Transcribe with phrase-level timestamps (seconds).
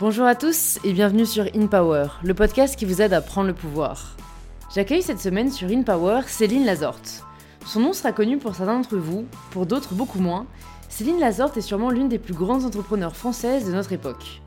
[0.00, 3.46] Bonjour à tous et bienvenue sur In Power, le podcast qui vous aide à prendre
[3.46, 4.16] le pouvoir.
[4.74, 7.22] J'accueille cette semaine sur In Power Céline Lazorte.
[7.64, 10.46] Son nom sera connu pour certains d'entre vous, pour d'autres beaucoup moins.
[10.88, 14.42] Céline Lazorte est sûrement l'une des plus grandes entrepreneurs françaises de notre époque.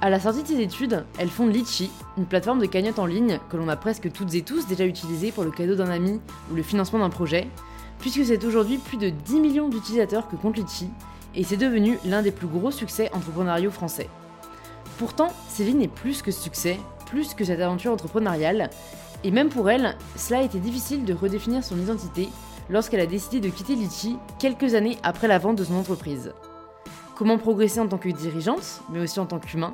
[0.00, 1.88] À la sortie de ses études, elle fonde Litchi,
[2.18, 5.30] une plateforme de cagnotte en ligne que l'on a presque toutes et tous déjà utilisée
[5.30, 6.20] pour le cadeau d'un ami
[6.50, 7.46] ou le financement d'un projet,
[8.00, 10.88] puisque c'est aujourd'hui plus de 10 millions d'utilisateurs que compte Litchi,
[11.36, 14.08] et c'est devenu l'un des plus gros succès entrepreneuriaux français.
[15.00, 18.68] Pourtant, Céline est plus que succès, plus que cette aventure entrepreneuriale,
[19.24, 22.28] et même pour elle, cela a été difficile de redéfinir son identité
[22.68, 26.34] lorsqu'elle a décidé de quitter Litchi quelques années après la vente de son entreprise.
[27.16, 29.72] Comment progresser en tant que dirigeante, mais aussi en tant qu'humain?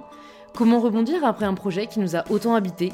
[0.55, 2.93] Comment rebondir après un projet qui nous a autant habité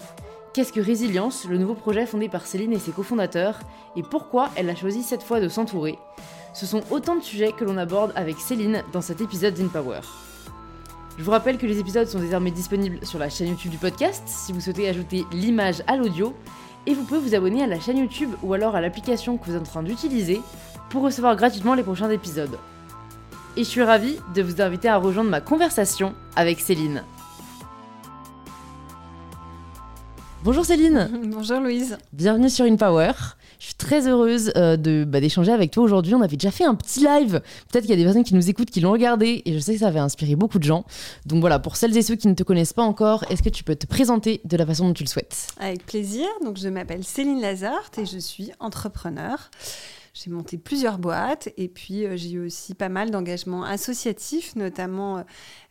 [0.55, 3.59] Qu'est-ce que Résilience, le nouveau projet fondé par Céline et ses cofondateurs,
[3.95, 5.99] et pourquoi elle a choisi cette fois de s'entourer?
[6.55, 10.01] Ce sont autant de sujets que l'on aborde avec Céline dans cet épisode d'InPower.
[11.23, 14.25] Je vous rappelle que les épisodes sont désormais disponibles sur la chaîne YouTube du podcast
[14.27, 16.35] si vous souhaitez ajouter l'image à l'audio,
[16.85, 19.55] et vous pouvez vous abonner à la chaîne YouTube ou alors à l'application que vous
[19.55, 20.41] êtes en train d'utiliser
[20.91, 22.59] pour recevoir gratuitement les prochains épisodes.
[23.57, 27.05] Et je suis ravie de vous inviter à rejoindre ma conversation avec Céline.
[30.43, 31.09] Bonjour Céline.
[31.33, 31.99] Bonjour Louise.
[32.13, 33.13] Bienvenue sur InPower.
[33.63, 36.17] Je suis très heureuse euh, de bah, d'échanger avec toi aujourd'hui.
[36.17, 37.41] On avait déjà fait un petit live.
[37.71, 39.75] Peut-être qu'il y a des personnes qui nous écoutent qui l'ont regardé et je sais
[39.75, 40.85] que ça avait inspiré beaucoup de gens.
[41.27, 43.63] Donc voilà, pour celles et ceux qui ne te connaissent pas encore, est-ce que tu
[43.63, 45.47] peux te présenter de la façon dont tu le souhaites?
[45.61, 46.27] Avec plaisir.
[46.45, 49.49] Donc je m'appelle Céline Lazarte et je suis entrepreneur.
[50.15, 55.25] J'ai monté plusieurs boîtes et puis euh, j'ai eu aussi pas mal d'engagements associatifs, notamment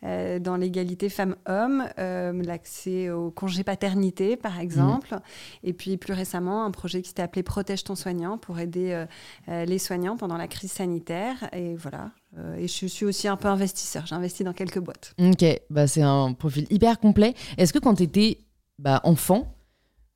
[0.03, 5.19] euh, dans l'égalité femmes-hommes, euh, l'accès au congé paternité par exemple,
[5.64, 9.06] et puis plus récemment un projet qui s'était appelé Protège ton soignant pour aider
[9.47, 11.50] les soignants pendant la crise sanitaire.
[11.53, 12.12] Et voilà,
[12.58, 14.06] et je suis aussi un peu investisseur.
[14.08, 15.14] J'ai investi dans quelques boîtes.
[15.19, 17.36] Ok, bah, c'est un profil hyper complet.
[17.57, 18.40] Est-ce que quand tu étais
[18.80, 19.56] bah, enfant,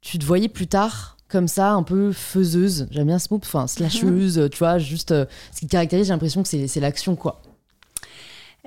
[0.01, 2.87] tu te voyais plus tard comme ça, un peu faiseuse.
[2.91, 6.43] J'aime bien ce mot, enfin, slasheuse, tu vois, juste euh, ce qui caractérise, j'ai l'impression
[6.43, 7.41] que c'est l'action, quoi.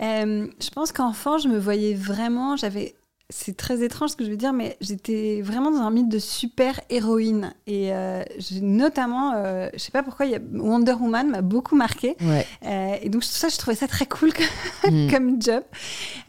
[0.01, 2.95] Euh, je pense qu'enfant, je me voyais vraiment, j'avais.
[3.31, 6.19] C'est très étrange ce que je veux dire, mais j'étais vraiment dans un mythe de
[6.19, 7.53] super héroïne.
[7.67, 8.23] Et euh,
[8.63, 9.35] notamment,
[9.75, 12.17] je sais pas pourquoi, y a Wonder Woman m'a beaucoup marqué.
[12.63, 15.63] et donc, ça, je trouvais ça très cool comme, comme job.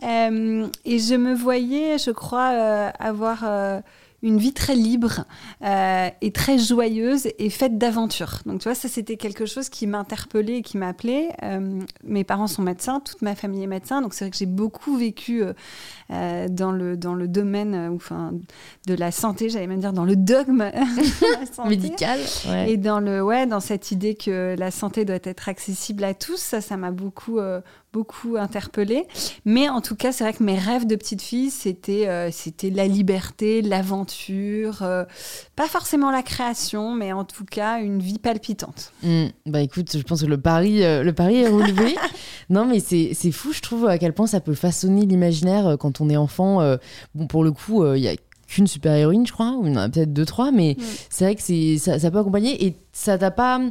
[0.02, 2.48] et je me voyais, je crois,
[3.00, 3.46] avoir
[4.22, 5.26] une vie très libre
[5.64, 8.42] euh, et très joyeuse et faite d'aventures.
[8.46, 11.30] Donc tu vois, ça c'était quelque chose qui m'interpellait et qui m'appelait.
[11.44, 14.46] Euh, mes parents sont médecins, toute ma famille est médecin, donc c'est vrai que j'ai
[14.46, 15.44] beaucoup vécu
[16.12, 18.34] euh, dans, le, dans le domaine enfin,
[18.88, 20.70] de la santé, j'allais même dire dans le dogme
[21.68, 22.20] médical.
[22.68, 26.38] Et dans, le, ouais, dans cette idée que la santé doit être accessible à tous,
[26.38, 27.40] ça, ça m'a beaucoup
[27.92, 29.06] beaucoup interpellée.
[29.46, 32.70] Mais en tout cas, c'est vrai que mes rêves de petite fille, c'était euh, c'était
[32.70, 35.06] la liberté, l'aventure, euh,
[35.56, 38.92] pas forcément la création, mais en tout cas une vie palpitante.
[39.04, 39.28] Hmm.
[39.46, 41.96] bah écoute, je pense que le pari, euh, le pari est relevé.
[42.50, 46.10] non, mais c'est fou, je trouve, à quel point ça peut façonner l'imaginaire quand on
[46.10, 46.60] est enfant.
[47.16, 48.16] bon, pour le coup, il y a
[48.48, 50.76] qu'une super héroïne, je crois, ou il y en a peut-être deux, trois, mais
[51.10, 53.62] c'est vrai que ça, ça, peut accompagner et ça t'a pas,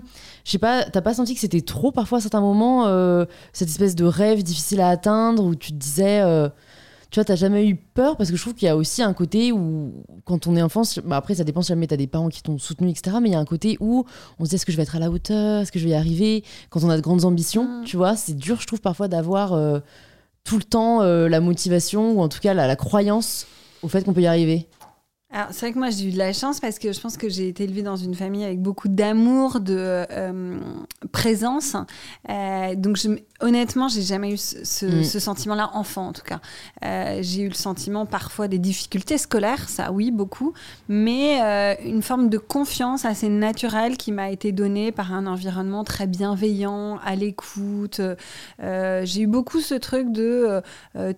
[0.49, 3.69] je sais pas, t'as pas senti que c'était trop parfois à certains moments, euh, cette
[3.69, 6.49] espèce de rêve difficile à atteindre où tu te disais, euh,
[7.11, 8.17] tu vois, t'as jamais eu peur?
[8.17, 9.93] Parce que je trouve qu'il y a aussi un côté où,
[10.25, 12.57] quand on est enfant, bah après ça dépend si jamais t'as des parents qui t'ont
[12.57, 14.07] soutenu, etc., mais il y a un côté où
[14.39, 15.91] on se dit est-ce que je vais être à la hauteur, est-ce que je vais
[15.91, 17.85] y arriver, quand on a de grandes ambitions, mm.
[17.85, 19.81] tu vois, c'est dur, je trouve, parfois d'avoir euh,
[20.45, 23.47] tout le temps la motivation ou en tout cas la croyance
[23.83, 24.67] au fait qu'on peut y arriver
[25.31, 27.28] alors, c'est vrai que moi, j'ai eu de la chance parce que je pense que
[27.28, 30.59] j'ai été élevée dans une famille avec beaucoup d'amour, de euh,
[31.12, 31.77] présence.
[32.31, 35.05] Euh, donc, je, honnêtement, j'ai jamais eu ce, mm.
[35.05, 36.41] ce, sentiment-là, enfant en tout cas.
[36.83, 40.55] Euh, j'ai eu le sentiment parfois des difficultés scolaires, ça oui, beaucoup,
[40.88, 45.84] mais euh, une forme de confiance assez naturelle qui m'a été donnée par un environnement
[45.84, 48.00] très bienveillant, à l'écoute.
[48.61, 50.62] J'ai eu beaucoup ce truc de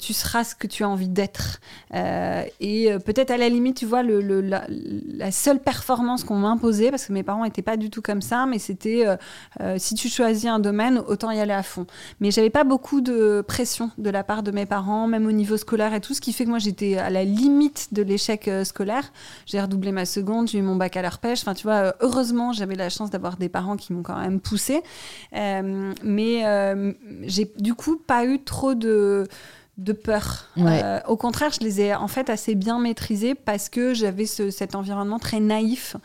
[0.01, 1.61] tu seras ce que tu as envie d'être.
[1.93, 7.23] et peut-être à la limite, tu vois, la, seule performance qu'on m'imposait, parce que mes
[7.23, 9.17] parents n'étaient pas du tout comme ça, mais c'était euh,
[9.61, 11.87] euh, si tu choisis un domaine, autant y aller à fond.
[12.21, 15.57] Mais j'avais pas beaucoup de pression de la part de mes parents, même au niveau
[15.57, 18.65] scolaire et tout, ce qui fait que moi j'étais à la limite de l'échec euh,
[18.65, 19.13] scolaire.
[19.47, 21.41] J'ai redoublé ma seconde, j'ai eu mon bac à leur pêche.
[21.43, 24.83] Enfin, tu vois, heureusement, j'avais la chance d'avoir des parents qui m'ont quand même poussé.
[25.33, 26.45] mais
[27.23, 29.27] j'ai du coup pas eu trop de
[29.81, 30.47] de peur.
[30.59, 34.75] Euh, au contraire, je les ai en fait assez bien maîtrisés parce que j'avais cet
[34.75, 35.97] environnement très naïf,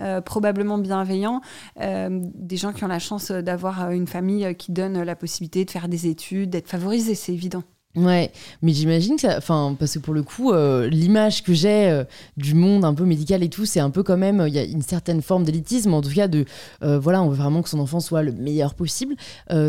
[0.00, 1.40] euh, probablement bienveillant,
[1.80, 5.70] euh, des gens qui ont la chance d'avoir une famille qui donne la possibilité de
[5.70, 7.62] faire des études, d'être favorisés, c'est évident.
[7.96, 8.30] Ouais,
[8.62, 9.36] mais j'imagine que ça.
[9.36, 12.04] Enfin, parce que pour le coup, euh, l'image que j'ai euh,
[12.36, 14.44] du monde un peu médical et tout, c'est un peu quand même.
[14.46, 16.44] Il y a une certaine forme d'élitisme, en tout cas, de.
[16.84, 19.16] Euh, voilà, on veut vraiment que son enfant soit le meilleur possible.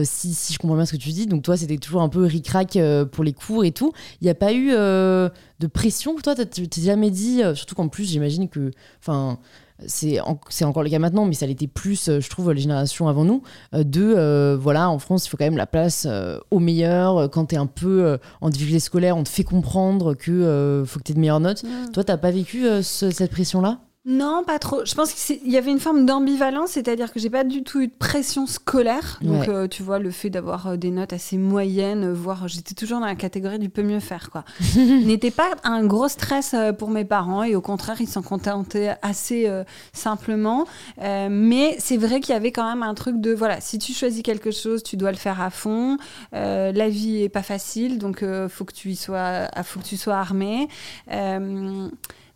[0.04, 2.24] Si, si, je comprends bien ce que tu dis, donc toi, c'était toujours un peu
[2.26, 2.78] ric-rac
[3.12, 3.92] pour les cours et tout.
[4.22, 7.42] Il n'y a pas eu de pression Toi, tu t'es jamais dit.
[7.56, 8.72] surtout qu'en plus, j'imagine que.
[9.00, 9.40] Enfin
[9.88, 10.20] c'est
[10.64, 13.42] encore le cas maintenant, mais ça l'était plus, euh, je trouve, les générations avant nous,
[13.74, 16.08] euh, de, euh, voilà, en France, il faut quand même la place
[16.52, 17.30] au meilleur.
[17.30, 21.04] Quand tu es un peu en difficulté scolaire, on te fait comprendre que faut que
[21.04, 21.64] tu aies de meilleures notes.
[21.94, 23.80] Toi, t'as pas vécu cette pression-là?
[24.04, 24.84] Non, pas trop.
[24.84, 27.88] Je pense qu'il y avait une forme d'ambivalence, c'est-à-dire que j'ai pas du tout eu
[27.88, 29.20] de pression scolaire.
[29.22, 32.74] Donc, euh, tu vois, le fait d'avoir euh, des notes assez moyennes, euh, voire j'étais
[32.74, 34.44] toujours dans la catégorie du peut mieux faire, quoi,
[34.76, 39.48] n'était pas un gros stress pour mes parents et au contraire, ils s'en contentaient assez
[39.94, 40.66] simplement.
[41.00, 44.24] mais c'est vrai qu'il y avait quand même un truc de voilà, si tu choisis
[44.24, 45.98] quelque chose, tu dois le faire à fond.
[46.32, 50.16] la vie est pas facile, donc faut que tu y sois, faut que tu sois
[50.16, 50.68] armé.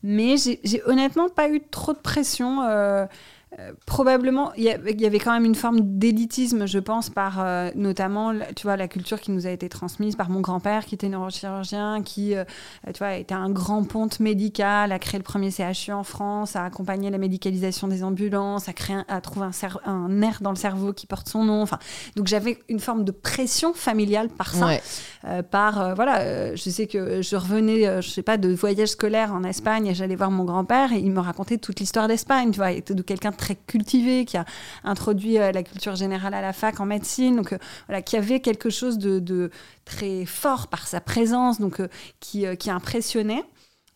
[0.08, 2.62] Mais j'ai honnêtement pas eu trop de pression.
[2.62, 3.08] Euh,
[3.60, 4.70] euh, probablement, il y,
[5.06, 9.22] avait quand même une forme d'élitisme, je pense, par euh, notamment, tu vois, la culture
[9.22, 12.44] qui nous a été transmise par mon grand-père, qui était neurochirurgien, qui, euh,
[12.88, 16.66] tu vois, était un grand ponte médical, a créé le premier CHU en France, a
[16.66, 20.92] accompagné la médicalisation des ambulances, a créé, a trouvé un, un, nerf dans le cerveau
[20.92, 21.62] qui porte son nom.
[21.62, 21.80] Enfin,
[22.18, 24.68] donc j'avais une forme de pression familiale par ça,
[25.50, 29.88] par, voilà, je sais que je revenais, je sais pas, de voyage scolaire en Espagne,
[29.88, 32.94] et j'allais voir mon grand-père et il me racontait toute l'histoire d'Espagne, tu vois, était
[32.94, 34.46] de quelqu'un de très cultivé, qui a
[34.84, 37.58] introduit euh, la culture générale à la fac en médecine, donc euh,
[37.88, 39.52] voilà, qui avait quelque chose de,
[39.86, 41.88] très fort par sa présence, donc euh,
[42.20, 43.44] qui, qui impressionnait.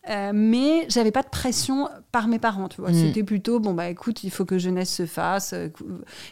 [0.08, 2.90] Euh, mais j'avais pas de pression par mes parents, tu vois.
[2.90, 2.94] Mm.
[2.94, 5.54] C'était plutôt, bon, bah écoute, il faut que jeunesse se fasse.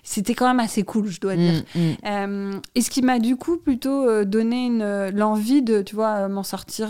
[0.03, 1.63] C'était quand même assez cool, je dois mm, dire.
[1.75, 1.81] Mm.
[2.07, 4.71] Euh, et ce qui m'a du coup plutôt euh, donné
[5.13, 6.89] l'envie de, tu vois, m'en sortir,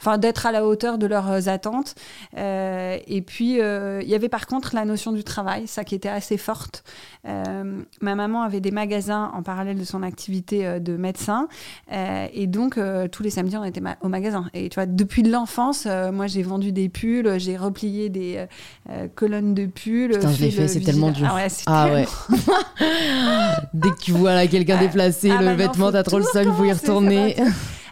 [0.00, 1.94] enfin, d'être à la hauteur de leurs attentes.
[2.36, 6.36] et puis, il y avait par contre la notion du travail, ça qui était assez
[6.36, 6.82] forte.
[7.24, 11.48] ma maman avait des magasins en parallèle de son activité de médecin.
[11.90, 12.78] et donc,
[13.12, 14.46] tous les samedis, on était au magasin.
[14.54, 18.46] Et tu vois, depuis l'enfance, euh, moi, j'ai vendu des pulls, j'ai replié des euh,
[18.90, 20.12] euh, colonnes de pulls.
[20.12, 21.28] Putain, je l'ai fait, c'est tellement dur.
[21.30, 21.88] Ah ouais, ah
[23.74, 26.48] Dès que tu vois quelqu'un ah, déplacer ah le bah vêtement, t'as trop le seum,
[26.48, 27.36] il faut y retourner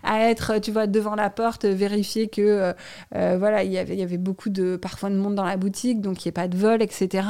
[0.09, 2.75] à être, tu vois, devant la porte, vérifier que,
[3.13, 6.01] voilà, il y avait, il y avait beaucoup de, parfois de monde dans la boutique,
[6.01, 7.27] donc il n'y ait pas de vol, etc.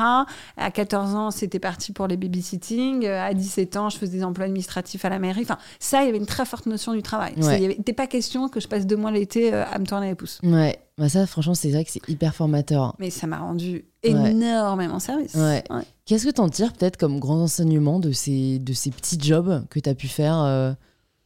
[0.57, 3.07] À 14 ans, c'était parti pour les babysitting.
[3.07, 5.43] À 17 ans, je faisais des emplois administratifs à la mairie.
[5.43, 7.35] Enfin, ça, il y avait une très forte notion du travail.
[7.37, 10.41] Il n'était pas question que je passe deux mois l'été à me tourner les pouces.
[10.43, 12.95] Ouais, bah ça, franchement, c'est vrai que c'est hyper formateur.
[12.99, 15.35] Mais ça m'a rendu énormément service.
[15.35, 15.63] Ouais.
[16.05, 19.65] Qu'est-ce que tu en tires peut-être comme grand enseignement de ces, de ces petits jobs
[19.71, 20.73] que tu as pu faire euh,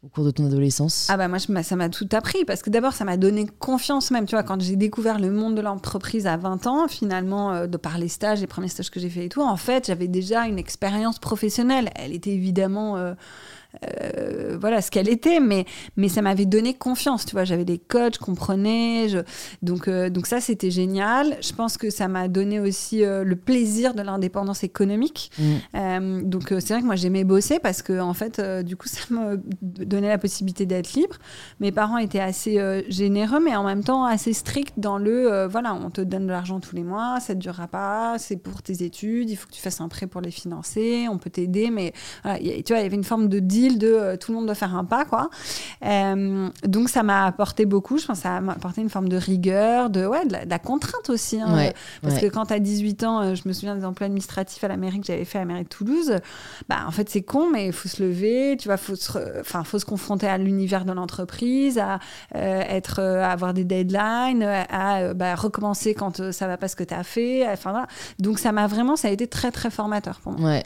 [0.02, 1.06] au cours de ton adolescence?
[1.10, 4.26] Ah bah moi, ça m'a tout appris parce que d'abord, ça m'a donné confiance même.
[4.26, 7.76] Tu vois, quand j'ai découvert le monde de l'entreprise à 20 ans, finalement, euh, de
[7.76, 10.46] par les stages, les premiers stages que j'ai fait et tout, en fait, j'avais déjà
[10.46, 11.90] une expérience professionnelle.
[11.94, 12.96] Elle était évidemment...
[12.96, 13.14] Euh,
[13.84, 15.64] euh, voilà ce qu'elle était, mais,
[15.96, 17.24] mais ça m'avait donné confiance.
[17.24, 19.08] Tu vois, j'avais des coachs, je comprenais.
[19.08, 19.18] Je...
[19.62, 21.36] Donc, euh, donc ça, c'était génial.
[21.40, 25.30] Je pense que ça m'a donné aussi euh, le plaisir de l'indépendance économique.
[25.38, 26.22] Mm.
[26.22, 29.40] donc c'est vrai que moi, j'aimais bosser parce que, en fait, du coup, ça me
[29.62, 31.16] donnait la possibilité d'être libre.
[31.60, 35.90] Mes parents étaient assez généreux, mais en même temps assez stricts dans le voilà, on
[35.90, 39.30] te donne de l'argent tous les mois, ça ne durera pas, c'est pour tes études,
[39.30, 41.92] il faut que tu fasses un prêt pour les financer, on peut t'aider, mais
[42.24, 44.74] tu vois, il y avait une forme de de euh, tout le monde doit faire
[44.74, 45.30] un pas, quoi.
[45.84, 47.98] Euh, donc ça m'a apporté beaucoup.
[47.98, 51.10] Je pense que ça m'a apporté une forme de rigueur, de, ouais, de, la, contrainte
[51.10, 51.40] aussi.
[51.40, 51.70] Hein.
[52.02, 54.68] parce que quand tu as 18 ans, euh, je me souviens des emplois administratifs à
[54.68, 56.18] la mairie que j'avais fait à la mairie de Toulouse.
[56.68, 59.64] Bah, en fait, c'est con, mais il faut se lever, tu vois, faut se, enfin,
[59.64, 61.98] faut se confronter à l'univers de l'entreprise, à
[62.34, 67.04] être, avoir des deadlines, à bah, recommencer quand ça va pas ce que tu as
[67.04, 67.48] fait.
[67.50, 67.86] Enfin,
[68.18, 70.50] Donc ça m'a vraiment, ça a été très très formateur pour moi.
[70.50, 70.62] Ouais.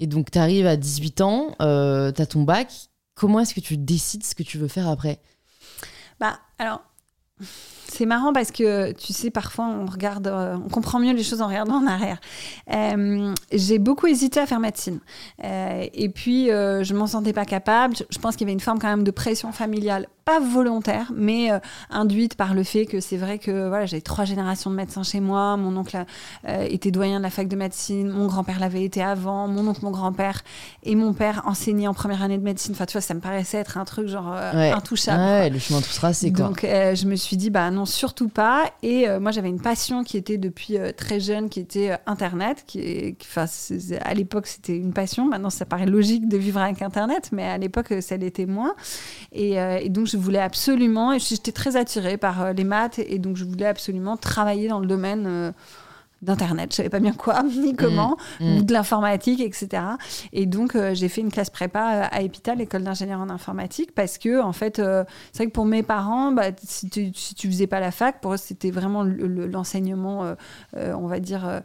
[0.00, 2.72] Et donc, tu arrives à 18 ans, euh, tu as ton bac.
[3.14, 5.20] Comment est-ce que tu décides ce que tu veux faire après?
[6.20, 6.82] Bah, alors,
[7.90, 11.40] c'est marrant parce que, tu sais, parfois, on regarde, euh, on comprend mieux les choses
[11.40, 12.18] en regardant en arrière.
[12.72, 15.00] Euh, j'ai beaucoup hésité à faire médecine.
[15.42, 17.96] et puis, je m'en sentais pas capable.
[18.10, 21.48] Je pense qu'il y avait une forme quand même de pression familiale pas volontaire, mais
[21.88, 25.20] induite par le fait que c'est vrai que voilà, j'ai trois générations de médecins chez
[25.20, 25.56] moi.
[25.56, 26.04] Mon oncle
[26.46, 29.90] était doyen de la fac de médecine, mon grand-père l'avait été avant, mon oncle, mon
[29.90, 30.42] grand-père
[30.82, 32.74] et mon père enseignaient en première année de médecine.
[32.74, 35.22] Enfin, tu vois, ça me paraissait être un truc genre intouchable.
[35.22, 36.30] Ouais, le chemin tout tracé.
[36.30, 36.44] Quoi.
[36.44, 38.70] Donc, je me suis dit, bah non, surtout pas.
[38.82, 43.16] Et moi, j'avais une passion qui était depuis très jeune, qui était Internet, qui
[44.00, 45.26] à l'époque, c'était une passion.
[45.26, 48.74] Maintenant, ça paraît logique de vivre avec Internet, mais à l'époque, ça l'était moins.
[49.32, 52.98] Et, euh, et, donc, je voulais absolument, et j'étais très attirée par euh, les maths,
[52.98, 55.52] et donc je voulais absolument travailler dans le domaine.
[56.20, 58.44] D'internet, je savais pas bien quoi ni comment, mmh.
[58.44, 58.62] Mmh.
[58.62, 59.82] de l'informatique, etc.
[60.32, 63.94] Et donc euh, j'ai fait une classe prépa euh, à Epita, l'école d'ingénieur en informatique,
[63.94, 67.36] parce que en fait, euh, c'est vrai que pour mes parents, bah, si tu si
[67.36, 70.34] tu faisais pas la fac, pour eux c'était vraiment l'enseignement,
[70.74, 71.62] on va dire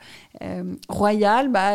[0.88, 1.50] royal.
[1.50, 1.72] Bah,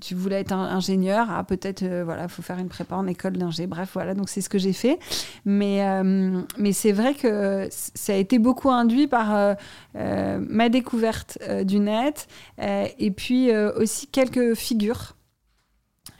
[0.00, 3.66] tu voulais être un, ingénieur, ah, peut-être voilà, faut faire une prépa en école d'ingé.
[3.66, 4.98] Bref, voilà, donc c'est ce que j'ai fait.
[5.44, 6.02] Mais
[6.56, 9.56] mais c'est vrai que ça a été beaucoup induit par
[9.94, 12.26] ma découverte euh, du net,
[12.60, 15.16] euh, et puis euh, aussi quelques figures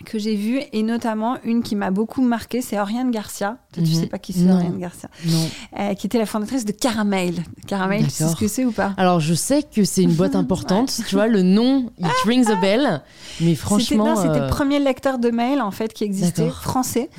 [0.04, 3.58] que j'ai vues, et notamment une qui m'a beaucoup marqué, c'est Oriane Garcia.
[3.72, 3.86] Tu mhm.
[3.86, 5.94] sais pas qui c'est Oriane Garcia Non.
[5.96, 7.34] qui était la fondatrice de Caramel.
[7.66, 8.94] Caramel, tu sais ce que c'est ou pas?
[8.96, 10.92] Alors, je sais que c'est une boîte importante.
[11.08, 13.02] Tu vois, le nom, it rings a bell.
[13.40, 14.16] Mais franchement.
[14.16, 17.10] C'était le premier lecteur de mail, en fait, qui existait, français.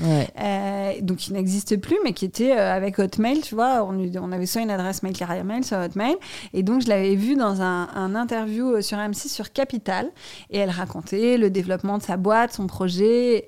[1.02, 3.84] donc, il n'existe plus, mais qui était avec Hotmail, tu vois.
[3.84, 6.16] On, on, avait soit une adresse mail Caramel, soit Hotmail.
[6.54, 10.10] Et donc, je l'avais vu dans un, un interview sur M6 sur Capital.
[10.50, 12.68] Et elle racontait le développement de sa boîte, son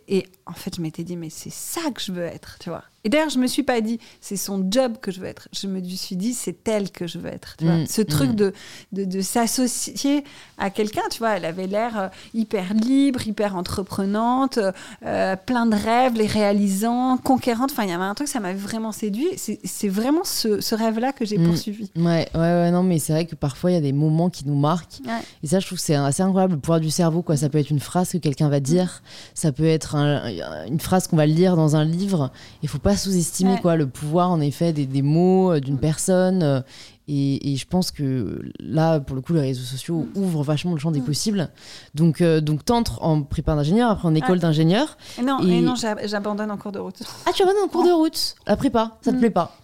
[0.08, 2.84] Et en fait, je m'étais dit, mais c'est ça que je veux être, tu vois.
[3.08, 5.48] Et d'ailleurs, je me suis pas dit, c'est son job que je veux être.
[5.54, 7.56] Je me suis dit, c'est elle que je veux être.
[7.58, 7.76] Tu vois.
[7.76, 8.36] Mm, Ce truc mm.
[8.36, 8.54] de,
[8.92, 10.26] de, de s'associer
[10.58, 14.60] à quelqu'un, tu vois, elle avait l'air euh, hyper libre, hyper entreprenante,
[15.06, 17.72] euh, plein de rêves, les réalisant, conquérante.
[17.72, 19.30] Enfin, il y avait un truc, ça m'avait vraiment séduit.
[19.38, 21.48] C'est vraiment ce, ce rêve-là que j'ai mm.
[21.48, 21.90] poursuivi.
[21.96, 24.46] Ouais, ouais, ouais, non, mais c'est vrai que parfois, il y a des moments qui
[24.46, 25.00] nous marquent.
[25.44, 27.22] Et ça, je trouve que c'est assez incroyable, le pouvoir du cerveau.
[27.22, 27.38] Quoi.
[27.38, 29.02] Ça peut être une phrase que quelqu'un va dire,
[29.34, 32.32] ça peut être une phrase qu'on va lire dans un livre.
[32.64, 35.80] Il faut pas sous-estimer quoi le pouvoir en effet des, des mots euh, d'une mm.
[35.80, 36.44] personne.
[36.44, 36.62] Euh,
[37.10, 40.20] et, je pense que là, pour le coup, les réseaux sociaux mm.
[40.20, 41.06] ouvrent vachement le champ des mm.
[41.06, 41.50] possibles.
[41.96, 44.98] Donc, euh, donc t'entres en prépa d'ingénieur, après en école d'ingénieur.
[45.24, 45.62] Non, et...
[45.62, 47.02] non j'abandonne en cours de route.
[47.26, 49.56] Ah, tu abandonnes en cours de route La prépa, ça te plaît pas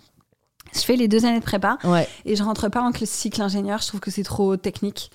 [0.74, 1.78] je fais les deux années de prépa
[2.26, 3.80] et je rentre pas en cycle ingénieur.
[3.82, 5.12] Je trouve que c'est trop technique.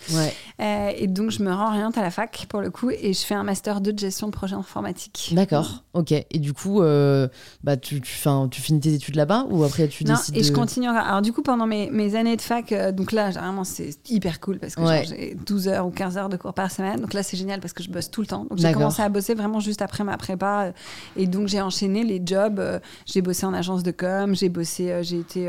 [0.60, 3.34] Euh, et donc, je me réoriente à la fac pour le coup et je fais
[3.34, 5.30] un master 2 de gestion de projet informatique.
[5.32, 6.12] D'accord, ok.
[6.12, 7.28] Et du coup, euh,
[7.62, 8.12] bah, tu, tu,
[8.50, 10.88] tu, finis tes études là-bas ou après tu non, décides et je continue.
[10.88, 14.40] Alors, du coup, pendant mes, mes années de fac, euh, donc là, vraiment, c'est hyper
[14.40, 17.00] cool parce que j'ai 12 heures ou 15 heures de cours par semaine.
[17.00, 18.44] Donc là, c'est génial parce que je bosse tout le temps.
[18.48, 20.72] Donc, j'ai commencé à bosser vraiment juste après ma prépa.
[21.16, 22.60] Et donc, j'ai enchaîné les jobs.
[23.06, 25.47] J'ai bossé en agence de com, j'ai bossé, j'ai été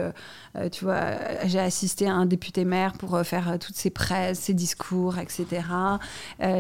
[0.55, 1.11] euh, tu vois,
[1.45, 5.17] j'ai assisté à un député maire pour euh, faire euh, toutes ses presses, ses discours,
[5.19, 5.61] etc.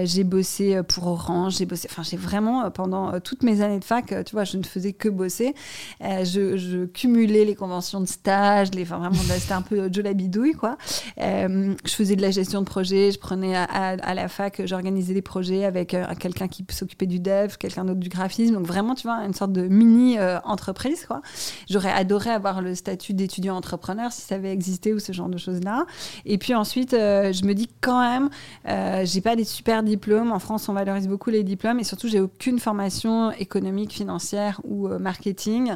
[0.03, 4.13] j'ai bossé pour Orange, j'ai bossé, enfin, j'ai vraiment, pendant toutes mes années de fac,
[4.25, 5.53] tu vois, je ne faisais que bosser.
[6.01, 10.53] Je, cumulais les conventions de stage, les, enfin, vraiment, c'était un peu Joe la bidouille,
[10.53, 10.77] quoi.
[11.17, 15.65] je faisais de la gestion de projet, je prenais à, la fac, j'organisais des projets
[15.65, 18.55] avec quelqu'un qui s'occupait du dev, quelqu'un d'autre du graphisme.
[18.55, 21.21] Donc, vraiment, tu vois, une sorte de mini-entreprise, quoi.
[21.69, 25.37] J'aurais adoré avoir le statut d'étudiant entrepreneur si ça avait existé ou ce genre de
[25.37, 25.85] choses-là.
[26.25, 28.29] Et puis ensuite, euh, je me dis quand même,
[28.67, 30.31] euh, j'ai pas des super diplômes.
[30.31, 34.87] En France, on valorise beaucoup les diplômes et surtout, j'ai aucune formation économique, financière ou
[34.87, 35.75] euh, marketing.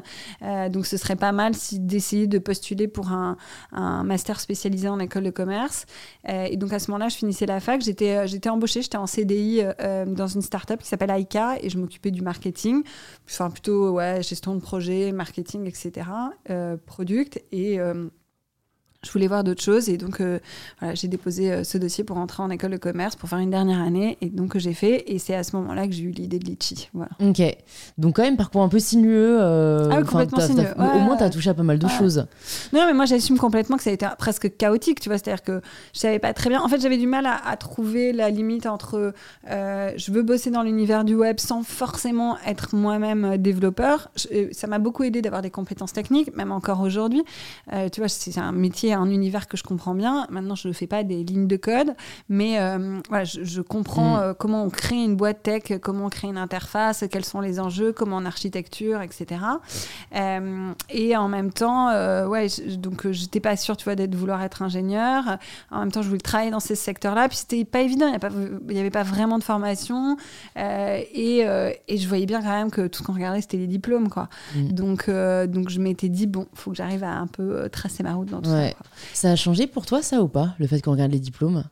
[0.70, 3.38] donc, ce serait pas mal si, d'essayer de postuler pour un,
[3.72, 5.86] un, master spécialisé en école de commerce.
[6.28, 7.82] et donc, à ce moment-là, je finissais la fac.
[7.82, 9.62] J'étais, j'étais embauchée, j'étais en CDI
[10.08, 12.84] dans une start-up qui s'appelle Aika et je m'occupais du marketing.
[13.30, 16.08] Enfin, plutôt, ouais, gestion de projet, marketing, etc.
[16.86, 17.43] product.
[17.52, 18.10] Et euh,
[19.04, 20.40] je voulais voir d'autres choses et donc euh,
[20.80, 23.50] voilà, j'ai déposé euh, ce dossier pour entrer en école de commerce pour faire une
[23.50, 26.40] dernière année et donc j'ai fait et c'est à ce moment-là que j'ai eu l'idée
[26.40, 26.90] de Litchi.
[26.94, 27.12] Voilà.
[27.22, 27.42] Ok,
[27.98, 29.38] donc quand même parcours un peu sinueux.
[29.42, 30.74] Euh, ah oui, complètement sinueux.
[30.78, 32.26] au moins tu as touché à pas mal de choses.
[32.72, 35.62] Non mais moi j'assume complètement que ça a été presque chaotique, tu vois, c'est-à-dire que
[35.94, 36.62] je savais pas très bien.
[36.62, 39.14] En fait j'avais du mal à, trouver la limite entre
[39.48, 44.10] je veux bosser dans l'univers du web sans forcément être moi-même développeur.
[44.52, 47.24] ça m'a beaucoup aidé d'avoir des compétences techniques, même encore aujourd'hui.
[47.92, 50.28] tu vois, c'est un métier c'est un univers que je comprends bien.
[50.30, 51.96] Maintenant, je ne fais pas des lignes de code,
[52.30, 52.60] mais
[53.10, 54.36] voilà, je, comprends mm.
[54.38, 57.92] comment on crée une boîte tech, comment on crée une interface, quels sont les enjeux,
[57.92, 59.42] comment en architecture, etc.
[60.90, 61.88] et en même temps,
[62.28, 62.48] ouais,
[62.78, 65.38] donc j'étais pas sûre, tu vois, d'être vouloir être ingénieur.
[65.72, 68.08] En même temps, je voulais travailler dans ces secteurs-là, puis c'était pas évident.
[68.70, 70.18] Il n'y avait pas vraiment de formation,
[70.56, 71.40] et,
[71.88, 74.30] et, je voyais bien quand même que tout ce qu'on regardait, c'était les diplômes, quoi.
[74.56, 74.68] Mm.
[74.70, 78.14] Donc, donc je m'étais dit bon, faut que j'arrive à un peu euh, tracer ma
[78.14, 78.70] route dans tout ça.
[79.14, 81.64] Ça a changé pour toi, ça ou pas, le fait qu'on regarde les diplômes?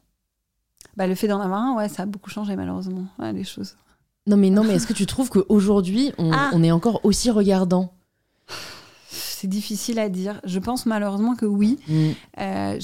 [0.97, 3.75] Bah, Le fait d'en avoir un, ouais, ça a beaucoup changé malheureusement, les choses.
[4.27, 6.51] Non, mais, non, mais est-ce que tu trouves qu'aujourd'hui, on, ah.
[6.53, 7.93] on est encore aussi regardant?
[9.41, 10.39] C'est difficile à dire.
[10.43, 11.79] Je pense malheureusement que oui.
[11.87, 12.09] Mm.
[12.39, 12.79] Euh,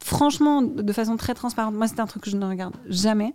[0.00, 3.32] franchement, de façon très transparente, moi, c'est un truc que je ne regarde jamais.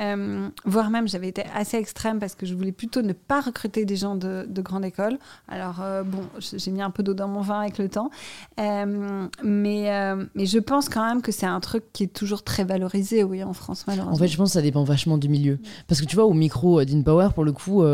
[0.00, 3.84] Euh, voire même, j'avais été assez extrême parce que je voulais plutôt ne pas recruter
[3.84, 5.18] des gens de, grande école.
[5.46, 8.10] Alors, euh, bon, j'ai mis un peu d'eau dans mon vin avec le temps.
[8.58, 13.22] mais, mais je pense quand même que c'est un truc qui est toujours très valorisé,
[13.22, 14.14] oui, en France, malheureusement.
[14.14, 15.60] En fait, je pense que ça dépend vachement du milieu.
[15.86, 17.84] Parce que tu vois, au micro d'InPower, pour le coup,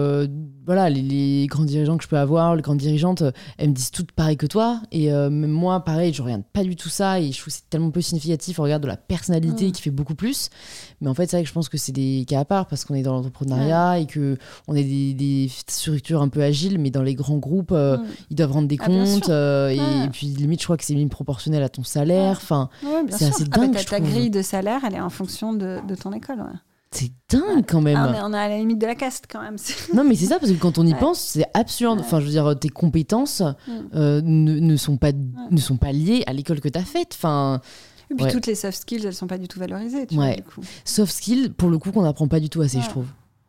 [0.65, 3.25] voilà, les, les, grands dirigeants que je peux avoir, les grandes dirigeantes,
[3.59, 4.81] elles me disent toutes pareilles que toi.
[4.93, 7.21] Et euh, moi, pareil, je regarde pas du tout ça.
[7.21, 8.59] Et je trouve que c'est tellement peu significatif.
[8.59, 10.51] On regarde de la personnalité qui fait beaucoup plus.
[11.01, 12.85] Mais en fait, c'est vrai que je pense que c'est des cas à part parce
[12.85, 14.37] qu'on est dans l'entrepreneuriat et que
[14.69, 16.79] on est des, structures un peu agiles.
[16.79, 17.97] Mais dans les grands groupes, euh,
[18.31, 19.29] ils doivent rendre des ah, comptes.
[19.29, 22.39] Euh, et, puis, limite, je crois que c'est même proportionnel à ton salaire.
[22.41, 22.69] Enfin,
[23.11, 23.85] c'est assez ah, dingue.
[23.85, 26.45] ta, grille de salaire, elle est en fonction de, de ton école.
[26.93, 27.97] C'est dingue quand même.
[27.97, 29.57] Ah, on, est, à la limite de la caste quand même.
[29.95, 32.01] non, mais c'est ça, parce que quand on y pense, c'est absurde.
[32.01, 33.73] Enfin, je veux dire, tes compétences mm.
[33.95, 37.15] euh, ne, ne, sont pas, ne sont pas liées à l'école que tu as faite.
[37.15, 37.61] Enfin.
[38.11, 40.07] Et puis toutes les soft skills, elles sont pas du tout valorisées.
[40.07, 40.63] Tu vois, du coup.
[40.85, 43.07] Soft skills, pour le coup, qu'on n'apprend pas du tout assez, je trouve.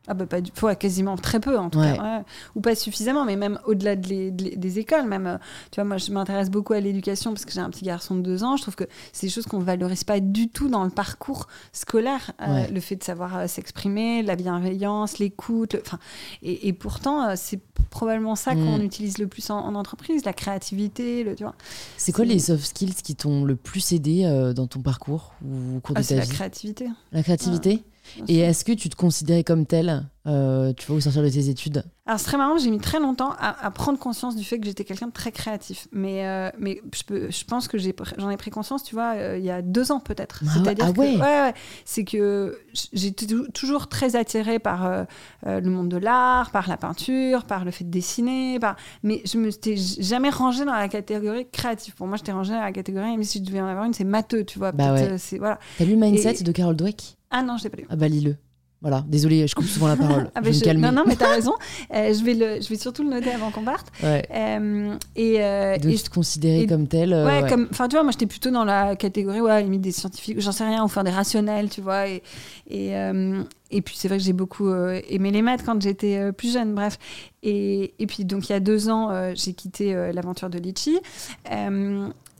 [0.07, 0.51] Ah bah pas du...
[0.79, 2.23] quasiment très peu en tout cas,
[2.55, 5.37] ou pas suffisamment, mais même au-delà des écoles, même, euh,
[5.69, 8.21] tu vois, moi je m'intéresse beaucoup à l'éducation parce que j'ai un petit garçon de
[8.21, 10.89] deux ans, je trouve que c'est des choses qu'on valorise pas du tout dans le
[10.89, 15.99] parcours scolaire, euh, le fait de savoir euh, s'exprimer, la bienveillance, l'écoute, enfin,
[16.41, 17.59] et, pourtant c'est
[17.91, 18.83] probablement ça qu'on mm.
[18.83, 21.53] utilise le plus en, entreprise, la créativité, le, tu vois.
[21.97, 25.79] C'est quoi les soft skills qui t'ont le plus aidé dans ton parcours ou au
[25.79, 26.19] cours de ah, ta vie?
[26.21, 26.87] la créativité.
[27.11, 27.83] La créativité?
[28.27, 31.49] Et est-ce que tu te considérais comme tel, euh, tu vas au sortir de tes
[31.49, 34.65] études Alors c'est très marrant, j'ai mis très longtemps à, prendre conscience du fait que
[34.67, 35.87] j'étais quelqu'un de très créatif.
[35.91, 39.37] Mais, euh, mais je, peux, je pense que j'en ai, pris conscience, tu vois, euh,
[39.37, 40.43] il y a deux ans peut-être.
[40.45, 41.17] Ah, C'est-à-dire ah ouais.
[41.17, 41.53] ouais,
[41.85, 42.59] c'est que
[42.93, 45.05] j'étais toujours très attirée par
[45.45, 48.75] le monde de l'art, par la peinture, par le fait de dessiner, par...
[49.03, 51.95] mais je me suis jamais rangée dans la catégorie créative.
[51.95, 54.03] Pour moi, j'étais rangée dans la catégorie, mais si je devais en avoir une, c'est
[54.03, 54.71] matheux, tu vois.
[54.71, 55.15] Bah ouais.
[55.39, 55.59] voilà.
[55.77, 57.17] T'as lu Mindset de Carol Dweck?
[57.31, 57.87] Ah non, je l'ai pas lu.
[57.89, 58.35] Ah bah lis-le.
[58.81, 60.31] Voilà, désolé, je coupe souvent la parole.
[60.33, 60.87] Ah bah je vais me calmer.
[60.87, 61.53] Non, non, mais t'as raison.
[61.93, 63.91] Euh, je, vais le, je vais surtout le noter avant qu'on parte.
[64.01, 64.25] Ouais.
[64.33, 67.13] Euh, et, euh, de se considérer comme tel.
[67.13, 67.67] Euh, ouais, comme.
[67.69, 70.63] Enfin, tu vois, moi, j'étais plutôt dans la catégorie, ouais, limite des scientifiques, j'en sais
[70.63, 72.07] rien, ou faire des rationnels, tu vois.
[72.07, 72.23] Et,
[72.71, 72.93] et,
[73.69, 76.97] et puis, c'est vrai que j'ai beaucoup aimé les maths quand j'étais plus jeune, bref.
[77.43, 80.97] Et, et, puis, donc, il y a deux ans, j'ai quitté l'aventure de Litchi.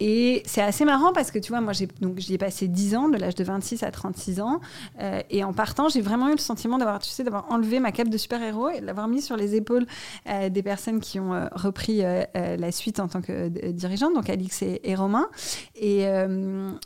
[0.04, 2.96] Et c'est assez marrant parce que tu vois, moi, j'ai, donc, j'y ai passé 10
[2.96, 4.60] ans, de l'âge de 26 à 36 ans.
[5.00, 7.92] Euh, et en partant, j'ai vraiment eu le sentiment d'avoir, tu sais, d'avoir enlevé ma
[7.92, 9.86] cape de super-héros et de l'avoir mis sur les épaules
[10.28, 14.64] euh, des personnes qui ont euh, repris la suite en tant que dirigeante, donc Alix
[14.64, 15.28] et, Romain.
[15.76, 16.08] Et,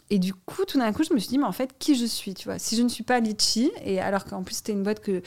[0.09, 2.05] et, du coup, tout d'un coup, je me suis dit, mais en fait, qui je
[2.05, 2.59] suis, tu vois?
[2.59, 5.21] Si je ne suis pas Litchi, et alors qu'en plus, c'était une boîte que,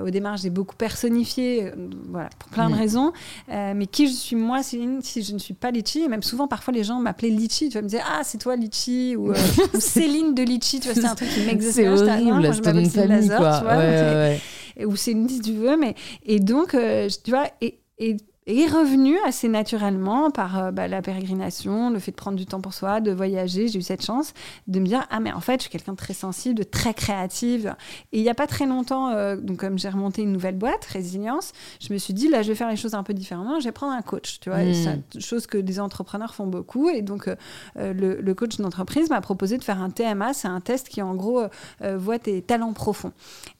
[0.00, 1.72] au démarrage, j'ai beaucoup personnifiée,
[2.08, 3.12] voilà, pour plein de raisons.
[3.48, 6.02] mais qui je suis, moi, Céline, si je ne suis pas Litchi?
[6.02, 8.56] Et même souvent, parfois, les gens m'appelaient Litchi, tu vas me dire ah c'est toi
[8.56, 9.36] Litchi ou, euh,
[9.78, 11.74] Céline de Litchi, tu vois c'est un truc qui m'existe.
[11.74, 13.58] C'est horrible, c'est ton famille quoi.
[13.58, 14.40] Tu vois, ouais,
[14.76, 14.84] ouais.
[14.84, 19.16] ou Céline si tu veux, mais et donc euh, tu vois et, et est revenu
[19.24, 23.00] assez naturellement par euh, bah, la pérégrination, le fait de prendre du temps pour soi,
[23.00, 23.68] de voyager.
[23.68, 24.34] J'ai eu cette chance
[24.66, 26.92] de me dire ah mais en fait je suis quelqu'un de très sensible, de très
[26.92, 27.74] créative.
[28.12, 30.84] Et il n'y a pas très longtemps, euh, donc comme j'ai remonté une nouvelle boîte,
[30.86, 33.60] résilience, je me suis dit là je vais faire les choses un peu différemment.
[33.60, 35.20] Je vais prendre un coach, tu vois, mmh.
[35.20, 36.88] chose que des entrepreneurs font beaucoup.
[36.88, 37.36] Et donc euh,
[37.76, 41.14] le, le, coach d'entreprise m'a proposé de faire un TMA, c'est un test qui en
[41.14, 41.42] gros
[41.80, 43.12] voit tes talents profonds.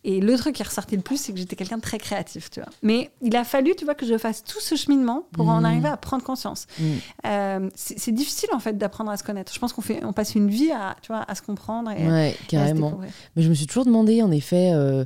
[0.04, 2.50] Et le truc qui est ressorti le plus, c'est que j'étais quelqu'un de très créatif,
[2.50, 2.70] tu vois.
[2.82, 5.64] Mais il a fallu, tu vois, que je fasse tout ce cheminement pour en mmh.
[5.64, 6.66] arriver à prendre conscience.
[6.78, 6.84] Mmh.
[7.26, 9.52] Euh, c'est difficile, en fait, d'apprendre à se connaître.
[9.52, 12.06] Je pense qu'on fait, on passe une vie à, tu vois, à se comprendre et,
[12.06, 13.00] ouais, carrément.
[13.36, 15.04] Mais je me suis toujours demandé, en effet, euh,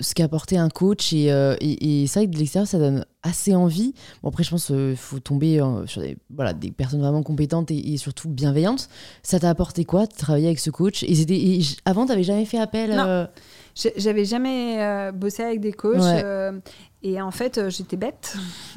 [0.00, 1.12] ce qu'apportait un coach.
[1.12, 3.94] Et, euh, et, et c'est vrai que de l'extérieur, ça donne assez envie.
[4.22, 7.96] Bon, après, je pense qu'il faut tomber sur des, voilà, des personnes vraiment compétentes et,
[7.96, 8.88] surtout bienveillantes.
[9.22, 11.02] Ça t'a apporté quoi de travailler avec ce coach?
[11.02, 13.28] Et, et avant, tu n'avais jamais fait appel
[13.74, 16.00] j'avais jamais euh, bossé avec des coachs.
[16.00, 16.52] Euh,
[17.02, 18.36] Et en fait, euh, j'étais bête.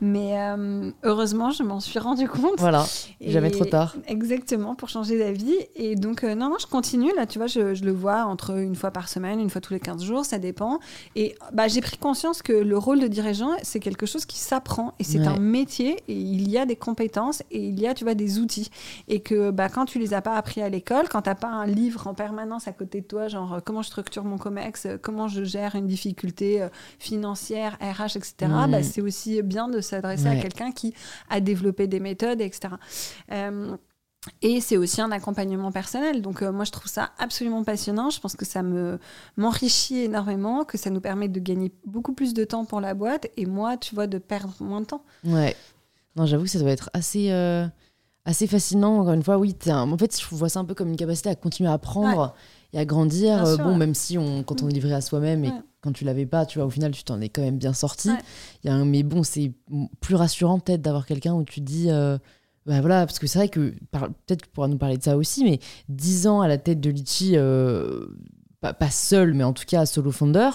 [0.00, 2.58] Mais euh, heureusement, je m'en suis rendu compte.
[2.58, 2.84] Voilà,
[3.20, 3.96] jamais trop tard.
[4.06, 5.54] Exactement, pour changer d'avis.
[5.76, 7.10] Et donc, euh, non, non, je continue.
[7.16, 9.72] Là, tu vois, je, je, le vois entre une fois par semaine, une fois tous
[9.72, 10.78] les 15 jours, ça dépend.
[11.16, 14.92] Et bah, j'ai pris conscience que le rôle de dirigeant, c'est quelque chose qui s'apprend.
[14.98, 15.96] Et c'est un métier.
[16.08, 18.70] Et il y a des compétences et il y a, tu vois, des outils.
[19.08, 21.48] Et que bah, quand tu les as pas appris à l'école, quand tu n'as pas
[21.48, 25.28] un livre en permanence à côté de toi, genre comment je structure mon COMEX, comment
[25.28, 26.66] je gère une difficulté
[26.98, 28.34] financière, RH, etc.,
[28.68, 30.94] bah, c'est aussi bien de s'adresser à quelqu'un qui
[31.30, 32.74] a développé des méthodes, etc.
[33.32, 33.76] Euh,
[34.42, 36.22] et c'est aussi un accompagnement personnel.
[36.22, 38.10] Donc euh, moi, je trouve ça absolument passionnant.
[38.10, 38.98] Je pense que ça me
[39.36, 43.28] m'enrichit énormément, que ça nous permet de gagner beaucoup plus de temps pour la boîte
[43.36, 45.04] et moi, tu vois, de perdre moins de temps.
[45.24, 45.56] Ouais.
[46.16, 47.66] Non, j'avoue que ça doit être assez, euh,
[48.24, 49.00] assez fascinant.
[49.00, 49.56] Encore une fois, oui.
[49.68, 52.34] En fait, je vois ça un peu comme une capacité à continuer à apprendre
[52.74, 53.56] et à grandir.
[53.58, 56.46] bon, même si on, quand on est livré à soi-même et quand tu l'avais pas,
[56.46, 58.10] tu vois, au final, tu t'en es quand même bien sorti.
[58.62, 59.52] Il y a mais bon, c'est
[60.00, 61.90] plus rassurant peut-être d'avoir quelqu'un où tu dis.
[61.90, 62.18] Euh,
[62.66, 65.18] bah voilà, parce que c'est vrai que peut-être que tu pourras nous parler de ça
[65.18, 65.60] aussi, mais
[65.90, 68.06] 10 ans à la tête de Litchi, euh,
[68.62, 70.48] pas, seul, mais en tout cas solo founder,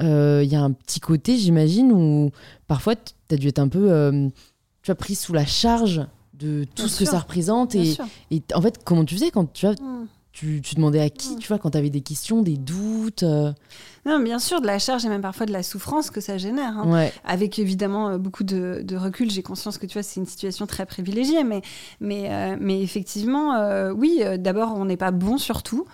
[0.00, 2.30] euh, il y a un petit côté, j'imagine, où
[2.68, 4.30] parfois tu as dû être un peu
[4.82, 7.74] tu as pris sous la charge de tout ce que ça représente.
[7.74, 7.96] Et,
[8.30, 10.06] et, en fait, comment tu faisais quand tu, mm.
[10.38, 13.24] Tu, tu, demandais à qui, tu vois, quand tu avais des questions, des doutes
[14.08, 16.78] non, bien sûr, de la charge et même parfois de la souffrance que ça génère.
[16.78, 17.10] Hein.
[17.24, 20.86] Avec évidemment euh, beaucoup de, recul, j'ai conscience que tu vois, c'est une situation très
[20.86, 21.60] privilégiée, mais,
[22.00, 25.86] mais, euh, mais effectivement, euh, oui, d'abord, on n'est pas bon sur tout.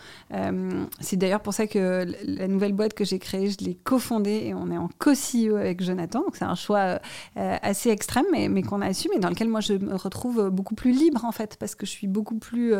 [1.00, 4.54] c'est d'ailleurs pour ça que la nouvelle boîte que j'ai créée, je l'ai cofondée et
[4.54, 6.20] on est en co-CEO avec Jonathan.
[6.20, 7.00] Donc c'est un choix
[7.34, 10.74] assez extrême, mais, mais qu'on a assumé, et dans lequel moi je me retrouve beaucoup
[10.74, 12.74] plus libre en fait, parce que je suis beaucoup plus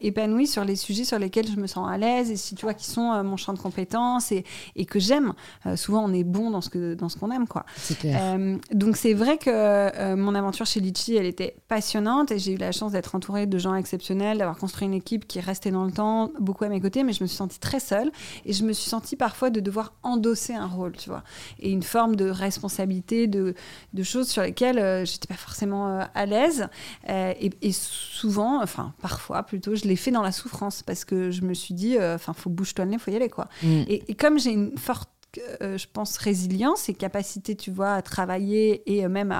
[0.00, 2.74] épanouie sur les sujets sur lesquels je me sens à l'aise et si tu vois
[2.74, 4.44] qui sont mon champ de compétences et,
[4.76, 5.32] et que j'aime.
[5.66, 7.64] Euh, souvent, on est bon dans ce que dans ce qu'on aime, quoi.
[8.04, 12.52] Euh, donc c'est vrai que euh, mon aventure chez Litchi, elle était passionnante et j'ai
[12.52, 15.70] eu la chance d'être entourée de gens exceptionnels, d'avoir construit une équipe qui est restée
[15.70, 18.10] dans le temps, beaucoup à mes côtés, mais je me suis sentie très seule
[18.44, 21.22] et je me suis sentie parfois de devoir endosser un rôle, tu vois,
[21.60, 23.54] et une forme de responsabilité, de,
[23.92, 26.68] de choses sur lesquelles j'étais pas forcément à l'aise
[27.08, 31.42] et, et, souvent, enfin parfois plutôt, je l'ai fait dans la souffrance parce que je
[31.42, 33.48] me suis dit, enfin faut bouge-toi le nez, faut y aller quoi.
[33.62, 33.82] Mm.
[33.88, 35.17] Et, et comme j'ai une forte euh,
[35.60, 39.32] je pense, résilience et capacité, tu vois, à travailler et euh, même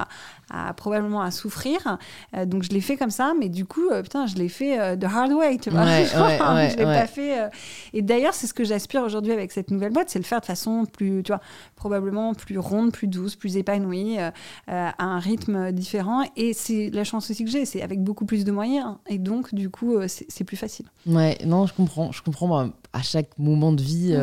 [0.51, 1.99] à, probablement à souffrir.
[2.35, 5.07] Euh, donc je l'ai fait comme ça, mais du coup, putain, je l'ai fait de
[5.07, 5.85] hard way, tu vois.
[6.05, 7.51] je l'ai pas fait.
[7.93, 10.47] Et d'ailleurs, c'est ce que j'aspire aujourd'hui avec cette nouvelle boîte, c'est le faire de
[10.47, 11.41] façon plus, tu vois,
[11.77, 14.19] probablement plus ronde, plus douce, plus épanouie,
[14.67, 16.25] à un rythme différent.
[16.37, 18.97] Et c'est la chance aussi que j'ai, c'est avec beaucoup plus de moyens.
[19.09, 20.87] Et donc, du coup, c'est plus facile.
[21.07, 22.13] Ouais, non, je comprends.
[22.13, 24.17] Je comprends à chaque moment de vie.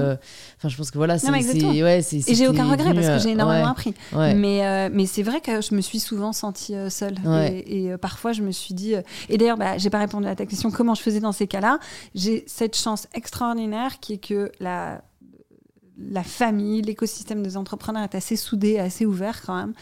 [0.57, 1.27] Enfin, je pense que voilà, c'est
[1.81, 3.93] Ouais, et j'ai aucun regret parce que j'ai énormément appris.
[4.13, 7.15] Mais, euh, mais c'est vrai que je me suis souvent sentie euh, seule.
[7.67, 8.93] Et, euh, parfois, je me suis dit.
[9.29, 11.79] et d'ailleurs, bah, j'ai pas répondu à ta question comment je faisais dans ces cas-là?
[12.13, 15.01] J'ai cette chance extraordinaire qui est que la
[15.97, 19.73] la famille, l'écosystème des entrepreneurs est assez soudé, assez ouvert quand même,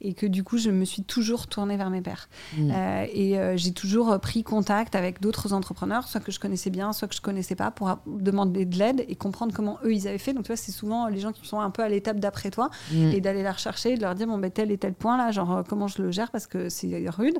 [0.00, 2.28] et que du coup, je me suis toujours tournée vers mes pairs.
[2.56, 2.70] Mm.
[2.70, 6.92] Euh, et euh, j'ai toujours pris contact avec d'autres entrepreneurs, soit que je connaissais bien,
[6.92, 10.18] soit que je connaissais pas, pour demander de l'aide et comprendre comment eux ils avaient
[10.18, 10.34] fait.
[10.34, 12.70] Donc tu vois, c'est souvent les gens qui sont un peu à l'étape d'après toi,
[12.92, 13.12] mm.
[13.12, 15.52] et d'aller la rechercher, de leur dire bon ben tel et tel point là, genre
[15.52, 17.38] euh, comment je le gère parce que c'est rude.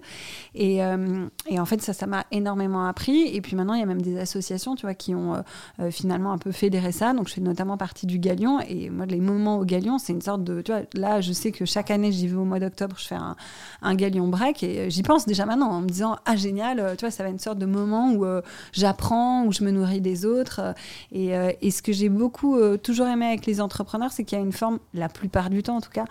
[0.54, 0.76] Et,
[1.46, 3.22] et, en fait, ça, ça m'a énormément appris.
[3.34, 5.42] Et puis maintenant, il y a même des associations, tu vois, qui ont
[5.90, 7.12] finalement un peu fédéré ça.
[7.12, 8.60] Donc je fais notamment partie du Galion.
[8.60, 10.62] Et moi, les moments au Galion, c'est une sorte de.
[10.62, 13.14] Tu vois, là, je sais que chaque année, j'y vais au mois d'octobre, je fais
[13.14, 13.36] un,
[13.82, 14.62] un Galion break.
[14.62, 17.28] Et j'y pense déjà maintenant en me disant Ah, génial, euh, tu vois, ça va
[17.28, 18.40] être une sorte de moment où euh,
[18.72, 20.74] j'apprends, où je me nourris des autres.
[21.10, 24.40] Et, euh, et ce que j'ai beaucoup toujours aimé avec les entrepreneurs, c'est qu'il y
[24.40, 26.04] a une forme, la plupart du temps en tout cas,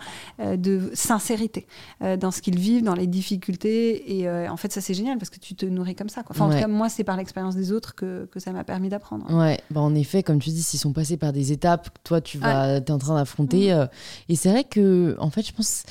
[0.56, 1.66] de sincérité
[2.00, 4.18] dans ce qu'ils vivent, dans les difficultés.
[4.18, 6.22] Et en fait, ça, c'est génial parce que tu te nourris comme ça.
[6.22, 6.34] Quoi.
[6.34, 8.88] Enfin, en tout cas, moi, c'est par l'expérience des autres que, que ça m'a permis
[8.88, 9.32] d'apprendre.
[9.32, 12.38] Ouais, bah, en effet, comme tu dis, s'ils sont passés par des étapes, toi, tu
[12.38, 13.72] vas, es en train d'affronter.
[13.72, 13.78] Mm.
[13.78, 13.86] Euh,
[14.28, 15.84] et c'est vrai que, en fait, je pense,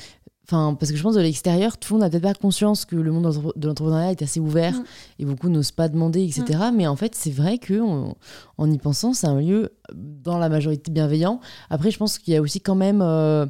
[0.52, 2.96] Enfin, parce que je pense de l'extérieur, tout le monde n'a peut-être pas conscience que
[2.96, 4.84] le monde de l'entrepreneuriat est assez ouvert mm.
[5.20, 6.58] et beaucoup n'osent pas demander, etc.
[6.70, 6.76] Mm.
[6.76, 10.90] Mais en fait, c'est vrai que en, y pensant, c'est un lieu dans la majorité
[10.90, 11.40] bienveillant.
[11.70, 13.46] Après, je pense qu'il y a aussi quand même, euh,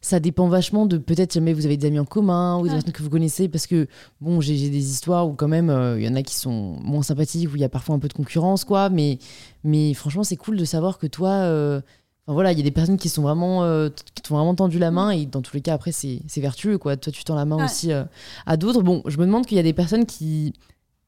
[0.00, 2.92] ça dépend vachement de peut-être jamais vous avez des amis en commun ou des personnes
[2.92, 3.88] que vous connaissez, parce que
[4.20, 7.02] bon, j'ai des histoires où quand même euh, il y en a qui sont moins
[7.02, 8.88] sympathiques, où il y a parfois un peu de concurrence, quoi.
[8.88, 9.18] Mais,
[9.64, 11.80] mais franchement, c'est cool de savoir que toi euh,
[12.34, 14.90] voilà, il y a des personnes qui sont vraiment, euh, qui t'ont vraiment tendu la
[14.90, 16.96] main et dans tous les cas après c'est vertueux quoi.
[16.96, 18.04] Toi tu tends la main aussi euh,
[18.46, 18.82] à d'autres.
[18.82, 20.52] Bon, je me demande qu'il y a des personnes qui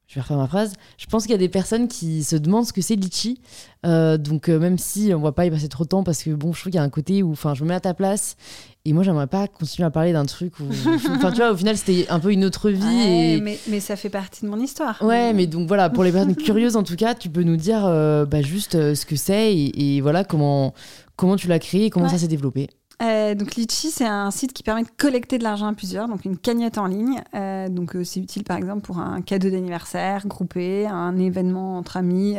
[0.06, 0.72] je vais refaire ma phrase.
[0.96, 3.40] Je pense qu'il y a des personnes qui se demandent ce que c'est litchi.
[3.84, 6.52] Euh, donc même si on va pas y passer trop de temps parce que bon,
[6.52, 8.36] je trouve qu'il y a un côté où, enfin, je me mets à ta place
[8.84, 10.64] et moi j'aimerais pas continuer à parler d'un truc où,
[11.16, 13.02] enfin, tu vois, au final c'était un peu une autre vie.
[13.02, 13.40] et...
[13.40, 15.02] mais, mais, ça fait partie de mon histoire.
[15.02, 17.82] Ouais, mais donc voilà, pour les personnes curieuses en tout cas, tu peux nous dire
[17.82, 20.74] bah, juste ce que c'est et, voilà comment
[21.18, 22.68] comment tu l'as créé et comment ça s'est développé?
[23.00, 26.24] Euh, donc Litchi, c'est un site qui permet de collecter de l'argent à plusieurs, donc
[26.24, 27.22] une cagnotte en ligne.
[27.34, 31.96] Euh, donc euh, c'est utile par exemple pour un cadeau d'anniversaire groupé, un événement entre
[31.96, 32.36] amis,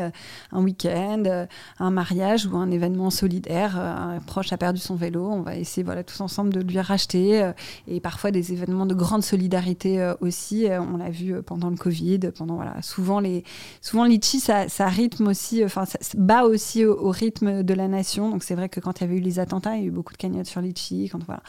[0.51, 1.45] un week-end,
[1.79, 3.77] un mariage ou un événement solidaire.
[3.79, 7.51] un proche a perdu son vélo, on va essayer voilà tous ensemble de lui racheter.
[7.87, 10.67] et parfois des événements de grande solidarité aussi.
[10.69, 13.43] on l'a vu pendant le Covid, pendant voilà souvent les
[13.81, 17.87] souvent Litchi ça, ça rythme aussi, enfin ça, bat aussi au, au, rythme de la
[17.87, 18.29] nation.
[18.29, 19.91] Donc c'est vrai que quand il y avait eu les attentats, il y a eu
[19.91, 21.09] beaucoup de cagnottes sur Litchi.
[21.09, 21.41] Quand, voilà.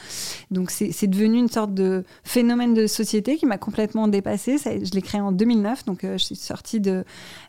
[0.51, 4.59] Donc c'est devenu une sorte de phénomène de société qui m'a complètement dépassée.
[4.59, 7.05] je l'ai créé en 2009, donc euh, je suis sortie de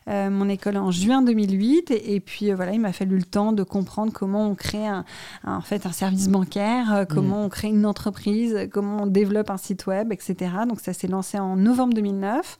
[0.08, 1.90] euh, mon école en juin 2008.
[1.90, 5.04] Et, puis euh, voilà, il m'a fallu le temps de comprendre comment on crée un,
[5.44, 7.44] en fait, un service bancaire, comment mmh.
[7.44, 10.52] on crée une entreprise, comment on développe un site web, etc.
[10.68, 12.58] Donc ça s'est lancé en novembre 2009.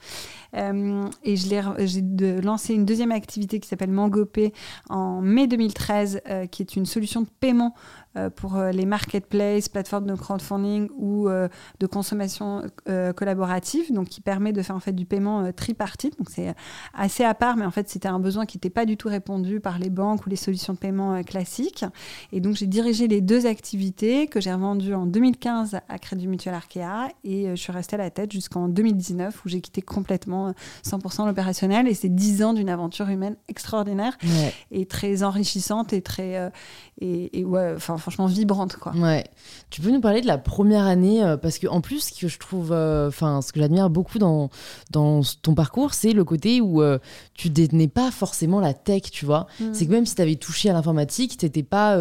[1.25, 1.63] et j'ai
[2.43, 4.53] lancé une deuxième activité qui s'appelle Mangopé
[4.89, 7.75] en mai 2013, qui est une solution de paiement
[8.19, 11.49] euh, pour euh, les marketplaces, plateformes de crowdfunding ou euh,
[11.81, 12.63] de consommation
[13.17, 16.19] collaborative, donc qui permet de faire en fait du paiement tripartite.
[16.19, 16.55] Donc c'est
[16.95, 19.59] assez à part, mais en fait c'était un besoin qui n'était pas du tout répondu
[19.59, 21.85] par les banques ou les solutions de paiement classiques.
[22.31, 26.55] Et donc j'ai dirigé les deux activités que j'ai revendues en 2015 à Crédit Mutuel
[26.55, 30.53] Arkea et je suis restée à la tête jusqu'en 2019 où j'ai quitté complètement
[30.85, 34.17] 100% l'opérationnel et c'est 10 ans d'une aventure humaine extraordinaire
[34.71, 36.53] et très enrichissante et très
[37.01, 38.93] et, et ouais enfin franchement vibrante quoi.
[38.93, 39.25] Ouais.
[39.71, 42.29] Tu peux nous parler de la première année euh, parce que en plus ce que
[42.29, 44.51] je trouve euh, enfin ce que j'admire beaucoup dans
[44.91, 46.99] dans ton parcours, c'est le côté où euh,
[47.35, 49.47] tu détenais pas forcément la tech, tu vois.
[49.61, 49.65] Mm.
[49.73, 51.97] C'est que même si tu avais touché à l'informatique, t'étais pas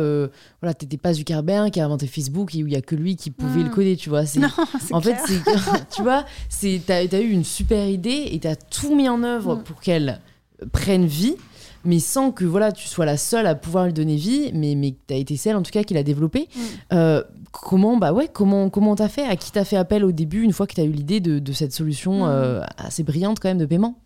[0.62, 3.16] voilà, t'étais pas Zuckerberg qui a inventé Facebook et où il y a que lui
[3.16, 3.74] qui pouvait le mm.
[3.74, 4.24] coder, tu vois.
[4.42, 4.50] Non,
[4.92, 5.18] en fait,
[5.96, 9.56] tu vois, c'est t'as as eu une super idée et t'as tout mis en œuvre
[9.56, 9.64] mm.
[9.64, 10.20] pour qu'elle
[10.72, 11.36] prenne vie
[11.84, 14.96] mais sans que voilà, tu sois la seule à pouvoir lui donner vie, mais, mais
[15.08, 16.48] tu as été celle en tout cas qui l'a développé.
[16.54, 16.60] Mm.
[16.94, 19.24] Euh, comment bah ouais, comment comment t'as fait?
[19.24, 21.40] À qui t'as fait appel au début une fois que tu as eu l'idée de,
[21.40, 24.00] de, cette solution euh, assez brillante quand même de paiement?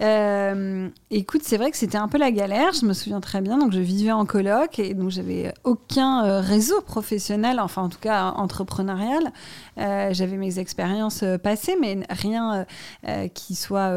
[0.00, 3.58] Euh, écoute, c'est vrai que c'était un peu la galère, je me souviens très bien.
[3.58, 8.30] Donc, je vivais en coloc et donc j'avais aucun réseau professionnel, enfin en tout cas
[8.30, 9.32] entrepreneurial.
[9.76, 12.66] j'avais mes expériences passées, mais rien
[13.34, 13.90] qui soit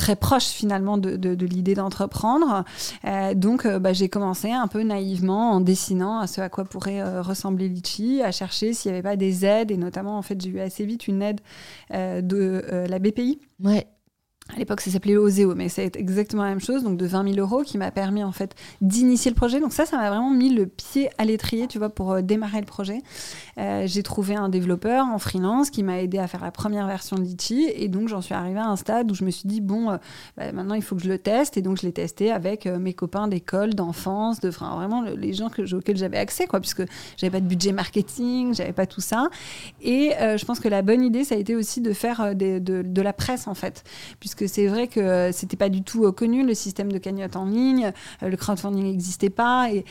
[0.00, 2.64] très proche finalement de, l'idée d'entreprendre.
[3.04, 6.64] Euh, donc euh, bah, j'ai commencé un peu naïvement en dessinant à ce à quoi
[6.64, 10.22] pourrait euh, ressembler Litchi, à chercher s'il n'y avait pas des aides, et notamment en
[10.22, 11.40] fait j'ai eu assez vite une aide
[11.90, 13.40] de la BPI.
[13.62, 13.86] Ouais.
[14.54, 17.38] À l'époque, ça s'appelait Oseo, mais c'est exactement la même chose, donc de 20 000
[17.38, 19.60] euros, qui m'a permis en fait d'initier le projet.
[19.60, 22.60] Donc ça, ça m'a vraiment mis le pied à l'étrier, tu vois, pour euh, démarrer
[22.60, 23.00] le projet.
[23.60, 27.16] Euh, j'ai trouvé un développeur en freelance qui m'a aidé à faire la première version
[27.16, 29.60] de Litchi, et donc j'en suis arrivée à un stade où je me suis dit
[29.60, 29.98] bon, euh,
[30.36, 32.94] bah, maintenant il faut que je le teste, et donc je l'ai testé avec mes
[32.94, 36.82] copains d'école, d'enfance, de vraiment les gens que, auxquels j'avais accès, quoi, puisque
[37.16, 39.28] j'avais pas de budget marketing, j'avais pas tout ça.
[39.80, 43.12] Et je pense que la bonne idée, ça a été aussi de faire de, la
[43.12, 43.84] presse en fait,
[44.18, 47.36] puisque que c'est vrai que c'était pas du tout euh, connu le système de cagnotte
[47.36, 47.92] en ligne,
[48.22, 49.84] euh, le crowdfunding n'existait pas et,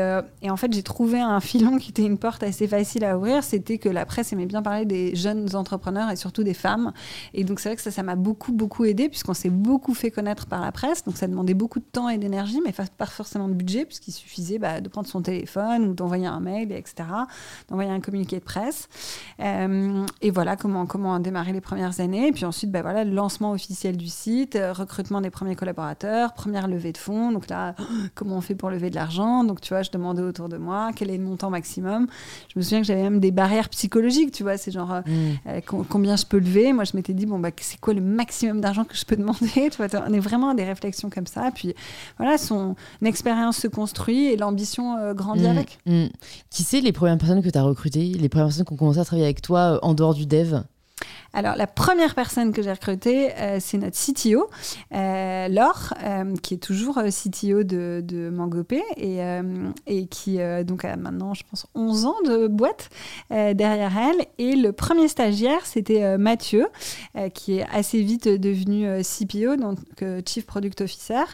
[0.00, 3.07] euh, et, en fait j'ai trouvé un filon qui était une porte assez facile à
[3.16, 6.92] ouvrir, c'était que la presse aimait bien parler des jeunes entrepreneurs et surtout des femmes.
[7.34, 10.10] Et donc c'est vrai que ça ça m'a beaucoup beaucoup aidé puisqu'on s'est beaucoup fait
[10.10, 11.04] connaître par la presse.
[11.04, 14.58] Donc ça demandait beaucoup de temps et d'énergie mais pas forcément de budget puisqu'il suffisait
[14.58, 17.08] bah, de prendre son téléphone ou d'envoyer un mail etc
[17.68, 18.88] d'envoyer un communiqué de presse.
[19.40, 22.32] Et voilà comment comment démarrer les premières années.
[22.32, 26.68] Puis ensuite bah, voilà le lancement officiel du site, euh, recrutement des premiers collaborateurs, première
[26.68, 27.32] levée de fonds.
[27.32, 27.74] Donc là,
[28.14, 29.44] comment on fait pour lever de l'argent?
[29.44, 32.06] Donc tu vois, je demandais autour de moi quel est le montant maximum.
[32.52, 35.36] Je me souviens que j'avais même des barrières psychologiques, tu vois, c'est genre euh, mm.
[35.48, 36.72] euh, combien je peux lever.
[36.72, 39.48] Moi, je m'étais dit, bon, bah, c'est quoi le maximum d'argent que je peux demander
[39.54, 41.50] tu vois, On est vraiment à des réflexions comme ça.
[41.54, 41.74] Puis
[42.18, 42.74] voilà, son
[43.04, 45.46] expérience se construit et l'ambition grandit mm.
[45.46, 45.78] avec.
[45.86, 46.06] Mm.
[46.50, 48.98] Qui c'est les premières personnes que tu as recrutées, les premières personnes qui ont commencé
[48.98, 50.62] à travailler avec toi en dehors du dev?
[51.34, 54.48] Alors, la première personne que j'ai recrutée, euh, c'est notre CTO,
[54.94, 59.18] euh, Laure, euh, qui est toujours CTO de, de Mangopé et,
[59.86, 62.90] et qui donc a maintenant, je pense, 11 ans de boîte
[63.30, 64.26] derrière elle.
[64.38, 66.66] Et le premier stagiaire, c'était Mathieu,
[67.34, 69.78] qui est assez vite devenu CPO, donc
[70.26, 71.24] Chief Product Officer.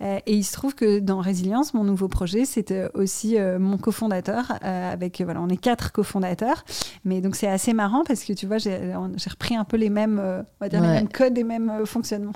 [0.00, 4.52] et il se trouve que dans Résilience, mon nouveau projet, c'était aussi mon cofondateur.
[4.62, 6.64] avec, voilà, on est quatre cofondateurs.
[7.04, 9.90] Mais donc, c'est assez marrant parce que tu vois, j'ai repris repris un peu les
[9.90, 12.34] mêmes, on va dire les mêmes codes et mêmes fonctionnements.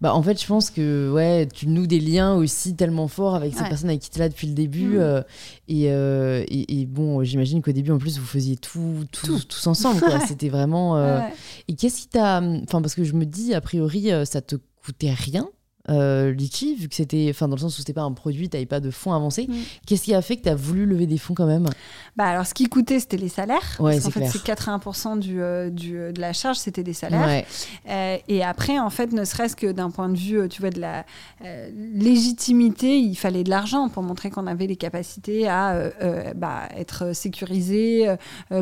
[0.00, 3.54] Bah, en fait, je pense que ouais, tu noues des liens aussi tellement forts avec
[3.54, 4.96] ces personnes avec qui tu es là depuis le début.
[4.96, 5.00] Mm.
[5.00, 5.22] Euh,
[5.70, 10.04] euh, et, et, bon, j'imagine qu'au début, en plus, vous faisiez tout, tout, tous ensemble.
[10.26, 10.96] C'était vraiment.
[10.96, 11.20] Euh,
[11.68, 12.40] et qu'est-ce qui t'a.
[12.40, 15.48] Enfin, parce que je me dis, a priori, ça te coûtait rien
[15.88, 18.66] euh, Litchi, vu que c'était, enfin dans le sens où c'était pas un produit, t'avais
[18.66, 19.46] pas de fonds avancés.
[19.48, 19.54] Mm.
[19.86, 21.66] Qu'est-ce qui a fait que tu as voulu lever des fonds quand même?
[22.16, 23.76] Bah alors ce qui coûtait c'était les salaires.
[23.80, 27.44] Ouais, en fait c'est 80% du, euh, du, euh, de la charge c'était des salaires.
[28.28, 31.04] et après en fait ne serait-ce que d'un point de vue tu vois de la
[31.74, 35.90] légitimité, il fallait de l'argent pour montrer qu'on avait les capacités à
[36.34, 38.14] bah, être sécurisé,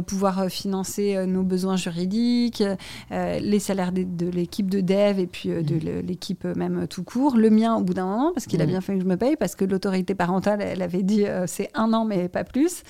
[0.06, 2.62] pouvoir financer nos besoins juridiques,
[3.10, 6.06] les salaires de, de l'équipe de dev et puis de mm.
[6.06, 8.68] l'équipe même tout court le mien au bout d'un moment, parce qu'il a mm.
[8.68, 11.70] bien fait que je me paye, parce que l'autorité parentale, elle avait dit euh, c'est
[11.74, 12.82] un an, mais pas plus.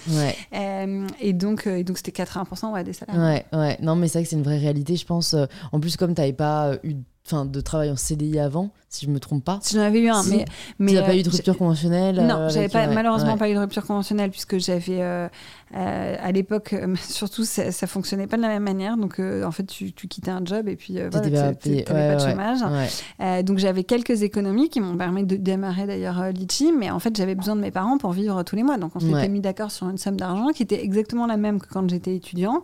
[0.54, 3.16] Euh, et donc, euh, donc c'était 80% ouais, des salaires.
[3.16, 3.76] Ouais, ouais.
[3.80, 5.34] Non, mais c'est vrai que c'est une vraie réalité, je pense.
[5.72, 9.10] En plus, comme tu n'avais pas eu enfin de travail en CDI avant, si je
[9.10, 9.60] me trompe pas.
[9.70, 10.44] J'en avais eu un, mais
[10.78, 12.16] mais tu n'as pas eu de rupture conventionnelle.
[12.26, 15.02] Non, j'avais pas malheureusement pas eu de rupture conventionnelle puisque j'avais
[15.74, 18.96] euh, à l'époque, euh, surtout, ça, ça, fonctionnait pas de la même manière.
[18.96, 21.10] Donc, euh, en fait, tu, tu, quittais un job et puis tu n'avais
[21.82, 22.60] pas de chômage.
[23.44, 27.34] donc, j'avais quelques économies qui m'ont permis de démarrer d'ailleurs Litchi, mais en fait, j'avais
[27.34, 28.78] besoin de mes parents pour vivre tous les mois.
[28.78, 31.68] Donc, on s'était mis d'accord sur une somme d'argent qui était exactement la même que
[31.68, 32.62] quand j'étais étudiant,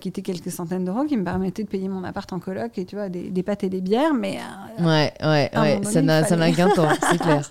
[0.00, 2.84] qui était quelques centaines d'euros, qui me permettait de payer mon appart en coloc et
[2.84, 4.14] tu vois, des, des pâtes et des bières.
[4.14, 4.38] Mais
[4.80, 7.50] ouais, ouais, ouais, ça n'a qu'un temps, c'est clair.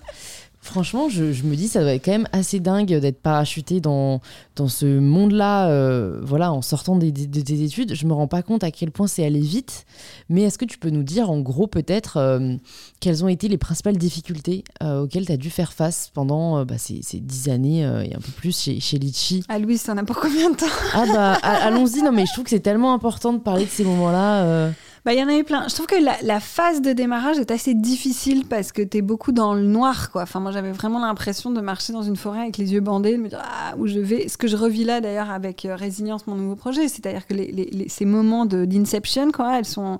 [0.60, 4.20] Franchement, je, me dis, ça doit être quand même assez dingue d'être parachuté dans,
[4.54, 7.94] dans ce monde-là, euh, voilà, en sortant de tes études.
[7.94, 9.86] Je me rends pas compte à quel point c'est allé vite.
[10.28, 12.56] Mais est-ce que tu peux nous dire, en gros, peut-être, euh,
[13.00, 16.76] quelles ont été les principales difficultés euh, auxquelles tu as dû faire face pendant bah,
[16.76, 19.44] ces, dix années et un peu plus chez, chez Litchi?
[19.48, 20.66] Ah, Louis, ça en a pour combien de temps?
[20.92, 22.02] Ah, bah, allons-y.
[22.02, 24.72] Non, mais je trouve que c'est tellement important de parler de ces moments-là.
[25.08, 25.66] Bah, il y en a eu plein.
[25.68, 29.32] Je trouve que la, phase de démarrage est assez difficile parce que tu es beaucoup
[29.32, 30.20] dans le noir, quoi.
[30.20, 33.22] Enfin, moi, j'avais vraiment l'impression de marcher dans une forêt avec les yeux bandés, de
[33.22, 34.28] me dire ah, où je vais.
[34.28, 37.86] Ce que je revis là, d'ailleurs, avec euh, Résilience, mon nouveau projet, c'est-à-dire que les,
[37.88, 39.98] ces moments d'inception, quoi, elles sont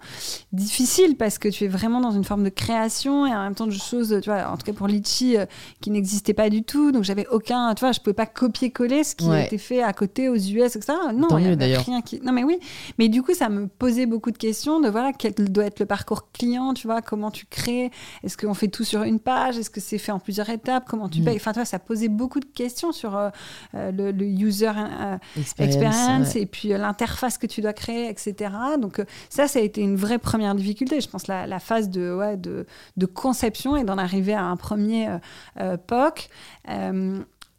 [0.52, 3.66] difficiles parce que tu es vraiment dans une forme de création et en même temps
[3.66, 5.46] de choses, tu vois, en tout cas pour Litchi, euh,
[5.80, 6.92] qui n'existait pas du tout.
[6.92, 9.94] Donc, j'avais aucun, tu vois, je pouvais pas copier-coller ce qui a été fait à
[9.94, 10.92] côté aux US, etc.
[11.14, 12.20] Non, il y avait rien qui.
[12.22, 12.58] Non, mais oui.
[12.98, 15.86] Mais du coup, ça me posait beaucoup de questions de voilà, quel doit être le
[15.86, 17.90] parcours client, tu vois, comment tu crées,
[18.24, 21.08] est-ce qu'on fait tout sur une page, est-ce que c'est fait en plusieurs étapes, comment
[21.08, 21.24] tu mm.
[21.24, 23.30] payes, enfin, tu vois, ça posait beaucoup de questions sur euh,
[23.74, 25.16] euh, le, user euh,
[25.58, 28.50] experience, et puis l'interface que tu dois créer, etc.
[28.80, 31.00] Donc, ça, ça a été une vraie première difficulté.
[31.00, 34.56] Je pense la, la phase de, ouais, de, de conception et d'en arriver à un
[34.56, 35.08] premier
[35.86, 36.28] POC.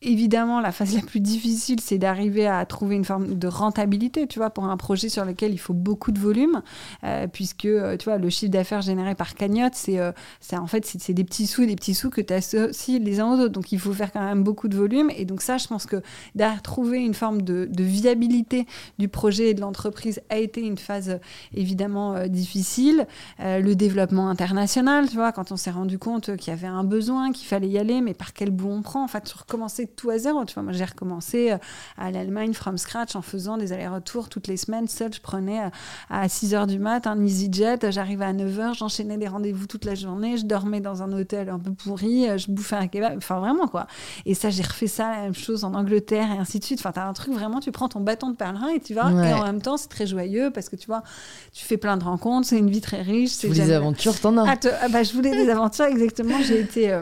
[0.02, 4.40] Évidemment, la phase la plus difficile, c'est d'arriver à trouver une forme de rentabilité, tu
[4.40, 6.62] vois, pour un projet sur lequel il faut beaucoup de volume,
[7.04, 10.14] euh, puisque, euh, tu vois, le chiffre d'affaires généré par cagnotte, c'est, euh,
[10.54, 13.40] en fait, c'est, des petits sous, des petits sous que tu associes les uns aux
[13.42, 13.52] autres.
[13.52, 15.12] Donc, il faut faire quand même beaucoup de volume.
[15.18, 16.02] Et donc, ça, je pense que
[16.34, 18.68] d'avoir trouvé une forme de, viabilité
[19.00, 21.20] du projet et de l'entreprise a été une phase
[21.54, 23.06] évidemment difficile.
[23.40, 27.32] le développement international, tu vois, quand on s'est rendu compte qu'il y avait un besoin,
[27.32, 29.46] qu'il fallait y aller, mais par quel bout on prend, en fait, sur
[29.96, 30.46] tout à zéro.
[30.46, 31.58] Tu vois, moi, j'ai recommencé euh,
[31.98, 34.88] à l'Allemagne from scratch en faisant des allers-retours toutes les semaines.
[34.88, 35.70] Seule, je prenais euh,
[36.10, 37.92] à 6 h du mat un EasyJet.
[37.92, 40.38] J'arrivais à 9 h, j'enchaînais des rendez-vous toute la journée.
[40.38, 42.30] Je dormais dans un hôtel un peu pourri.
[42.30, 43.18] Euh, je bouffais un kebab.
[43.18, 43.88] Enfin, vraiment, quoi.
[44.26, 46.80] Et ça, j'ai refait ça, la même chose en Angleterre et ainsi de suite.
[46.80, 49.10] Enfin, t'as un truc vraiment, tu prends ton bâton de pèlerin et tu vas.
[49.10, 51.04] Et en même temps, c'est très joyeux parce que tu vois,
[51.54, 52.48] tu fais plein de rencontres.
[52.48, 53.38] C'est une vie très riche.
[53.38, 54.50] Tu des aventures, t'en as.
[54.50, 56.38] Ah, ah, bah, je voulais des aventures, exactement.
[56.42, 57.00] J'ai été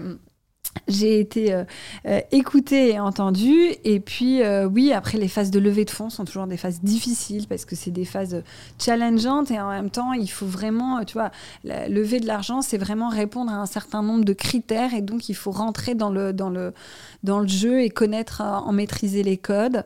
[0.88, 1.64] j'ai été euh,
[2.08, 3.74] euh, écoutée et entendue.
[3.84, 6.82] Et puis, euh, oui, après, les phases de levée de fonds sont toujours des phases
[6.82, 8.44] difficiles parce que c'est des phases
[8.80, 11.32] challengeantes et en même temps, il faut vraiment, tu vois,
[11.64, 15.30] la lever de l'argent, c'est vraiment répondre à un certain nombre de critères et donc
[15.30, 16.74] il faut rentrer dans le, dans le,
[17.24, 19.84] dans le jeu et connaître, en maîtriser les codes.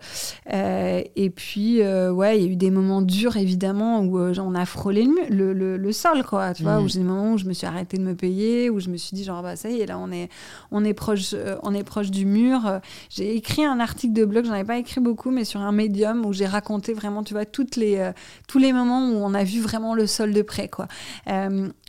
[0.51, 5.08] et puis, ouais, il y a eu des moments durs, évidemment, où on a frôlé
[5.30, 6.84] le, le, le, sol, quoi, tu vois, mmh.
[6.84, 8.97] où j'ai des moments où je me suis arrêtée de me payer, où je me
[8.97, 10.30] suis dit, genre, bah, ça y est, là, on est,
[10.71, 12.80] on est proche, euh, on est proche du mur.
[13.10, 16.26] J'ai écrit un article de blog, j'en ai pas écrit beaucoup, mais sur un médium
[16.26, 18.12] où j'ai raconté vraiment, tu vois, toutes les, euh,
[18.48, 20.88] tous les moments où on a vu vraiment le sol de près, quoi.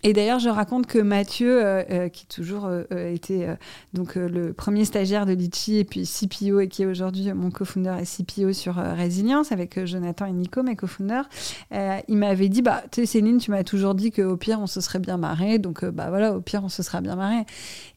[0.05, 3.49] Euh, et d'ailleurs, je raconte que Mathieu, euh, euh, qui toujours euh, été
[3.95, 7.97] donc le premier stagiaire de Litchi et puis CPO et qui est aujourd'hui mon co-founder
[8.01, 11.29] et CPO sur Résilience avec Jonathan et Nico, mes co-founders,
[11.71, 14.81] il m'avait dit bah tu sais Céline, tu m'as toujours dit qu'au pire on se
[14.81, 17.45] serait bien marré, donc bah voilà, au pire on se sera bien marré.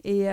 [0.04, 0.26] Et,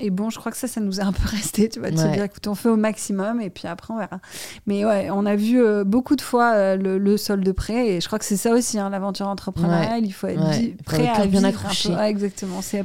[0.00, 1.96] et, bon, je crois que ça, ça nous a un peu resté, tu vois, de
[1.96, 4.20] se dire écoute, on fait au maximum et puis après on verra.
[4.66, 8.06] Mais ouais, on a vu beaucoup de fois le, le sol de près et je
[8.06, 11.92] crois que c'est ça aussi hein, l'aventure entrepreneuriale, il faut être prêt à bien accroché.
[12.04, 12.84] exactement, c'est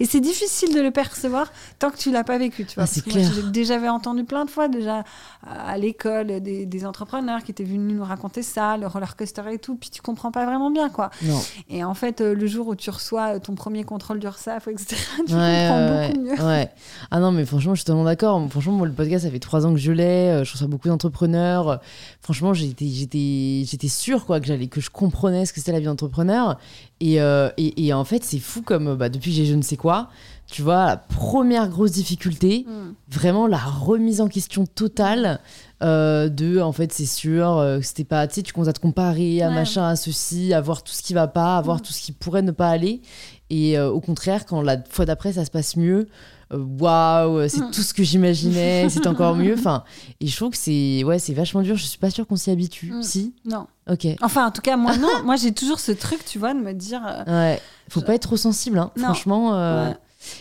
[0.00, 2.84] Et c'est difficile de le percevoir tant que tu l'as pas vécu, tu vois.
[2.84, 3.30] Ah, clair.
[3.34, 5.04] J'ai déjà entendu plein de fois déjà
[5.46, 9.76] à l'école des, entrepreneurs qui étaient venus nous raconter ça, le roller coaster et tout,
[9.76, 11.10] puis tu comprends pas vraiment bien quoi.
[11.22, 11.40] Non.
[11.68, 14.96] Et en fait, euh, le jour où tu reçois ton premier contrôle d'URSAF, etc.,
[15.26, 16.44] tu comprends beaucoup mieux.
[16.44, 16.70] Ouais.
[17.10, 18.44] Ah non, mais franchement, je suis tellement d'accord.
[18.50, 20.30] Franchement, moi, le podcast, ça fait trois ans que je l'ai.
[20.30, 21.80] Euh, je reçois beaucoup d'entrepreneurs.
[22.20, 25.80] Franchement, j'étais, j'étais, j'étais sûre quoi que j'allais, que je comprenais ce que c'était la
[25.80, 26.58] vie d'entrepreneur.
[27.02, 30.08] Euh, et, et, en fait, c'est fou comme bah, depuis j'ai je ne sais quoi,
[30.46, 32.94] tu vois, la première grosse difficulté, mm.
[33.10, 35.40] vraiment la remise en question totale
[35.82, 38.80] euh, de, en fait, c'est sûr, euh, c'était pas, tu sais, tu commences à te
[38.80, 41.82] comparer à machin, à ceci, à voir tout ce qui va pas, à voir mm.
[41.82, 43.02] tout ce qui pourrait ne pas aller.
[43.50, 46.08] Et au contraire, quand la fois d'après ça se passe mieux,
[46.52, 47.70] waouh, c'est mm.
[47.70, 49.54] tout ce que j'imaginais, c'est encore mieux.
[49.54, 49.84] Enfin,
[50.20, 51.76] et je trouve que c'est ouais, c'est vachement dur.
[51.76, 52.92] Je suis pas sûre qu'on s'y habitue.
[52.92, 53.02] Mm.
[53.02, 53.66] Si Non.
[53.90, 54.06] Ok.
[54.20, 55.08] Enfin, en tout cas, moi non.
[55.24, 57.02] moi, j'ai toujours ce truc, tu vois, de me dire.
[57.04, 57.60] Euh, ouais.
[57.88, 58.90] Faut pas être trop sensible, hein.
[58.96, 59.54] franchement.
[59.54, 59.92] Euh,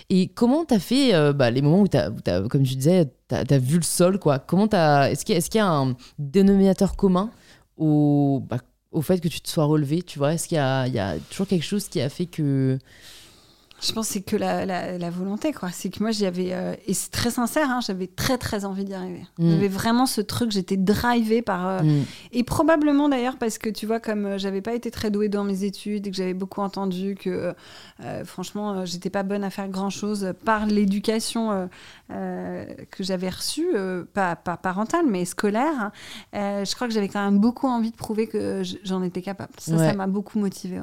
[0.10, 2.10] et comment t'as fait euh, bah, les moments où, t'as,
[2.50, 5.56] comme tu disais, t'as as vu le sol, quoi Comment t'as Est-ce qu'il y, est
[5.56, 7.32] y, a un dénominateur commun
[7.78, 8.58] au, bah,
[8.92, 10.34] au fait que tu te sois relevé Tu vois?
[10.34, 12.78] Est-ce qu'il y a, y a toujours quelque chose qui a fait que
[13.82, 15.70] je pense que c'est que la, la, volonté, quoi.
[15.72, 18.94] C'est que moi, j'avais, euh, et c'est très sincère, hein, j'avais très très envie d'y
[18.94, 19.26] arriver.
[19.40, 19.50] Mm.
[19.50, 21.68] J'avais vraiment ce truc, j'étais drivée par.
[21.68, 22.06] Euh, mm.
[22.32, 25.44] Et probablement d'ailleurs parce que tu vois, comme euh, j'avais pas été très douée dans
[25.44, 27.54] mes études et que j'avais beaucoup entendu que
[28.26, 31.70] franchement, j'étais pas bonne à faire grand chose par l'éducation
[32.10, 33.68] que j'avais reçue,
[34.14, 35.92] pas, pas, parentale, mais scolaire.
[36.34, 36.64] Hein.
[36.66, 39.54] je crois que j'avais quand même beaucoup envie de prouver que j'en étais capable.
[39.58, 40.80] Ça, ça m'a beaucoup motivée.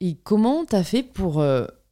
[0.00, 1.42] Et comment t'as fait pour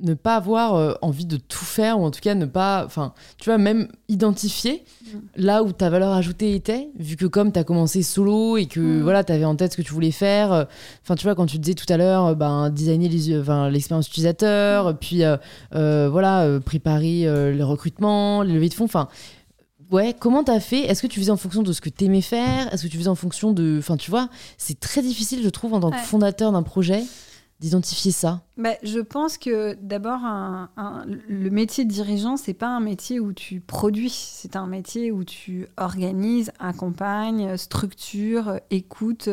[0.03, 3.13] ne pas avoir euh, envie de tout faire ou en tout cas ne pas enfin
[3.39, 5.19] tu vois même identifier mm.
[5.37, 8.81] là où ta valeur ajoutée était vu que comme tu as commencé solo et que
[8.81, 9.03] mm.
[9.03, 10.65] voilà tu avais en tête ce que tu voulais faire euh,
[11.03, 13.09] enfin tu vois quand tu disais tout à l'heure euh, ben designer
[13.71, 14.97] l'expérience utilisateur mm.
[14.99, 15.23] puis
[15.73, 19.09] voilà préparer les recrutements les levées de fonds enfin
[19.91, 20.83] Ouais, comment t'as fait?
[20.83, 22.73] Est-ce que tu faisais en fonction de ce que t'aimais faire?
[22.73, 23.77] Est-ce que tu faisais en fonction de...
[23.81, 27.03] Enfin, tu vois, c'est très difficile, je trouve, en tant que fondateur d'un projet,
[27.61, 30.21] d'identifier ça bah, Je pense que d'abord,
[31.07, 35.25] le métier de dirigeant, c'est pas un métier où tu produis, c'est un métier où
[35.25, 39.29] tu organises, accompagnes, structures, écoutes.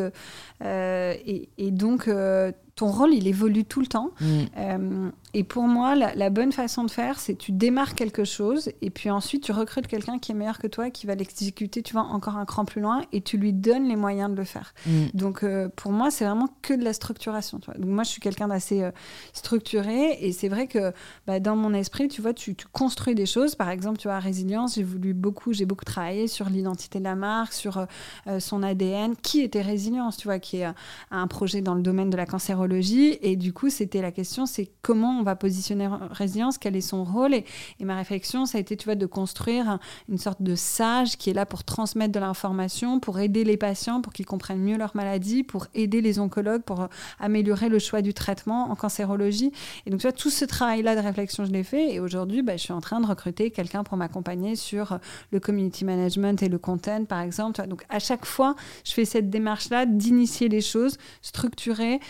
[0.62, 4.12] Euh, et, et, donc, euh, ton rôle, il évolue tout le temps.
[4.20, 4.26] Mm.
[4.56, 8.90] Euh, et pour moi, la, bonne façon de faire, c'est tu démarres quelque chose et
[8.90, 12.02] puis ensuite tu recrutes quelqu'un qui est meilleur que toi, qui va l'exécuter, tu vas
[12.02, 14.74] encore un cran plus loin et tu lui donnes les moyens de le faire.
[14.86, 15.06] Mm.
[15.14, 17.58] Donc euh, pour moi, c'est vraiment que de la structuration.
[17.58, 18.92] Donc moi, je suis quelqu'un d'assez euh,
[19.32, 20.92] structuré et c'est vrai que
[21.26, 23.56] bah, dans mon esprit, tu vois, tu, construis des choses.
[23.56, 27.16] Par exemple, tu vois, Résilience, j'ai voulu beaucoup, j'ai beaucoup travaillé sur l'identité de la
[27.16, 27.86] marque, sur
[28.38, 30.68] son ADN, qui était Résilience, tu vois, qui est
[31.10, 32.67] un projet dans le domaine de la cancérologie.
[33.22, 37.04] Et du coup, c'était la question, c'est comment on va positionner Résilience, quel est son
[37.04, 37.34] rôle.
[37.34, 37.44] Et,
[37.80, 41.32] ma réflexion, ça a été, tu vois, de construire une sorte de sage qui est
[41.32, 45.42] là pour transmettre de l'information, pour aider les patients, pour qu'ils comprennent mieux leur maladie,
[45.42, 46.88] pour aider les oncologues, pour
[47.18, 49.52] améliorer le choix du traitement en cancérologie.
[49.86, 51.94] Et donc, tu vois, tout ce travail-là de réflexion, je l'ai fait.
[51.94, 54.98] Et aujourd'hui, bah, je suis en train de recruter quelqu'un pour m'accompagner sur
[55.32, 57.66] le community management et le content, par exemple.
[57.66, 58.54] Donc, à chaque fois,
[58.84, 62.00] je fais cette démarche-là d'initier les choses, structurer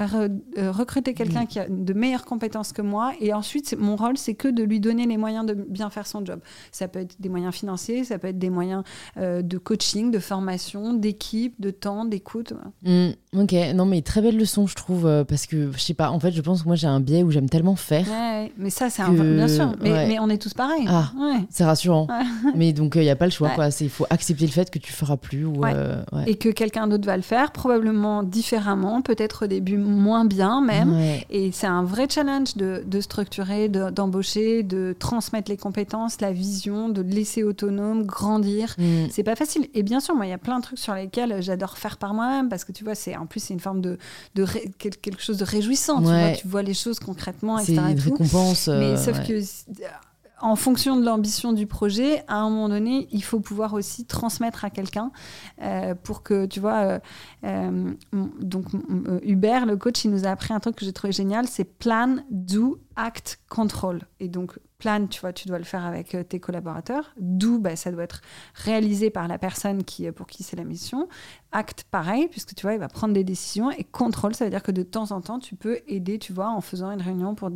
[0.00, 0.28] euh,
[0.70, 1.46] recruter quelqu'un mm.
[1.46, 3.12] qui a de meilleures compétences que moi.
[3.20, 6.24] Et ensuite, mon rôle, c'est que de lui donner les moyens de bien faire son
[6.24, 6.40] job.
[6.70, 8.84] Ça peut être des moyens financiers, ça peut être des moyens
[9.16, 12.52] euh, de coaching, de formation, d'équipe, de temps, d'écoute.
[12.82, 16.10] Mm, ok, non, mais très belle leçon, je trouve, euh, parce que je sais pas,
[16.10, 18.06] en fait, je pense que moi j'ai un biais où j'aime tellement faire.
[18.08, 19.12] Ouais, mais ça, c'est un.
[19.12, 20.86] Bien sûr, mais, mais, on est tous pareils.
[20.88, 21.12] Ah,
[21.50, 22.06] c'est rassurant.
[22.54, 23.68] mais donc, il n'y a pas le choix, quoi.
[23.80, 25.44] Il faut accepter le fait que tu feras plus.
[25.44, 25.62] Ou,
[26.26, 30.96] Et que quelqu'un d'autre va le faire, probablement différemment, peut-être au début moins bien même.
[31.30, 36.88] Et c'est un vrai challenge de, de structurer, d'embaucher, de, transmettre les compétences, la vision,
[36.88, 38.74] de laisser autonome, grandir.
[38.78, 39.06] Mm.
[39.10, 39.68] C'est pas facile.
[39.74, 42.14] Et bien sûr, moi, il y a plein de trucs sur lesquels j'adore faire par
[42.14, 43.98] moi-même parce que tu vois, c'est en plus c'est une forme de,
[44.34, 44.46] de
[44.80, 45.98] quelque chose de réjouissant.
[45.98, 47.80] Tu, vois, tu vois les choses concrètement, etc.
[47.84, 48.68] C'est une récompense.
[48.68, 49.40] Mais sauf euh, que
[50.42, 54.64] en fonction de l'ambition du projet, à un moment donné, il faut pouvoir aussi transmettre
[54.64, 55.12] à quelqu'un
[55.62, 56.98] euh, pour que, tu vois, euh,
[57.44, 57.94] euh,
[58.40, 58.66] donc
[59.22, 62.16] Hubert, le coach, il nous a appris un truc que j'ai trouvé génial, c'est plan,
[62.30, 64.00] do, act, control.
[64.20, 67.12] Et donc, plan, tu vois, tu dois le faire avec tes collaborateurs.
[67.18, 68.20] Do, bah, ça doit être
[68.54, 71.08] réalisé par la personne qui, pour qui c'est la mission.
[71.52, 73.70] Act, pareil, puisque tu vois, il va prendre des décisions.
[73.70, 76.50] Et contrôle, ça veut dire que de temps en temps, tu peux aider, tu vois,
[76.50, 77.50] en faisant une réunion pour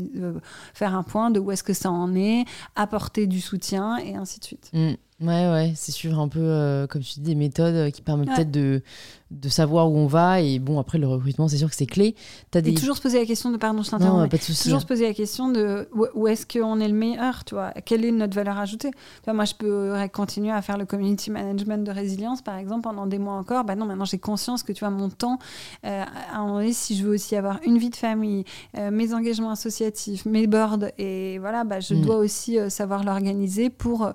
[0.75, 4.41] faire un point de où est-ce que ça en est, apporter du soutien et ainsi
[4.41, 4.71] de suite.
[4.73, 4.95] Mm.
[5.19, 8.35] Ouais, ouais, c'est suivre un peu, euh, comme tu dis, des méthodes euh, qui permettent
[8.35, 8.83] peut-être de,
[9.31, 10.43] de savoir où on va.
[10.43, 12.15] Et bon, après, le recrutement, c'est sûr que c'est clé.
[12.55, 12.73] As des...
[12.73, 14.29] Et toujours se poser la question de, pardon, je t'interromps.
[14.29, 14.65] pas de souci.
[14.65, 17.71] Toujours se poser la question de où, est-ce qu'on est le meilleur, tu vois.
[17.87, 18.91] Quelle est notre valeur ajoutée?
[19.27, 23.19] Moi, je peux continuer à faire le community management de résilience, par exemple, pendant des
[23.19, 23.65] mois encore.
[23.65, 25.39] Bah non, maintenant, j'ai conscience que, tu vois, mon temps,
[25.87, 28.45] euh, à un moment donné, si je veux aussi avoir une vie de famille,
[28.75, 32.03] mes engagements associatifs, mes boards, et voilà, bah, je mm.
[32.03, 34.13] dois aussi savoir l'organiser pour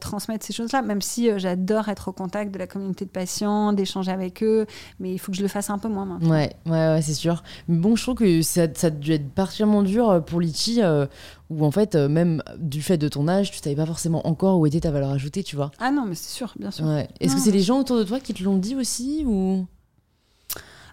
[0.00, 3.72] transmettre ces choses-là, même si euh, j'adore être au contact de la communauté de patients,
[3.72, 4.66] d'échanger avec eux,
[4.98, 6.30] mais il faut que je le fasse un peu moins maintenant.
[6.30, 7.42] Ouais, ouais, ouais c'est sûr.
[7.68, 10.82] Mais bon, je trouve que ça, ça a dû être particulièrement dur euh, pour Litchi,
[10.82, 11.06] euh,
[11.50, 14.66] où en fait, même du fait de ton âge, tu savais pas forcément encore où
[14.66, 15.70] était ta valeur ajoutée, tu vois.
[15.78, 16.86] Ah non, mais c'est sûr, bien sûr.
[17.18, 19.66] Est-ce que c'est les gens autour de toi qui te l'ont dit aussi ou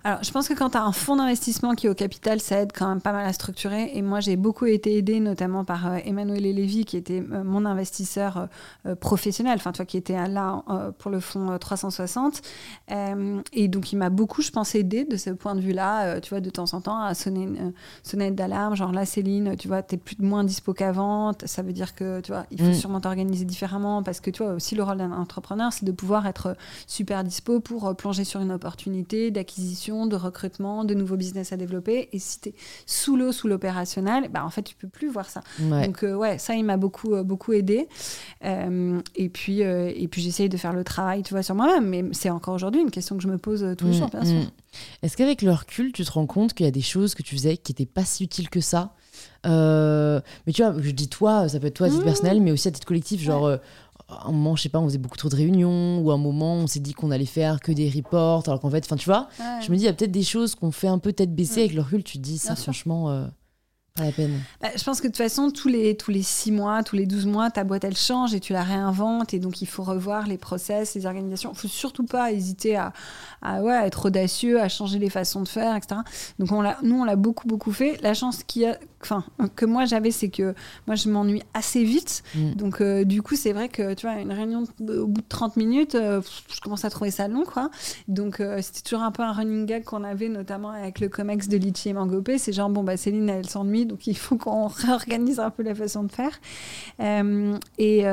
[0.07, 2.61] alors, je pense que quand tu as un fonds d'investissement qui est au capital, ça
[2.61, 3.91] aide quand même pas mal à structurer.
[3.93, 7.65] Et moi, j'ai beaucoup été aidée, notamment par euh, Emmanuel Lévy, qui était euh, mon
[7.65, 8.47] investisseur
[8.85, 10.63] euh, professionnel, enfin, toi, qui était là
[10.97, 12.41] pour le fonds 360.
[13.51, 16.39] et donc, il m'a beaucoup, je pense, aidé de ce point de vue-là, tu vois,
[16.39, 18.77] de temps en temps, à sonner une sonnette d'alarme.
[18.77, 21.33] Genre là, Céline, tu vois, tu es plus moins dispo qu'avant.
[21.43, 22.75] Ça veut dire que, tu vois, il faut mm.
[22.75, 26.27] sûrement t'organiser différemment parce que, tu vois, aussi, le rôle d'un entrepreneur, c'est de pouvoir
[26.27, 26.55] être
[26.87, 32.09] super dispo pour plonger sur une opportunité d'acquisition de recrutement, de nouveaux business à développer.
[32.11, 32.53] Et si tu es
[32.85, 35.41] sous l'eau, sous l'opérationnel, bah, en fait, tu peux plus voir ça.
[35.59, 37.87] Donc, euh, ouais, ça, il m'a beaucoup, euh, beaucoup aidé.
[38.45, 41.87] Euh, et puis, et puis j'essaye de faire le travail, tu vois, sur moi-même.
[41.87, 44.25] Mais c'est encore aujourd'hui une question que je me pose tous les mm, jours, bien
[44.25, 44.35] sûr.
[44.35, 44.51] Mm.
[45.01, 47.35] Est-ce qu'avec le recul, tu te rends compte qu'il y a des choses que tu
[47.35, 48.93] faisais qui n'étaient pas si utiles que ça?
[49.45, 52.05] Mais tu vois, je dis toi, ça peut être toi à titre mmh.
[52.05, 53.57] personnel, mais aussi à titre collectif, genre
[54.09, 56.67] un moment, je sais pas, on faisait beaucoup trop de réunions, ou un moment, on
[56.67, 59.27] s'est dit qu'on allait faire que des reports, alors qu'en fait, enfin, tu vois,
[59.61, 61.61] je me dis, il y a peut-être des choses qu'on fait un peu tête baissée
[61.61, 63.09] avec le recul, tu te dis, ça, franchement.
[63.11, 63.27] Euh,
[63.97, 64.39] pas la peine.
[64.61, 67.05] Bah, je pense que de toute façon, tous les, tous les 6 mois, tous les
[67.05, 69.33] 12 mois, ta boîte, elle change et tu la réinventes.
[69.33, 71.49] Et donc, il faut revoir les process, les organisations.
[71.51, 72.93] Il ne faut surtout pas hésiter à,
[73.41, 76.01] à, ouais, être audacieux, à changer les façons de faire, etc.
[76.39, 77.99] Donc, on nous, on l'a beaucoup, beaucoup fait.
[78.01, 79.23] La chance qu'il y a, enfin,
[79.55, 80.53] que moi j'avais, c'est que
[80.85, 82.23] moi je m'ennuie assez vite.
[82.35, 82.53] Mm.
[82.53, 85.57] Donc euh, du coup, c'est vrai que tu vois, une réunion au bout de 30
[85.57, 87.69] minutes, euh, je commence à trouver ça long, quoi.
[88.07, 91.47] Donc euh, c'était toujours un peu un running gag qu'on avait, notamment avec le comex
[91.47, 92.37] de Litchi et Mangopé.
[92.37, 95.75] C'est genre, bon, bah Céline, elle s'ennuie, donc il faut qu'on réorganise un peu la
[95.75, 96.39] façon de faire.
[97.77, 98.03] Et,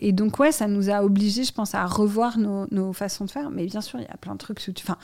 [0.00, 3.30] et, donc, ouais, ça nous a obligés, je pense, à revoir nos, nos façons de
[3.30, 3.50] faire.
[3.50, 4.60] Mais bien sûr, il y a plein de trucs.
[4.78, 4.96] Enfin,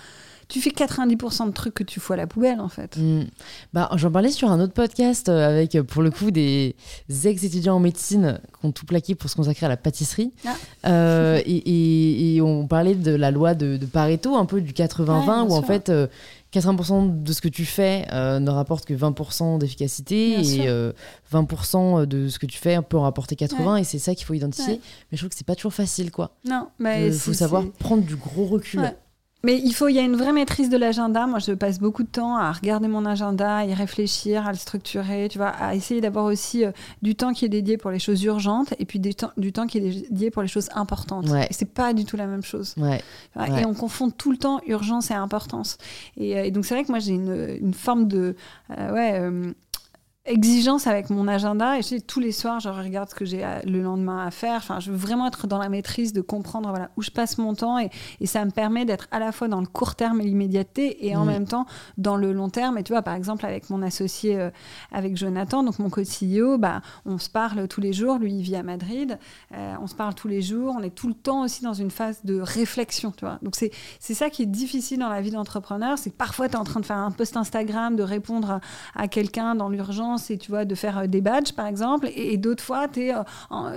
[0.50, 2.96] tu fais 90% de trucs que tu fous à la poubelle en fait.
[2.98, 3.26] Mm.
[3.72, 6.74] Bah, J'en parlais sur un autre podcast euh, avec euh, pour le coup des
[7.24, 10.32] ex-étudiants en médecine qui ont tout plaqué pour se consacrer à la pâtisserie.
[10.44, 10.56] Ah.
[10.86, 15.54] Euh, et, et, on parlait de la loi de, Pareto, un peu du 80-20, où
[15.54, 15.90] en fait
[16.52, 20.92] 80% de ce que tu fais ne rapporte que 20% d'efficacité et
[21.32, 24.34] 20% de ce que tu fais peut en rapporter 80 et c'est ça qu'il faut
[24.34, 24.80] identifier.
[25.10, 26.36] Mais je trouve que c'est pas toujours facile quoi.
[26.44, 28.92] Non, mais il faut savoir prendre du gros recul.
[29.42, 31.26] Mais il faut, il y a une vraie maîtrise de l'agenda.
[31.26, 34.58] Moi, je passe beaucoup de temps à regarder mon agenda, à y réfléchir, à le
[34.58, 37.98] structurer, tu vois, à essayer d'avoir aussi euh, du temps qui est dédié pour les
[37.98, 41.28] choses urgentes et puis du temps, du temps qui est dédié pour les choses importantes.
[41.30, 41.48] Ouais.
[41.50, 42.74] C'est pas du tout la même chose.
[42.76, 43.00] Ouais.
[43.58, 45.78] Et on confond tout le temps urgence et importance.
[46.18, 48.36] Et, euh, donc c'est vrai que moi j'ai une, une, forme de,
[48.76, 49.54] euh, ouais
[50.26, 53.42] exigence avec mon agenda et je sais, tous les soirs je regarde ce que j'ai
[53.64, 54.56] le lendemain à faire.
[54.56, 57.54] Enfin je veux vraiment être dans la maîtrise de comprendre voilà où je passe mon
[57.54, 57.88] temps et,
[58.20, 61.16] et ça me permet d'être à la fois dans le court terme et l'immédiateté et
[61.16, 61.64] en même temps
[61.96, 62.76] dans le long terme.
[62.76, 64.50] Et tu vois par exemple avec mon associé euh,
[64.92, 68.56] avec Jonathan donc mon co-CEO bah on se parle tous les jours lui il vit
[68.56, 69.18] à Madrid
[69.54, 71.90] euh, on se parle tous les jours on est tout le temps aussi dans une
[71.90, 73.38] phase de réflexion tu vois.
[73.40, 76.56] Donc c'est c'est ça qui est difficile dans la vie d'entrepreneur c'est que parfois tu
[76.56, 78.60] es en train de faire un post Instagram de répondre à,
[78.94, 82.36] à quelqu'un dans l'urgence c'est tu vois de faire euh, des badges par exemple et,
[82.36, 83.22] d'autres fois tu es euh,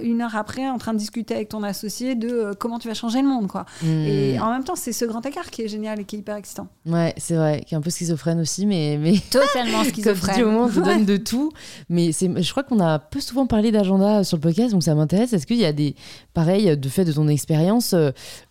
[0.01, 2.93] une heure après en train de discuter avec ton associé de euh, comment tu vas
[2.93, 3.65] changer le monde quoi.
[3.81, 4.05] Hmm.
[4.05, 6.35] et en même temps c'est ce grand écart qui est génial et qui est hyper
[6.35, 6.67] excitant.
[6.85, 10.69] Ouais c'est vrai qui est un peu schizophrène aussi mais mais totalement schizophrène au moment
[10.75, 11.51] on donne de tout.
[11.89, 14.95] Mais c'est je crois qu'on a peu souvent parlé d'agenda sur le podcast donc ça
[14.95, 15.33] m'intéresse.
[15.33, 15.95] Est-ce qu'il y a des
[16.33, 17.95] pareil de fait de ton expérience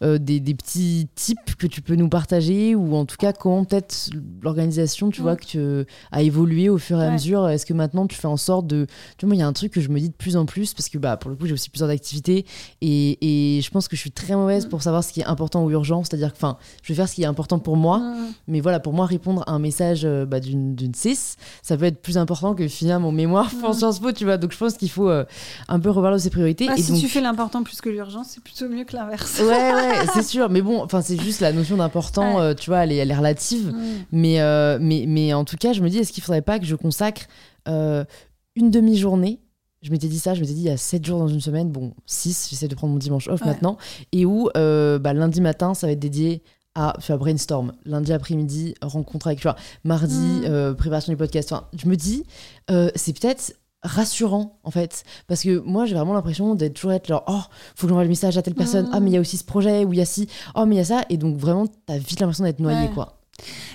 [0.00, 4.10] des, des, petits tips que tu peux nous partager ou en tout cas comment peut-être
[4.42, 7.48] l'organisation tu vois que tu, a évolué au fur et à mesure?
[7.48, 8.86] Est-ce que que maintenant tu fais en sorte de.
[9.16, 10.74] Tu vois, il y a un truc que je me dis de plus en plus,
[10.74, 12.44] parce que bah, pour le coup, j'ai aussi plusieurs activités,
[12.80, 14.68] et, et, je pense que je suis très mauvaise mm.
[14.68, 16.38] pour savoir ce qui est important ou urgent, c'est-à-dire que,
[16.82, 18.32] je vais faire ce qui est important pour moi, mm.
[18.48, 22.02] mais voilà, pour moi, répondre à un message euh, bah, d'une 6, ça peut être
[22.02, 23.74] plus important que finir mon mémoire pour mm.
[23.74, 24.36] Sciences Po, tu vois.
[24.36, 25.24] Donc je pense qu'il faut euh,
[25.68, 26.66] un peu revoir ses priorités.
[26.66, 27.00] Bah, et si donc...
[27.00, 29.40] tu fais l'important plus que l'urgence, c'est plutôt mieux que l'inverse.
[29.40, 30.50] Ouais, ouais, c'est sûr.
[30.50, 33.16] Mais bon, enfin, c'est juste la notion d'important, euh, tu vois, elle est, elle est
[33.16, 33.72] relative.
[34.10, 34.38] Mais,
[34.80, 37.22] mais, mais en tout cas, je me dis, est-ce qu'il faudrait pas que je consacre
[37.66, 39.40] une demi-journée.
[39.82, 41.70] Je m'étais dit ça, je m'étais dit il y a 7 jours dans une semaine,
[41.70, 43.78] bon 6, j'essaie de prendre mon dimanche off maintenant,
[44.12, 46.42] et où bah, lundi matin ça va être dédié
[46.74, 47.72] à faire brainstorm.
[47.84, 50.44] Lundi après-midi, rencontre avec, tu vois, mardi, mm.
[50.44, 51.52] euh, préparation du podcast.
[51.52, 52.24] Enfin, je me dis,
[52.70, 55.02] euh, c'est peut-être rassurant en fait.
[55.26, 57.40] Parce que moi j'ai vraiment l'impression d'être toujours être genre oh
[57.74, 58.88] faut que j'envoie le message à telle personne.
[58.92, 60.28] Ah mais il y a aussi ce projet ou il y a ci.
[60.54, 61.04] Oh mais il y a ça.
[61.08, 63.21] Et donc vraiment t'as vite l'impression d'être noyé quoi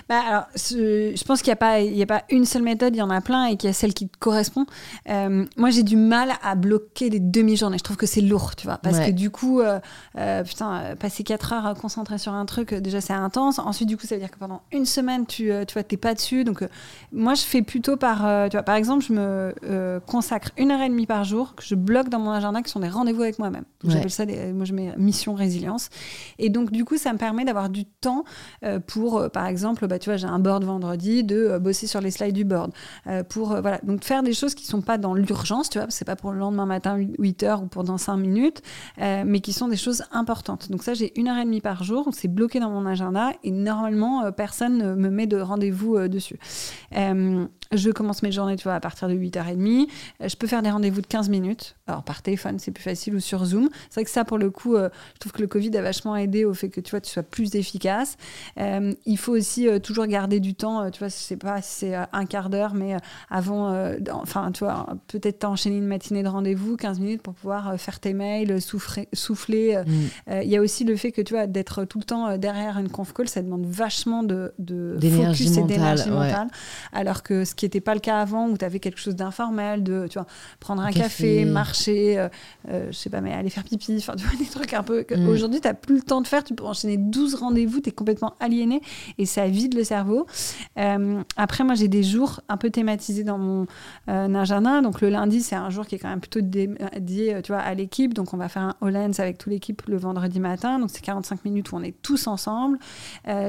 [0.08, 3.02] bah, alors, je pense qu'il n'y a, pas, a pas une seule méthode, il y
[3.02, 4.66] en a plein et qu'il y a celle qui te correspond.
[5.08, 7.78] Euh, moi, j'ai du mal à bloquer des demi-journées.
[7.78, 8.78] Je trouve que c'est lourd, tu vois.
[8.78, 9.80] Parce que du coup, euh,
[10.16, 13.58] euh, putain, passer 4 heures concentré sur un truc, déjà, c'est intense.
[13.58, 16.14] Ensuite, du coup, ça veut dire que pendant une semaine, tu, tu vois, t'es pas
[16.14, 16.44] dessus.
[16.44, 16.64] Donc,
[17.12, 20.88] moi, je fais plutôt par, tu vois, par exemple, je me consacre une heure et
[20.88, 23.64] demie par jour que je bloque dans mon agenda qui sont des rendez-vous avec moi-même.
[23.84, 25.90] J'appelle ça, des, moi, je mets mission résilience.
[26.38, 28.24] Et donc, du coup, ça me permet d'avoir du temps
[28.86, 29.57] pour, par exemple,
[29.88, 32.72] bah, tu vois, j'ai un board vendredi, de euh, bosser sur les slides du board.
[33.06, 35.86] Euh, pour, euh, voilà, donc faire des choses qui sont pas dans l'urgence, tu vois,
[35.90, 38.62] c'est pas pour le lendemain matin 8 heures ou pour dans 5 minutes,
[38.98, 40.70] mais qui sont des choses importantes.
[40.70, 43.50] Donc ça, j'ai une heure et demie par jour, c'est bloqué dans mon agenda et
[43.50, 46.38] normalement, personne ne me met de rendez-vous dessus.
[47.72, 49.88] Je commence mes journées, tu vois, à partir de 8h30.
[50.20, 51.76] Je peux faire des rendez-vous de 15 minutes.
[51.86, 53.68] Alors, par téléphone, c'est plus facile ou sur Zoom.
[53.90, 56.16] C'est vrai que ça, pour le coup, euh, je trouve que le Covid a vachement
[56.16, 58.16] aidé au fait que, tu vois, tu sois plus efficace.
[58.58, 61.86] Euh, il faut aussi euh, toujours garder du temps, tu vois, je sais pas si
[61.86, 62.96] c'est un quart d'heure, mais
[63.30, 68.00] avant, enfin, tu vois, peut-être t'enchaîner une matinée de rendez-vous, 15 minutes pour pouvoir faire
[68.00, 69.08] tes mails, souffler.
[69.12, 69.82] souffler.
[69.86, 70.32] Mm.
[70.42, 72.88] Il y a aussi le fait que, tu vois, d'être tout le temps derrière une
[72.88, 76.48] conf call, ça demande vachement de, de focus et d'énergie mentale.
[76.92, 79.82] Alors que ce qui n'était pas le cas avant, où tu avais quelque chose d'informel,
[79.82, 80.28] de tu vois,
[80.60, 82.28] prendre un, café, marcher, euh,
[82.68, 85.04] euh, je sais pas, mais aller faire pipi, enfin, tu vois, des trucs un peu.
[85.10, 85.28] Mm.
[85.28, 87.92] Aujourd'hui, tu n'as plus le temps de faire, tu peux enchaîner 12 rendez-vous, tu es
[87.92, 88.80] complètement aliéné
[89.18, 90.26] et ça vide le cerveau.
[90.78, 93.66] Euh, après, moi, j'ai des jours un peu thématisés dans mon
[94.06, 94.80] agenda.
[94.80, 97.74] Donc, le lundi, c'est un jour qui est quand même plutôt dédié tu vois, à
[97.74, 98.14] l'équipe.
[98.14, 100.78] Donc, on va faire un All-Ends avec toute l'équipe le vendredi matin.
[100.78, 102.78] Donc, c'est 45 minutes où on est tous ensemble.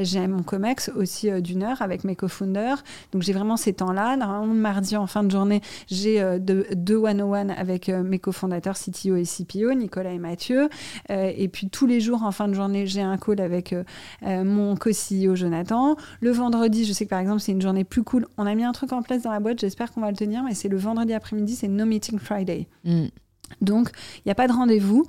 [0.02, 2.84] j'ai mon COMEX aussi d'une heure avec mes co-founders.
[3.12, 7.52] Donc, j'ai vraiment ces temps-là Normalement, mardi en fin de journée, j'ai euh, deux one-on-one
[7.52, 10.70] avec euh, mes cofondateurs CTO et CPO, Nicolas et Mathieu.
[11.12, 13.76] Euh, et puis tous les jours en fin de journée, j'ai un call avec
[14.22, 15.96] mon co-CEO Jonathan.
[16.22, 18.28] Le vendredi, je sais que par exemple, c'est une journée plus cool.
[18.38, 20.44] On a mis un truc en place dans la boîte, j'espère qu'on va le tenir,
[20.44, 22.68] mais c'est le vendredi après-midi, c'est No Meeting Friday.
[22.84, 23.06] Mm.
[23.62, 25.06] Donc, il n'y a pas de rendez-vous.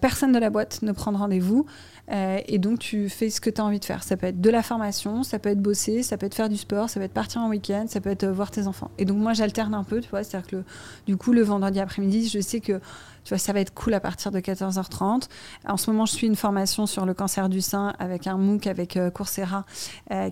[0.00, 1.66] personne de la boîte ne prend de rendez-vous.
[2.12, 4.02] Euh, et donc, tu fais ce que tu as envie de faire.
[4.02, 6.56] Ça peut être de la formation, ça peut être bosser, ça peut être faire du
[6.56, 8.90] sport, ça peut être partir en week-end, ça peut être euh, voir tes enfants.
[8.98, 10.22] Et donc, moi, j'alterne un peu, tu vois.
[10.22, 10.62] C'est-à-dire que
[11.06, 12.80] du coup, le vendredi après-midi, je sais que
[13.24, 15.28] tu vois, ça va être cool à partir de 14h30.
[15.66, 18.66] En ce moment, je suis une formation sur le cancer du sein avec un MOOC
[18.66, 19.64] avec euh, Coursera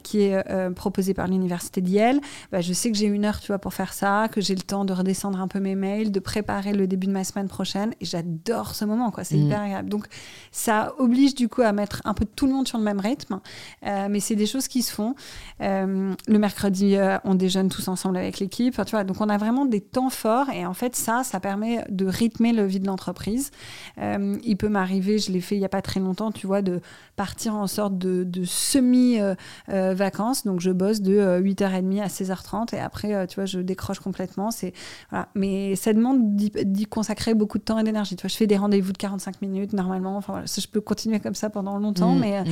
[0.03, 2.21] qui est proposé par l'université d'Yale.
[2.51, 4.61] Bah, je sais que j'ai une heure, tu vois, pour faire ça, que j'ai le
[4.61, 7.95] temps de redescendre un peu mes mails, de préparer le début de ma semaine prochaine.
[8.01, 9.25] Et j'adore ce moment, quoi.
[9.25, 9.47] C'est mmh.
[9.47, 9.89] hyper agréable.
[9.89, 10.07] Donc,
[10.51, 13.41] ça oblige du coup à mettre un peu tout le monde sur le même rythme,
[13.87, 15.15] euh, mais c'est des choses qui se font.
[15.61, 18.81] Euh, le mercredi, euh, on déjeune tous ensemble avec l'équipe.
[18.85, 21.85] tu vois, donc on a vraiment des temps forts et en fait ça, ça permet
[21.89, 23.51] de rythmer le vie de l'entreprise.
[23.99, 26.81] il peut m'arriver, je l'ai fait il n'y a pas très longtemps, tu vois, de
[27.17, 30.45] partir en sorte de, semi-vacances.
[30.45, 34.51] donc je bosse de 8h30 à 16h30 et après, tu vois, je décroche complètement.
[34.51, 34.73] C'est
[35.11, 35.29] voilà.
[35.35, 38.17] Mais ça demande d'y consacrer beaucoup de temps et d'énergie.
[38.17, 40.17] Tu vois, je fais des rendez-vous de 45 minutes normalement.
[40.17, 42.47] Enfin, voilà, je peux continuer comme ça pendant longtemps, mm, mais mm.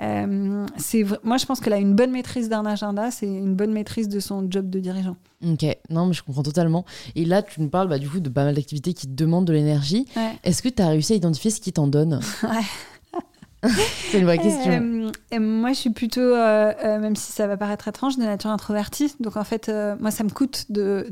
[0.00, 3.72] Euh, c'est moi je pense qu'elle a une bonne maîtrise d'un agenda, c'est une bonne
[3.72, 5.16] maîtrise de son job de dirigeant.
[5.46, 6.84] Ok, non mais je comprends totalement.
[7.14, 9.46] Et là tu nous parles bah, du coup de pas mal d'activités qui te demandent
[9.46, 10.06] de l'énergie.
[10.44, 12.20] Est-ce que tu as réussi à identifier ce qui t'en donne?
[12.42, 12.62] Ouais.
[14.10, 15.10] c'est une vraie question.
[15.32, 18.50] Euh, moi, je suis plutôt, euh, euh, même si ça va paraître étrange, de nature
[18.50, 19.14] introvertie.
[19.20, 21.06] Donc, en fait, moi, ça me coûte de.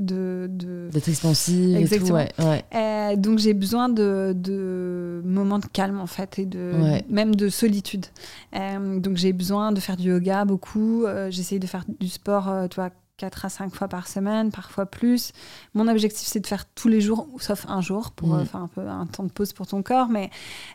[0.93, 1.77] D'être expansive.
[1.77, 2.21] Exactement.
[2.21, 3.17] Et tout, ouais.
[3.17, 6.73] donc, j'ai besoin de, de, moments de calme, en fait, et de,
[7.09, 8.07] même de solitude.
[8.53, 11.05] donc, j'ai besoin de faire du yoga beaucoup.
[11.31, 15.31] J'essaye de faire du sport, tu vois, 4 à 5 fois par semaine, parfois plus.
[15.75, 18.41] Mon objectif, c'est de faire tous les jours, sauf un jour, pour Mm.
[18.41, 20.09] euh, faire un peu un temps de pause pour ton corps.
[20.09, 20.31] Mais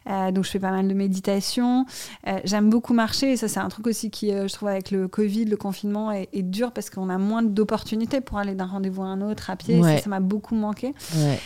[0.09, 1.85] euh, donc, je fais pas mal de méditation.
[2.27, 3.33] Euh, J'aime beaucoup marcher.
[3.33, 6.29] Et ça, c'est un truc aussi qui, je trouve, avec le Covid, le confinement, est,
[6.31, 9.57] est dur parce qu'on a moins d'opportunités pour aller d'un rendez-vous à un autre à
[9.57, 9.77] pied.
[9.79, 9.97] Ouais.
[9.97, 10.93] Ça, ça m'a beaucoup manqué.
[11.17, 11.39] Ouais.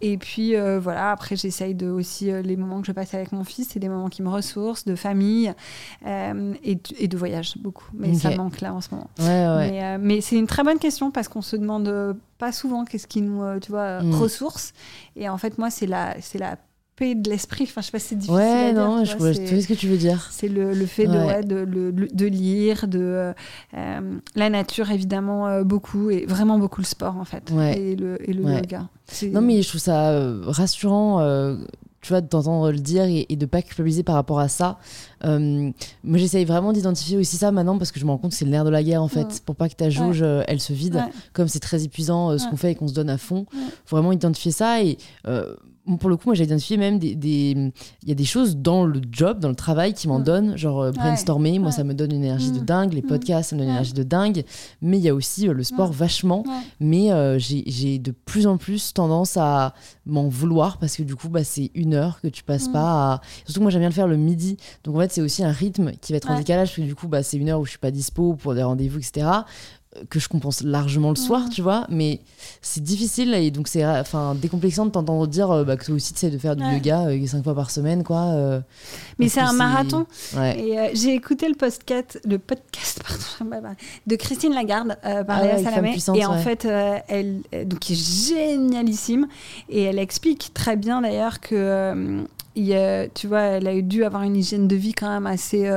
[0.00, 3.68] Et puis voilà, après j'essaye de aussi les moments que je passe avec mon fils,
[3.72, 5.52] c'est des moments qui me ressourcent, de famille
[6.04, 7.84] et, de- et de voyage beaucoup.
[7.94, 9.10] Mais ça manque là en ce moment.
[9.18, 9.70] Ouais, ouais.
[9.72, 12.84] Mais, euh, mais c'est une très bonne question parce qu'on se demande euh, pas souvent
[12.84, 14.14] qu'est-ce qui nous, euh, tu vois, Mm.
[14.14, 14.72] ressource.
[15.16, 16.56] Et en fait moi c'est la, c'est la
[16.96, 17.64] paix de l'esprit.
[17.64, 18.82] Enfin je sais pas si c'est difficile Ouais, à dire.
[18.82, 20.28] non, je vois, ce que tu veux dire.
[20.30, 21.42] c'est le, le fait de, Ouais.
[21.42, 23.34] de, de lire, de
[23.74, 24.00] euh,
[24.34, 27.78] la nature évidemment euh, beaucoup et vraiment beaucoup le sport en fait Ouais.
[27.78, 28.56] et le, et le Ouais.
[28.56, 28.88] yoga.
[29.30, 31.20] Non, mais je trouve ça rassurant,
[32.06, 34.78] tu vois, de t'entendre le dire et, et de pas culpabiliser par rapport à ça.
[35.24, 35.72] Euh,
[36.04, 38.44] moi, j'essaye vraiment d'identifier aussi ça maintenant parce que je me rends compte que c'est
[38.44, 39.40] le nerf de la guerre en fait, Ouais.
[39.44, 40.94] pour pas que ta jauge euh, elle se vide.
[40.94, 41.12] Ouais.
[41.32, 43.46] Comme c'est très épuisant euh, ce qu'on fait et qu'on se donne à fond,
[43.86, 44.98] faut vraiment identifier ça et.
[46.00, 47.14] Pour le coup, moi j'ai identifié même des.
[47.14, 47.72] des-
[48.02, 50.80] Il y a des choses dans le job, dans le travail qui m'en donnent, genre
[50.82, 51.72] euh, brainstormer, moi Ouais.
[51.74, 52.64] ça me donne une énergie de Mm.
[52.64, 53.06] dingue, les Mm.
[53.06, 54.44] podcasts ça me donne une énergie de dingue,
[54.80, 56.44] mais il y a aussi euh, le sport vachement
[56.80, 59.74] mais euh, j'ai de plus en plus tendance à
[60.06, 62.72] m'en vouloir parce que du coup bah, c'est une heure que tu passes Mm.
[62.72, 63.20] pas à...
[63.44, 65.52] surtout que moi j'aime bien le faire le midi donc en fait c'est aussi un
[65.52, 67.64] rythme qui va être en décalage parce que du coup bah, c'est une heure où
[67.64, 69.26] je suis pas dispo pour des rendez-vous etc
[70.10, 72.20] que je compense largement le soir tu vois mais
[72.62, 76.12] c'est difficile et donc c'est enfin décomplexant de t'entendre dire euh, bah, que toi aussi
[76.12, 76.74] tu sais de faire du Ouais.
[76.74, 78.60] yoga euh, cinq fois par semaine quoi euh,
[79.18, 80.06] Mais c'est un marathon.
[80.36, 83.02] ouais Et j'ai écouté le podcast, le podcast
[83.38, 83.74] pardon, bah, bah,
[84.06, 85.90] de Christine Lagarde par Ah Léa Femme Salamé.
[85.92, 86.64] puissante, et en fait,
[87.08, 89.26] elle, donc, est génialissime.
[89.68, 92.24] Et elle explique très bien d'ailleurs que.
[92.54, 95.68] il tu vois, elle a dû avoir une hygiène de vie quand même assez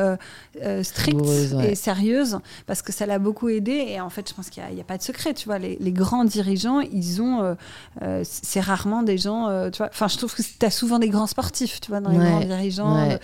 [0.63, 1.71] euh, stricte ouais.
[1.71, 3.85] et sérieuse parce que ça l'a beaucoup aidée.
[3.89, 5.33] Et en fait, je pense qu'il n'y a, pas de secret.
[5.33, 7.41] Tu vois, les, les grands dirigeants, ils ont.
[7.43, 7.55] euh,
[8.01, 9.47] euh, c'est rarement des gens.
[9.47, 11.99] euh, tu vois, enfin, je trouve que tu as souvent des grands sportifs, tu vois,
[12.01, 13.07] dans les Ouais, grands dirigeants.
[13.07, 13.19] ouais.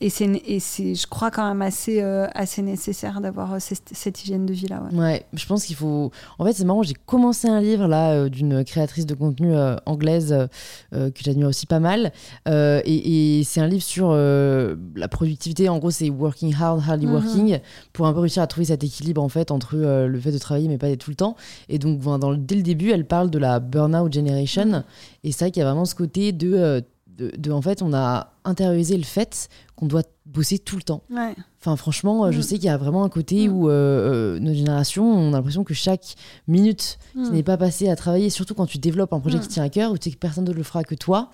[0.00, 4.22] Et, et c'est, et c'est, je crois, quand même assez, assez nécessaire d'avoir cette, cette
[4.24, 4.82] hygiène de vie-là.
[4.92, 4.98] Ouais.
[4.98, 6.10] Ouais, je pense qu'il faut.
[6.38, 9.54] En fait, c'est marrant, j'ai commencé un livre là d'une créatrice de contenu
[9.86, 10.48] anglaise
[10.92, 12.12] que j'admire aussi pas mal.
[12.46, 15.68] Et et c'est un livre sur la productivité.
[15.68, 17.12] En gros, c'est working hard, hardly Mhm.
[17.12, 17.58] working,
[17.92, 20.38] pour un peu réussir à trouver cet équilibre en fait entre euh, le fait de
[20.38, 21.36] travailler mais pas d'être tout le temps.
[21.68, 24.64] Et donc, ben, dans le- dès le début, elle parle de la burnout generation.
[24.66, 24.84] Mhm.
[25.24, 26.80] Et c'est vrai qu'il y a vraiment ce côté de, euh,
[27.18, 31.02] de, de- En fait, on a intériorisé le fait qu'on doit bosser tout le temps.
[31.10, 31.34] Ouais.
[31.60, 32.42] Enfin, franchement, euh, je Mm.
[32.42, 35.74] sais qu'il y a vraiment un côté où euh, notre génération, on a l'impression que
[35.74, 36.14] chaque
[36.48, 39.62] minute qui n'est pas passée à travailler, surtout quand tu développes un projet qui tient
[39.62, 41.30] à cœur, où tu sais que personne d'autre le fera que toi.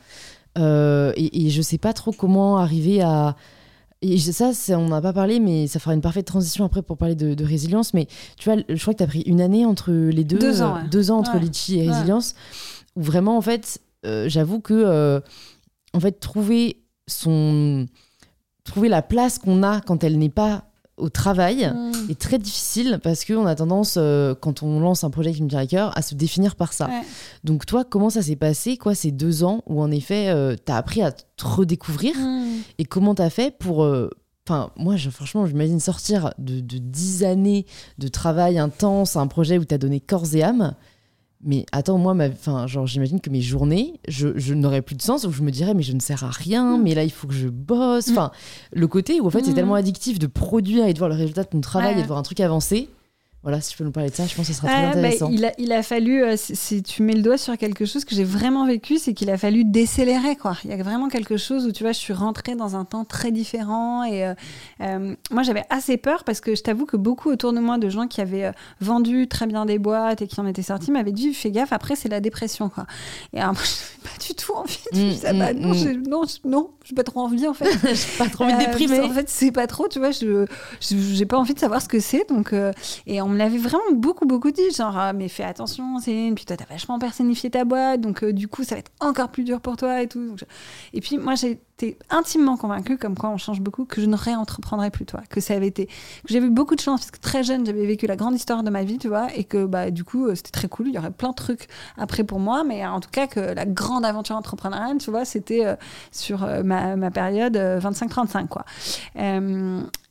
[0.59, 3.37] euh, et, et je sais pas trop comment arriver à.
[4.01, 6.97] Et ça, c'est- on n'a pas parlé, mais ça fera une parfaite transition après pour
[6.97, 7.95] parler de, de résilience.
[7.95, 8.07] Mais
[8.39, 10.39] tu vois, je crois que tu as pris une année entre les deux.
[10.39, 10.89] Deux ans, ouais.
[10.89, 11.41] deux ans entre Ouais.
[11.41, 11.93] Litchi et Ouais.
[11.93, 12.35] résilience.
[12.95, 14.75] Où vraiment, en fait, euh, j'avoue que.
[14.75, 15.21] euh,
[15.95, 17.87] en fait, trouver son.
[18.65, 20.68] Trouver la place qu'on a quand elle n'est pas
[20.99, 22.11] au travail Mm.
[22.11, 25.49] est très difficile parce qu'on a tendance, euh, quand on lance un projet qui me
[25.49, 26.87] tient à cœur, à se définir par ça.
[26.87, 27.03] Ouais.
[27.45, 30.77] Donc toi, comment ça s'est passé, quoi, ces deux ans où en effet, euh, t'as
[30.77, 32.47] appris à te redécouvrir Mm.
[32.79, 33.85] et comment t'as fait pour...
[33.85, 34.11] euh,
[34.51, 37.67] Enfin, moi, je- franchement, j'imagine sortir de, de 10 années
[37.99, 40.73] de travail intense à un projet où t'as donné corps et âme.
[41.45, 45.03] Mais attends, moi, ma, enfin, genre, j'imagine que mes journées, je, je n'aurais plus de
[45.03, 46.83] sens où je me dirais, mais je ne sers à rien, Mm.
[46.83, 48.09] mais là, il faut que je bosse.
[48.11, 48.33] Enfin,
[48.73, 49.55] le côté où, en fait, c'est Mm.
[49.55, 52.01] tellement addictif de produire et de voir le résultat de ton travail Ouais.
[52.01, 52.89] et de voir un truc avancer.
[53.45, 54.83] Voilà, si tu peux nous parler de ça, je pense que ce sera très Ah,
[54.93, 55.31] bah, intéressant.
[55.31, 58.05] il, a, il a fallu, euh, si, si tu mets le doigt sur quelque chose
[58.05, 60.35] que j'ai vraiment vécu, c'est qu'il a fallu décélérer.
[60.35, 60.57] Quoi.
[60.65, 63.05] Il y a vraiment quelque chose où tu vois, je suis rentrée dans un temps
[63.05, 64.03] très différent.
[64.03, 64.35] Et euh,
[64.81, 67.89] euh, moi, j'avais assez peur parce que je t'avoue que beaucoup autour de moi de
[67.89, 71.33] gens qui avaient vendu très bien des boîtes et qui en étaient sortis m'avaient dit
[71.33, 72.69] fais gaffe, après, c'est la dépression.
[72.69, 72.87] Quoi.
[73.33, 75.33] Et alors, moi, je n'avais pas du tout envie de Mm, ça.
[75.33, 75.75] Bah, mm, non, mm.
[75.75, 77.67] j'ai- non, je- non, j'ai pas trop envie en fait.
[77.95, 79.01] J'ai pas trop envie de déprimer.
[79.01, 80.45] En fait, c'est pas trop, tu vois, je
[80.81, 82.29] je- j'ai pas envie de savoir ce que c'est.
[82.29, 82.53] Donc,
[83.29, 86.57] on me l'avait vraiment beaucoup, beaucoup dit, genre, ah, mais fais attention, Céline, puis toi,
[86.57, 89.61] t'as vachement personnifié ta boîte, donc euh, du coup, ça va être encore plus dur
[89.61, 90.35] pour toi et tout.
[90.95, 94.17] Et puis, moi, j'ai été intimement convaincue, comme quoi on change beaucoup, que je ne
[94.17, 95.21] réentreprendrais plus, toi.
[95.29, 95.87] Que ça avait été.
[95.87, 95.93] que
[96.31, 98.71] j'avais eu beaucoup de chance, parce que très jeune, j'avais vécu la grande histoire de
[98.71, 100.89] ma vie, tu vois, et que, bah, du coup, euh, c'était très cool.
[100.89, 101.69] Il y aurait plein de trucs
[101.99, 105.67] après pour moi, mais en tout cas, que la grande aventure entrepreneuriale, tu vois, c'était
[105.67, 105.77] euh,
[106.13, 108.65] sur euh, ma, ma période euh, 25-35, quoi.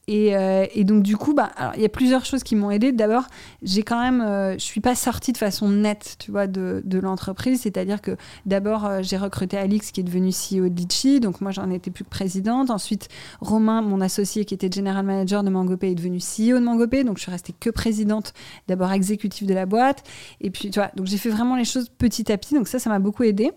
[0.09, 2.93] Et, euh, et, donc du coup, bah, il y a plusieurs choses qui m'ont aidé.
[2.93, 3.23] D'abord,
[3.61, 6.97] j'ai quand même, euh, je suis pas sortie de façon nette, tu vois, de, de
[6.97, 7.61] l'entreprise.
[7.61, 11.51] C'est-à-dire que d'abord, euh, j'ai recruté Alix qui est devenu CEO de Litchi, donc moi
[11.51, 12.69] j'en étais plus que présidente.
[12.69, 13.09] Ensuite,
[13.41, 17.17] Romain, mon associé qui était general manager de Mangopay, est devenu CEO de Mangopay, donc
[17.17, 18.33] je suis restée que présidente,
[18.69, 20.03] d'abord exécutive de la boîte.
[20.39, 22.55] Et puis, tu vois, donc j'ai fait vraiment les choses petit à petit.
[22.55, 23.51] Donc ça, ça m'a beaucoup aidé.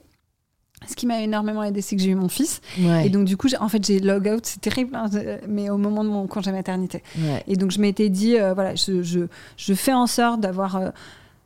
[0.88, 2.60] Ce qui m'a énormément aidé, c'est que j'ai eu mon fils.
[3.04, 4.46] Et donc, du coup, en fait, j'ai log out.
[4.46, 5.08] C'est terrible, hein,
[5.48, 7.02] mais au moment de mon congé maternité.
[7.46, 9.20] Et donc, je m'étais dit, euh, voilà, je, je,
[9.56, 10.90] je, fais en sorte d'avoir euh,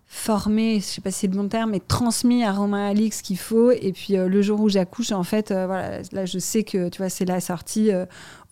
[0.07, 3.22] formé, je sais pas si c'est le bon terme, mais transmis à Romain Alix ce
[3.22, 3.70] qu'il faut.
[3.72, 6.99] Et puis, euh, le jour où j'accouche, en fait, voilà, là, je sais que, tu
[6.99, 7.91] vois, c'est la sortie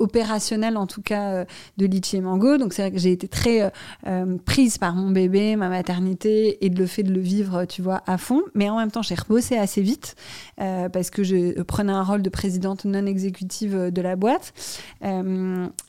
[0.03, 1.45] opérationnel en tout cas euh,
[1.77, 2.59] de Litchi et Mango.
[2.59, 3.71] Donc c'est vrai que j'ai été très euh,
[4.07, 7.83] euh, prise par mon bébé, ma maternité et de le fait de le vivre, tu
[7.83, 8.43] vois, à fond.
[8.55, 10.17] Mais en même temps, j'ai rebossé assez vite
[10.57, 14.53] parce que je prenais un rôle de présidente non exécutive de la boîte.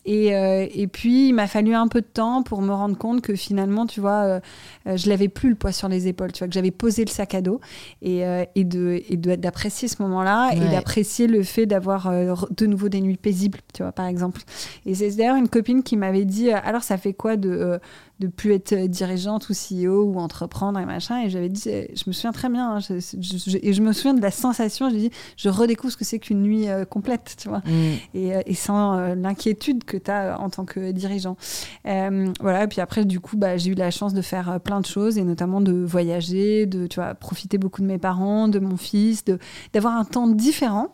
[0.05, 3.35] Et, et, puis il m'a fallu un peu de temps pour me rendre compte que
[3.35, 4.39] finalement, tu vois,
[4.85, 7.35] je n'avais plus le poids sur les épaules, tu vois, que j'avais posé le sac
[7.35, 7.59] à dos
[8.01, 8.23] et,
[8.55, 13.17] et de et d'apprécier ce moment-là et d'apprécier le fait d'avoir de nouveau des nuits
[13.17, 14.41] paisibles, tu vois, par exemple.
[14.85, 17.77] Et c'est d'ailleurs une copine qui m'avait dit euh, alors ça fait quoi de euh,
[18.19, 21.23] de plus être dirigeante ou CEO ou entreprendre et machin?
[21.23, 24.31] Et j'avais dit je me souviens très bien hein, et je me souviens de la
[24.31, 27.93] sensation je dis je redécouvre ce que c'est qu'une nuit euh, complète tu vois mm.
[28.13, 31.35] et, et, sans l'inquiétude que tu as en tant que dirigeant
[31.83, 34.85] voilà et puis après du coup bah, j'ai eu la chance de faire plein de
[34.85, 38.77] choses et notamment de voyager de tu vois profiter beaucoup de mes parents de mon
[38.77, 39.39] fils de
[39.73, 40.93] d'avoir un temps différent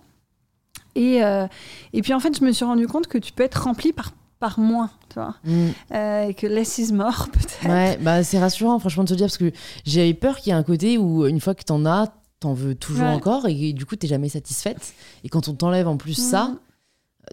[0.96, 1.48] et, euh,
[1.94, 4.12] et puis en fait, je me suis rendu compte que tu peux être rempli par
[4.40, 5.36] par moins, tu vois.
[5.44, 5.68] Mm.
[5.94, 7.68] Euh, et que less is more, peut-être.
[7.68, 9.52] Ouais, bah c'est rassurant, franchement, de te dire, parce que
[9.86, 12.08] j'avais peur qu'il y ait un côté où, une fois que t'en as,
[12.40, 14.94] t'en veux toujours encore, et, du coup, t'es jamais satisfaite.
[15.26, 16.60] Et quand on t'enlève en plus ça, mm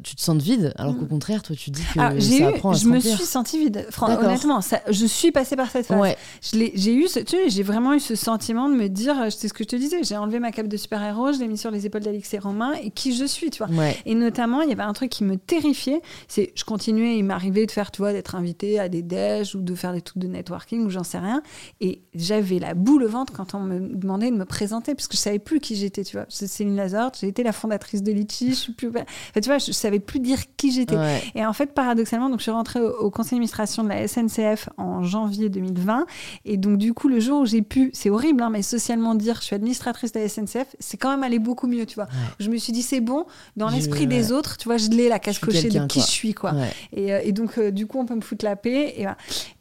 [0.03, 1.09] tu te sens vide, alors qu'au mm.
[1.09, 3.87] contraire, toi, tu dis que ça apprend à Je me suis sentie vide.
[4.01, 6.15] Honnêtement, ça, je suis passée par cette phase.
[6.53, 9.53] J'ai eu, ce, tu sais, j'ai vraiment eu ce sentiment de me dire, c'est ce
[9.53, 11.87] que je te disais, j'ai enlevé ma cape de super-héros, je l'ai mis sur les
[11.87, 13.73] épaules d'Alix et Romain, et qui je suis, tu vois.
[14.05, 17.67] Et notamment, il y avait un truc qui me terrifiait, c'est, je continuais, il m'arrivait
[17.67, 20.29] de faire, tu vois, d'être invité à des déj ou de faire des trucs de
[20.29, 21.43] networking ou j'en sais rien,
[21.81, 25.17] et j'avais la boule au ventre quand on me demandait de me présenter, parce que
[25.17, 26.27] je savais plus qui j'étais, tu vois.
[26.29, 29.59] C'est Céline Lazorte, j'ai été la fondatrice de Litchi, je suis plus, enfin, tu vois,
[29.59, 30.97] je savais plus dire qui j'étais.
[31.35, 35.03] Et en fait, paradoxalement, donc je suis rentrée au, conseil d'administration de la SNCF en
[35.03, 36.07] janvier 2020.
[36.45, 39.37] Et donc, du coup, le jour où j'ai pu, c'est horrible, hein, mais socialement dire
[39.41, 42.09] je suis administratrice de la SNCF, c'est quand même allé beaucoup mieux, tu vois.
[42.39, 43.27] Je me suis dit, c'est bon,
[43.57, 46.35] dans l'esprit des autres, tu vois, je l'ai la casse cochée de qui je suis,
[46.35, 46.53] quoi.
[46.93, 48.95] Et, euh, et, donc, euh, du coup, on peut me foutre la paix.
[48.97, 49.07] Et,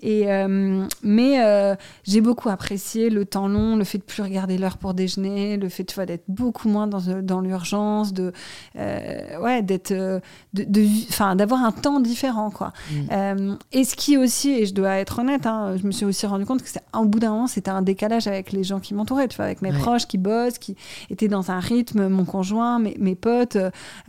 [0.02, 4.78] et euh, mais j'ai beaucoup apprécié le temps long, le fait de plus regarder l'heure
[4.78, 8.32] pour déjeuner, le fait, tu vois, d'être beaucoup moins dans, dans l'urgence, de,
[8.76, 10.15] ouais, d'être
[10.54, 12.74] de, d'avoir un temps différent quoi.
[12.92, 12.96] Mm.
[13.12, 16.26] Euh, et ce qui aussi, et je dois être honnête, hein, je me suis aussi
[16.26, 18.94] rendu compte que c'est au bout d'un moment c'était un décalage avec les gens qui
[18.94, 20.76] m'entouraient, tu vois, avec mes proches qui bossent, qui
[21.10, 23.58] étaient dans un rythme, mon conjoint, mes, mes potes,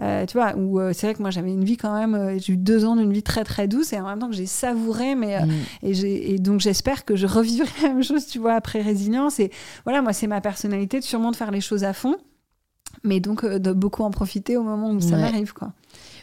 [0.01, 2.53] euh, tu vois, où euh, c'est vrai que moi j'avais une vie quand même, j'ai
[2.53, 5.15] eu deux ans d'une vie très très douce et en même temps que j'ai savouré,
[5.15, 5.51] mais mm.
[5.83, 9.41] et, donc j'espère que je revivrai la même chose, tu vois, après résilience.
[9.41, 9.51] Et
[9.85, 12.17] voilà, moi c'est ma personnalité de sûrement de faire les choses à fond
[13.07, 15.73] mais donc de beaucoup en profiter au moment où ça m'arrive quoi.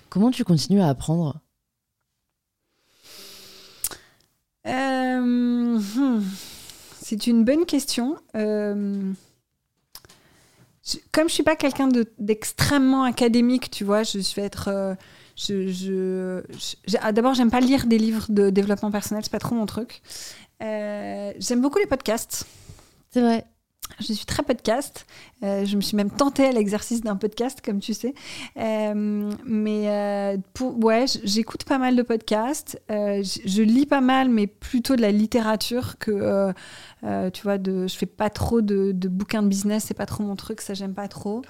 [0.10, 1.40] Comment tu continues à apprendre?
[4.68, 6.24] Euh, hmm,
[7.02, 8.18] C'est une bonne question.
[8.36, 9.12] Euh,
[11.12, 14.68] comme je suis pas quelqu'un d'extrêmement académique, tu vois, je vais être.
[14.68, 14.96] Euh,
[15.36, 16.44] je,
[17.02, 20.02] ah, D'abord, j'aime pas lire des livres de développement personnel, c'est pas trop mon truc.
[20.60, 22.46] j'aime beaucoup les podcasts.
[23.10, 23.46] C'est vrai.
[24.00, 25.06] Je suis très podcast.
[25.44, 28.14] Euh, je me suis même tentée à l'exercice d'un podcast, comme tu sais.
[28.58, 32.82] Euh, mais euh, pour, ouais, j'écoute pas mal de podcasts.
[32.90, 36.54] je lis pas mal, mais plutôt de la littérature que,
[37.34, 39.86] tu vois, de, je fais pas trop de, de bouquins de business.
[39.88, 41.42] C'est pas trop mon truc, ça j'aime pas trop.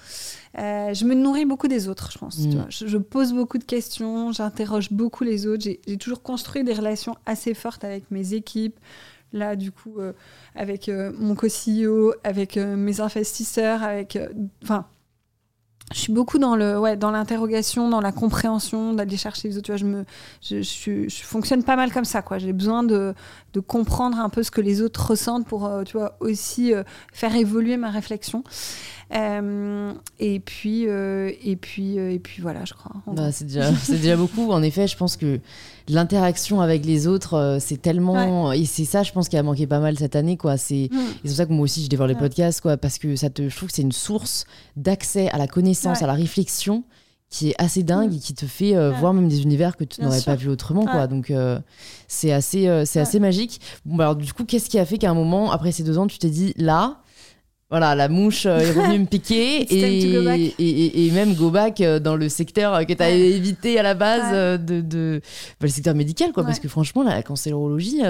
[0.55, 2.39] je me nourris beaucoup des autres, je pense.
[2.39, 2.65] Mm.
[2.69, 5.63] Je, je, pose beaucoup de questions, j'interroge beaucoup les autres.
[5.63, 8.79] J'ai toujours construit des relations assez fortes avec mes équipes
[9.33, 10.13] là, du coup, euh,
[10.55, 14.17] avec euh, mon co-CEO, avec euh, mes investisseurs, avec.
[14.63, 14.85] Enfin.
[15.93, 19.65] je suis beaucoup dans le ouais dans l'interrogation dans la compréhension d'aller chercher les autres
[19.65, 20.05] tu vois je me
[20.41, 23.13] je, je, je, fonctionne pas mal comme ça quoi j'ai besoin de,
[23.51, 26.71] de comprendre un peu ce que les autres ressentent pour tu vois aussi
[27.11, 28.45] faire évoluer ma réflexion
[29.11, 32.93] et puis, euh, et puis, euh, et puis voilà, je crois.
[33.07, 34.51] Bah, c'est déjà, déjà beaucoup.
[34.51, 35.39] En effet, je pense que
[35.87, 39.79] l'interaction avec les autres, c'est tellement, et c'est ça, je pense, qui a manqué pas
[39.79, 40.57] mal cette année, quoi.
[40.57, 40.97] C'est, mm.
[41.15, 43.49] c'est pour ça que moi aussi, je dévore les podcasts, quoi, parce que ça te,
[43.49, 44.45] je trouve que c'est une source
[44.75, 46.83] d'accès à la connaissance, à la réflexion
[47.29, 48.15] qui est assez dingue mm.
[48.15, 50.85] et qui te fait voir même des univers que tu n'aurais pas vu autrement.
[50.85, 51.07] Quoi.
[51.07, 51.31] Donc,
[52.07, 53.59] c'est assez, c'est assez magique.
[53.85, 55.97] Bon, bah, alors, du coup, qu'est-ce qui a fait qu'à un moment, après ces deux
[55.97, 57.02] ans, tu t'es dit là,
[57.73, 62.29] voilà, la mouche est revenue me piquer et, et, et, même go back dans le
[62.29, 65.21] secteur que tu as évité à la base de, de
[65.59, 68.01] bah, le secteur médical, quoi, parce que franchement, la cancérologie,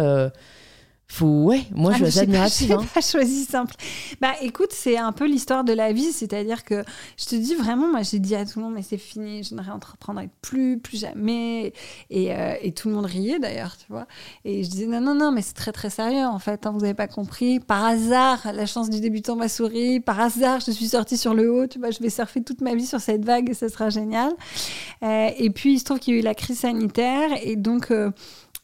[1.08, 2.86] faut ouais moi je suis admirative hein.
[2.93, 3.76] pas choisi simple.
[4.20, 6.84] Bah écoute c'est un peu l'histoire de la vie c'est-à-dire que
[7.18, 9.54] je te dis vraiment moi j'ai dit à tout le monde mais c'est fini je
[9.54, 11.74] ne réentreprendrai plus plus jamais.
[12.10, 14.08] Et, euh, et tout le monde riait d'ailleurs tu vois.
[14.45, 16.80] Et je disais non non non mais c'est très très sérieux en fait hein, vous
[16.82, 17.60] n'avez pas compris.
[17.60, 19.99] Par hasard la chance du débutant m'a souri.
[19.99, 22.74] Par hasard je suis sortie sur le haut tu vois je vais surfer toute ma
[22.76, 24.32] vie sur cette vague et ça sera génial.
[25.04, 27.91] Euh, et puis il se trouve qu'il y a eu la crise sanitaire et donc
[27.91, 28.10] euh,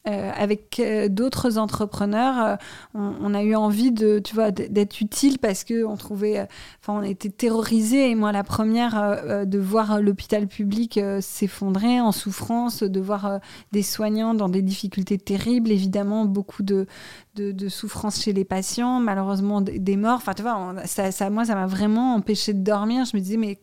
[0.08, 2.56] euh, avec euh, d'autres entrepreneurs, euh,
[2.94, 6.48] on, a eu envie de, tu vois, d'être utile parce que on trouvait,
[6.80, 12.82] enfin, on était terrorisés et moi la première de voir l'hôpital public s'effondrer en souffrance,
[12.82, 13.40] de voir
[13.72, 16.86] des soignants dans des difficultés terribles, évidemment beaucoup de,
[17.34, 20.16] de, souffrance chez les patients, malheureusement des morts.
[20.16, 23.04] Enfin, tu vois, ça, ça, moi ça m'a vraiment empêché de dormir.
[23.04, 23.58] Je me disais mais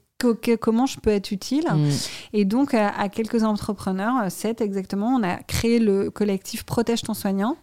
[0.59, 1.67] comment je peux être utile.
[1.71, 1.89] Mm.
[2.33, 7.57] Et donc, à, quelques entrepreneurs, sept exactement, on a créé le collectif Protège ton soignant.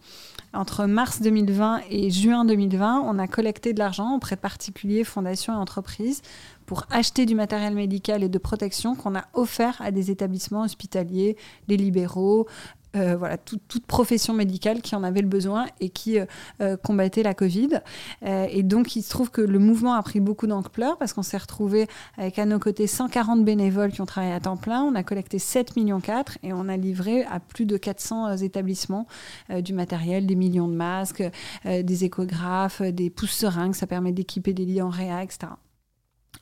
[0.53, 5.51] Entre mars 2020 et juin 2020, on a collecté de l'argent auprès de particuliers, fondations
[5.51, 6.21] et entreprises
[6.65, 11.35] pour acheter du matériel médical et de protection qu'on a offert à des établissements hospitaliers,
[11.67, 12.47] des libéraux,
[12.95, 16.25] euh, voilà, toute profession médicale qui en avait le besoin et qui euh,
[16.61, 17.81] euh, combattait la Covid.
[18.23, 21.37] et donc, il se trouve que le mouvement a pris beaucoup d'ampleur parce qu'on s'est
[21.37, 21.87] retrouvé
[22.17, 24.81] avec à nos côtés 140 bénévoles qui ont travaillé à temps plein.
[24.83, 29.07] On a collecté 7 millions 4 et on a livré à plus de 400 établissements
[29.49, 31.23] du matériel, des millions de masques,
[31.65, 35.53] des échographes, des pouces-seringues, ça permet d'équiper des lits en réa, etc.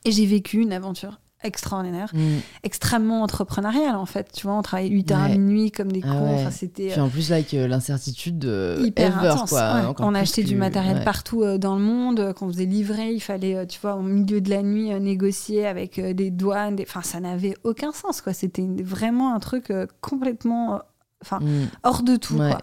[0.05, 2.37] Et j'ai vécu une aventure extraordinaire, mm.
[2.63, 4.31] extrêmement entrepreneurial en fait.
[4.33, 6.35] Tu vois, on travaillait 8 heures à minuit comme des ah cons.
[6.35, 6.89] Enfin, c'était.
[6.89, 8.43] Puis en plus, là, avec euh, l'incertitude
[8.79, 9.49] hyper intense.
[9.49, 12.19] Quoi, On achetait du matériel partout euh, dans le monde.
[12.19, 15.65] Euh, quand on faisait livrer, il fallait, tu vois, au milieu de la nuit, négocier
[15.65, 16.77] avec des douanes.
[16.81, 18.21] Enfin, ça n'avait aucun sens.
[18.21, 18.33] quoi.
[18.33, 19.71] C'était vraiment un truc
[20.01, 20.81] complètement
[21.23, 21.69] enfin mm.
[21.83, 22.35] hors de tout.
[22.35, 22.57] Quoi.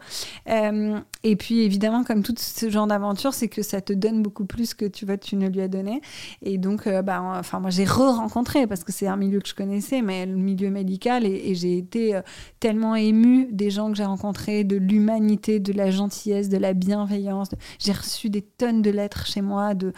[0.49, 4.45] Euh, et puis évidemment, comme tout ce genre d'aventure, c'est que ça te donne beaucoup
[4.45, 6.03] plus que tu vois, tu ne lui as donné.
[6.43, 9.55] Et donc, euh, bah, enfin moi j'ai re-rencontré parce que c'est un milieu que je
[9.55, 12.23] connaissais, mais le milieu médical et, j'ai été euh,
[12.61, 17.49] tellement émue des gens que j'ai rencontrés, de l'humanité, de la gentillesse, de la bienveillance.
[17.79, 19.93] J'ai reçu des tonnes de lettres chez moi de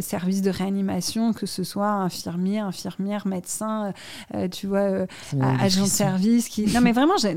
[0.00, 3.92] services de réanimation, que ce soit infirmier, infirmière, médecin,
[4.50, 5.06] tu vois,
[5.60, 6.48] agent de service.
[6.48, 6.66] Qui...
[6.72, 7.34] Non mais vraiment, j'ai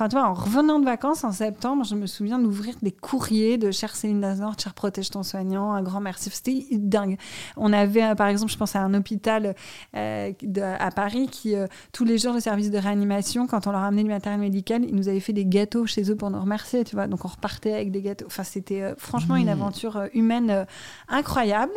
[0.00, 3.58] enfin, tu vois, en revenant de vacances en septembre, je me souviens d'ouvrir des courriers
[3.58, 6.30] de Cher Céline Dazor, Cher Protège ton soignant, un grand merci.
[6.30, 7.18] C'était dingue.
[7.58, 9.54] On avait, euh, par exemple, je pense à un hôpital
[9.94, 10.32] euh,
[10.78, 14.02] à Paris qui, euh, tous les jours, le service de réanimation, quand on leur amenait
[14.02, 16.96] du matériel médical, ils nous avaient fait des gâteaux chez eux pour nous remercier, tu
[16.96, 17.06] vois.
[17.06, 18.26] Donc, on repartait avec des gâteaux.
[18.26, 19.48] Enfin, c'était franchement une mmh.
[19.50, 20.64] aventure humaine
[21.08, 21.72] incroyable.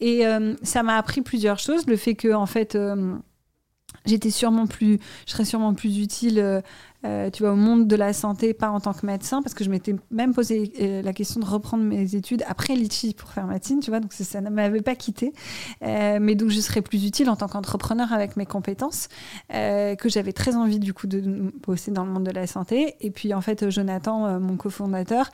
[0.00, 0.22] Et
[0.62, 1.86] ça m'a appris plusieurs choses.
[1.86, 2.78] Le fait que, en fait,
[4.06, 6.62] j'étais sûrement plus, je serais sûrement plus utile
[7.04, 9.62] euh, tu vois, au monde de la santé, pas en tant que médecin, parce que
[9.62, 13.46] je m'étais même posé euh, la question de reprendre mes études après Litchi pour faire
[13.46, 15.32] médecine, tu vois, donc ça ne m'avait pas quitté.
[15.84, 19.08] Euh, mais donc, je serais plus utile en tant qu'entrepreneur avec mes compétences,
[19.50, 22.96] que j'avais très envie, du coup, de bosser dans le monde de la santé.
[23.00, 25.30] Et puis, en fait, Jonathan, mon cofondateur,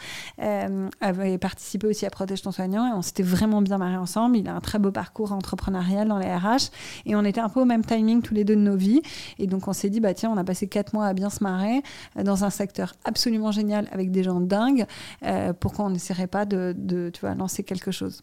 [1.01, 4.37] avait participé aussi à Protège ton soignant et on s'était vraiment bien marré ensemble.
[4.37, 6.71] Il a un très beau parcours entrepreneurial dans les RH
[7.07, 9.03] et on était un peu au même timing tous les deux de nos vies.
[9.39, 11.43] Et donc, on s'est dit, bah tiens, on a passé quatre mois à bien se
[11.43, 14.87] marrer euh, dans un secteur absolument génial avec des gens dingues.
[15.25, 18.23] Euh, pourquoi on n'essaierait pas de, tu vois, lancer quelque chose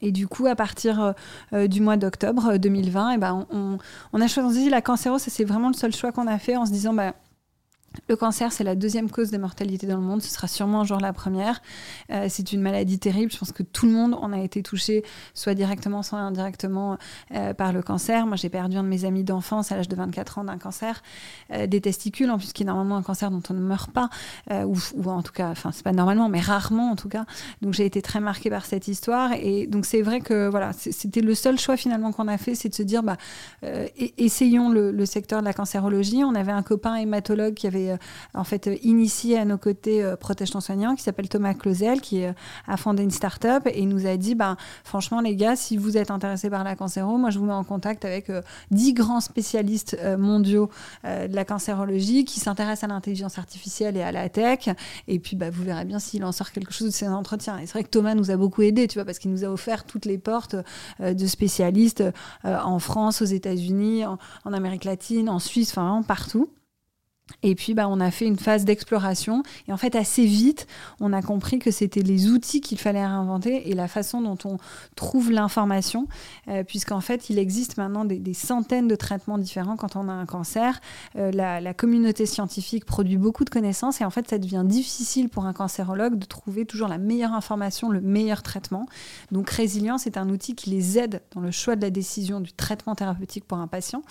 [0.00, 1.14] et du coup, à partir
[1.54, 5.18] euh, du mois d'octobre 2020, et ben, on, a choisi la cancéro.
[5.18, 7.14] C'est vraiment le seul choix qu'on a fait en se disant, bah,
[8.08, 10.22] le cancer, c'est la deuxième cause de mortalité dans le monde.
[10.22, 11.62] Ce sera sûrement un jour la première.
[12.10, 13.32] Euh, c'est une maladie terrible.
[13.32, 16.98] Je pense que tout le monde en a été touché, soit directement, soit indirectement,
[17.34, 18.26] euh, par le cancer.
[18.26, 21.02] Moi, j'ai perdu un de mes amis d'enfance à l'âge de 24 ans d'un cancer
[21.52, 24.10] euh, des testicules, en plus, qui est normalement un cancer dont on ne meurt pas,
[24.50, 24.76] ou,
[25.06, 27.24] en tout cas, enfin, c'est pas normalement, mais rarement en tout cas.
[27.62, 29.32] Donc, j'ai été très marquée par cette histoire.
[29.32, 32.68] Et donc, c'est vrai que voilà, c'était le seul choix finalement qu'on a fait, c'est
[32.68, 33.16] de se dire, bah,
[34.18, 36.24] essayons le, le secteur de la cancérologie.
[36.24, 37.98] On avait un copain hématologue qui avait avait
[38.34, 42.76] en fait initié à nos côtés Protège ton soignant, qui s'appelle Thomas Clausel, qui a
[42.76, 46.50] fondé une start-up et nous a dit, ben, franchement les gars, si vous êtes intéressés
[46.50, 48.30] par la cancéro, moi je vous mets en contact avec
[48.70, 50.70] dix grands spécialistes mondiaux
[51.04, 54.68] de la cancérologie qui s'intéressent à l'intelligence artificielle et à la tech.
[55.08, 57.58] Et puis, bah, vous verrez bien s'il en sort quelque chose de ces entretiens.
[57.58, 59.48] Et c'est vrai que Thomas nous a beaucoup aidé, tu vois, parce qu'il nous a
[59.48, 60.56] offert toutes les portes
[61.00, 62.02] euh, de spécialistes
[62.44, 66.48] euh, en France, aux États-Unis, en, en Amérique latine, en Suisse, enfin partout.
[67.42, 69.42] Et puis, bah, on a fait une phase d'exploration.
[69.66, 70.66] Et en fait, assez vite,
[71.00, 74.58] on a compris que c'était les outils qu'il fallait réinventer et la façon dont on
[74.94, 76.06] trouve l'information,
[76.48, 80.26] euh, puisqu'en fait, il existe maintenant des, centaines de traitements différents quand on a un
[80.26, 80.80] cancer.
[81.16, 85.46] Euh, la, communauté scientifique produit beaucoup de connaissances et en fait, ça devient difficile pour
[85.46, 88.86] un cancérologue de trouver toujours la meilleure information, le meilleur traitement.
[89.32, 92.52] Donc, Résilience est un outil qui les aide dans le choix de la décision du
[92.52, 94.02] traitement thérapeutique pour un patient.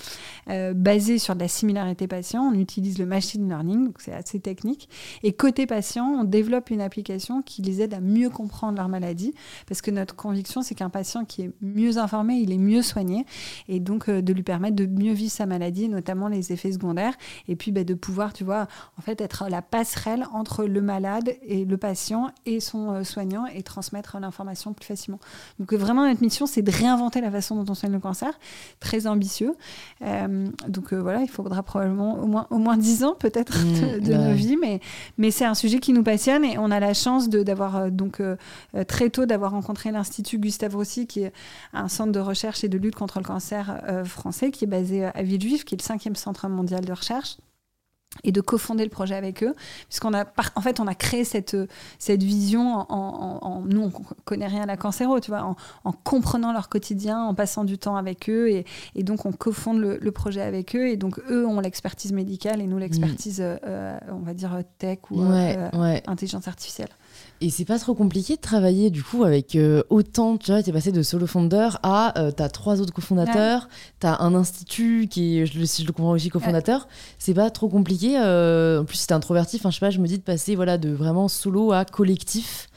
[0.50, 4.90] Euh, basé sur de la similarité patient, on utilise machine learning, donc c'est assez technique.
[5.24, 9.34] Et côté patient, on développe une application qui les aide à mieux comprendre leur maladie,
[9.68, 13.26] parce que notre conviction, c'est qu'un patient qui est mieux informé, il est mieux soigné,
[13.68, 17.14] et donc euh, de lui permettre de mieux vivre sa maladie, notamment les effets secondaires,
[17.48, 21.36] et puis bah, de pouvoir, tu vois, en fait, être la passerelle entre le malade
[21.44, 25.20] et le patient et son euh, soignant et transmettre l'information plus facilement.
[25.60, 28.38] Donc euh, vraiment, notre mission, c'est de réinventer la façon dont on soigne le cancer,
[28.80, 29.56] très ambitieux.
[30.68, 34.34] donc voilà, il faudra probablement au moins, au moins 10 ans peut-être mm, de, nos
[34.34, 34.80] vies, mais,
[35.18, 38.20] mais c'est un sujet qui nous passionne et on a la chance d'avoir euh, donc
[38.20, 38.36] euh,
[38.76, 41.34] euh, très tôt d'avoir rencontré l'Institut Gustave Roussy, qui est
[41.74, 45.24] un centre de recherche et de lutte contre le cancer français, qui est basé à
[45.24, 47.38] Villejuif, qui est le cinquième centre mondial de recherche
[48.24, 49.56] et de cofonder le projet avec eux,
[49.88, 51.58] puisqu'on a, en fait, on a créé cette,
[52.00, 53.92] cette vision en, nous, on
[54.26, 57.96] connaît rien à la cancéro, tu vois, en, comprenant leur quotidien, en passant du temps
[57.96, 61.46] avec eux, et, et donc on cofonde le, le, projet avec eux, et donc eux
[61.46, 63.60] ont l'expertise médicale et nous l'expertise, mm.
[63.66, 65.70] euh, on va dire tech ou euh,
[66.08, 66.90] intelligence artificielle.
[67.44, 70.70] Et c'est pas trop compliqué de travailler du coup avec euh, autant, tu vois, tu
[70.70, 73.68] es passé de solo founder à euh, t'as trois autres cofondateurs,
[74.00, 76.88] tu as un institut qui est, si je le comprends aussi, cofondateur.
[77.20, 78.18] C'est pas trop compliqué.
[78.18, 80.56] Euh, en plus, si t'es introverti, enfin, je sais pas, je me dis de passer
[80.56, 82.70] voilà, de vraiment solo à collectif.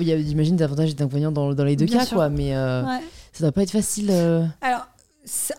[0.00, 2.28] Il y a, j'imagine, des avantages et des inconvénients dans, dans les deux cas, quoi,
[2.28, 4.10] mais ça doit pas être facile.
[4.60, 4.88] Alors,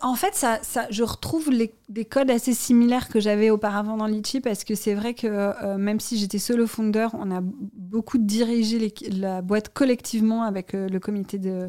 [0.00, 0.60] en fait, ça,
[0.90, 1.50] je retrouve
[1.88, 5.76] des codes assez similaires que j'avais auparavant dans Litchi parce que c'est vrai que euh,
[5.76, 11.00] même si j'étais solo founder, on a beaucoup dirigé la boîte collectivement avec euh, le
[11.00, 11.68] comité de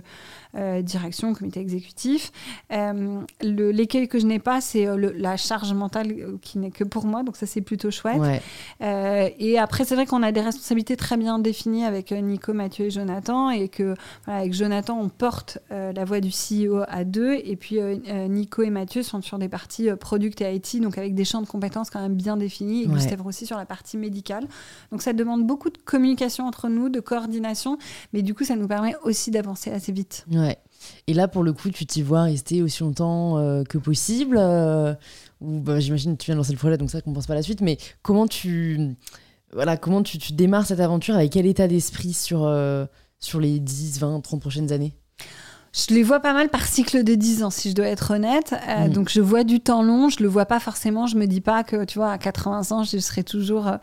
[0.56, 2.32] euh, direction, comité exécutif.
[3.42, 7.38] L'écueil que je n'ai pas, c'est la charge mentale qui n'est que pour moi, donc
[7.38, 8.22] ça c'est plutôt chouette.
[8.82, 12.92] et après, c'est vrai qu'on a des responsabilités très bien définies avec Nico, Mathieu et
[12.92, 13.96] Jonathan et que
[14.28, 18.70] avec Jonathan, on porte la voix du CEO à deux et puis euh, Nico et
[18.70, 21.90] Mathieu sont sur des parties euh, product et IT, donc avec des champs de compétences
[21.90, 24.48] quand même bien définis, et Gustave aussi sur la partie médicale.
[24.92, 27.78] Donc ça demande beaucoup de communication entre nous, de coordination,
[28.14, 30.26] mais du coup ça nous permet aussi d'avancer assez vite.
[30.32, 30.47] Ouais.
[31.08, 34.38] Et là, pour le coup, tu t'y vois rester aussi longtemps euh, que possible
[35.42, 37.36] ou bah, J'imagine que tu viens de lancer le projet, donc ça, qu'on pense pas
[37.36, 37.62] la suite.
[37.62, 38.96] Mais comment tu,
[39.54, 42.52] voilà, comment tu, tu démarres cette aventure Avec quel état d'esprit sur,
[43.20, 44.94] sur les 10, 20, 30 prochaines années?
[45.78, 48.56] Je les vois pas mal par cycle de 10 ans, si je dois être honnête.
[48.68, 48.90] Euh, mm.
[48.90, 50.10] Donc, je vois du temps long.
[50.10, 51.06] Je le vois pas forcément.
[51.06, 53.78] Je me dis pas que, tu vois, à 80 ans, je serai toujours euh,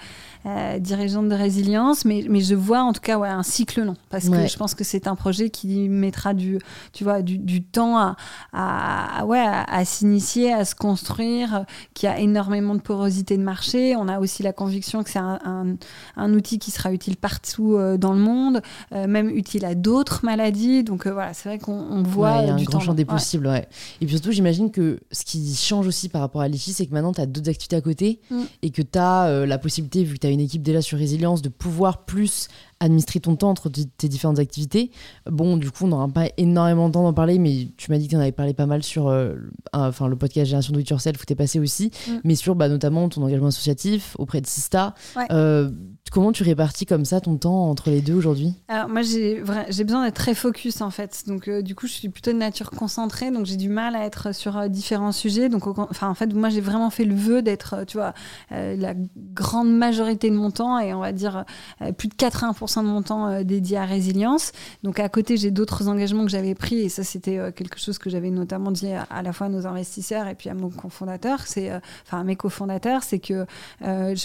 [0.46, 2.04] euh, dirigeante de résilience.
[2.04, 3.94] Mais, mais je vois, en tout cas, ouais, un cycle long.
[4.10, 6.58] Parce que je pense que c'est un projet qui mettra du,
[6.92, 8.16] tu vois, du, du temps à,
[8.52, 11.64] à, ouais, à, s'initier, à se construire,
[11.94, 13.94] qui a énormément de porosité de marché.
[13.94, 15.76] On a aussi la conviction que c'est un, un,
[16.16, 20.82] un, outil qui sera utile partout dans le monde, même utile à d'autres maladies.
[20.82, 23.46] Donc, voilà, c'est vrai qu'on on, voit y a un grand champ des possibles.
[23.46, 23.66] Ouais.
[24.00, 26.92] Et puis surtout, j'imagine que ce qui change aussi par rapport à l'IFI, c'est que
[26.92, 28.42] maintenant, tu as d'autres activités à côté mm.
[28.62, 30.98] et que tu as euh, la possibilité, vu que tu as une équipe déjà sur
[30.98, 32.48] résilience, de pouvoir plus
[32.80, 34.90] administrer ton temps entre tes différentes activités.
[35.30, 38.06] Bon, du coup, on n'aura pas énormément de temps d'en parler, mais tu m'as dit
[38.06, 39.34] que tu en avais parlé pas mal sur euh,
[39.72, 42.12] enfin, le podcast Génération Do It Yourself où tu es passé aussi, mm.
[42.24, 44.94] mais sur bah, notamment ton engagement associatif auprès de Sista.
[45.30, 45.70] Euh,
[46.14, 49.42] comment tu répartis comme ça ton temps entre les deux aujourd'hui Alors, moi, j'ai
[49.84, 51.24] besoin d'être très focus en fait.
[51.26, 54.04] Donc, euh, du coup, je suis plutôt de nature concentrée, donc j'ai du mal à
[54.04, 55.48] être sur différents sujets.
[55.48, 58.14] Donc, enfin, en fait, moi, j'ai vraiment fait le vœu d'être, tu vois,
[58.50, 58.94] la
[59.34, 61.44] grande majorité de mon temps et on va dire
[61.98, 64.52] plus de 80% de mon temps euh, dédié à résilience.
[64.82, 67.98] Donc à côté, j'ai d'autres engagements que j'avais pris et ça, c'était euh, quelque chose
[67.98, 71.40] que j'avais notamment dit à, la fois à nos investisseurs et puis à mon cofondateur,
[71.46, 73.46] c'est, euh, enfin à mes cofondateurs, c'est que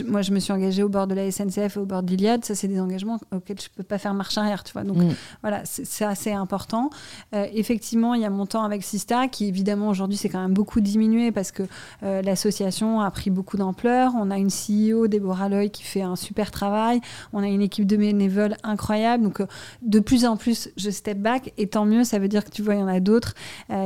[0.06, 2.68] moi, je me suis engagée au bord de la SNCF au bord d'Iliade, ça, c'est
[2.68, 4.84] des engagements auxquels je peux pas faire marche arrière, tu vois.
[4.84, 5.16] Donc, mm.
[5.42, 6.90] voilà, c'est assez important.
[7.34, 10.54] Euh, effectivement, il y a mon temps avec Sista, qui évidemment, aujourd'hui, c'est quand même
[10.54, 11.64] beaucoup diminué parce que
[12.04, 14.14] euh, l'association a pris beaucoup d'ampleur.
[14.18, 17.02] On a une CEO, Déborah Loy, qui fait un super travail.
[17.34, 19.24] On a une équipe de bénévoles incroyable.
[19.24, 19.42] Donc,
[19.82, 21.54] de plus en plus, je step back.
[21.58, 23.34] Et tant mieux, ça veut dire que, tu vois, il y en a d'autres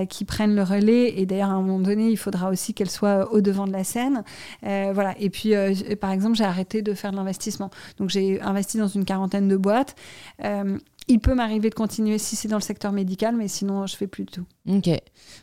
[0.10, 1.20] qui prennent le relais.
[1.20, 3.84] Et d'ailleurs, à un moment donné, il faudra aussi qu'elle soit au devant de la
[3.84, 4.24] scène.
[4.62, 5.16] voilà.
[5.20, 5.54] Et puis,
[6.00, 7.70] par exemple, j'ai arrêté de faire de l'investissement.
[7.98, 9.96] Donc j'ai investi dans une quarantaine de boîtes.
[10.44, 10.78] Euh,
[11.08, 14.08] il peut m'arriver de continuer si c'est dans le secteur médical, mais sinon je fais
[14.08, 14.46] plus du tout.
[14.70, 14.90] Ok.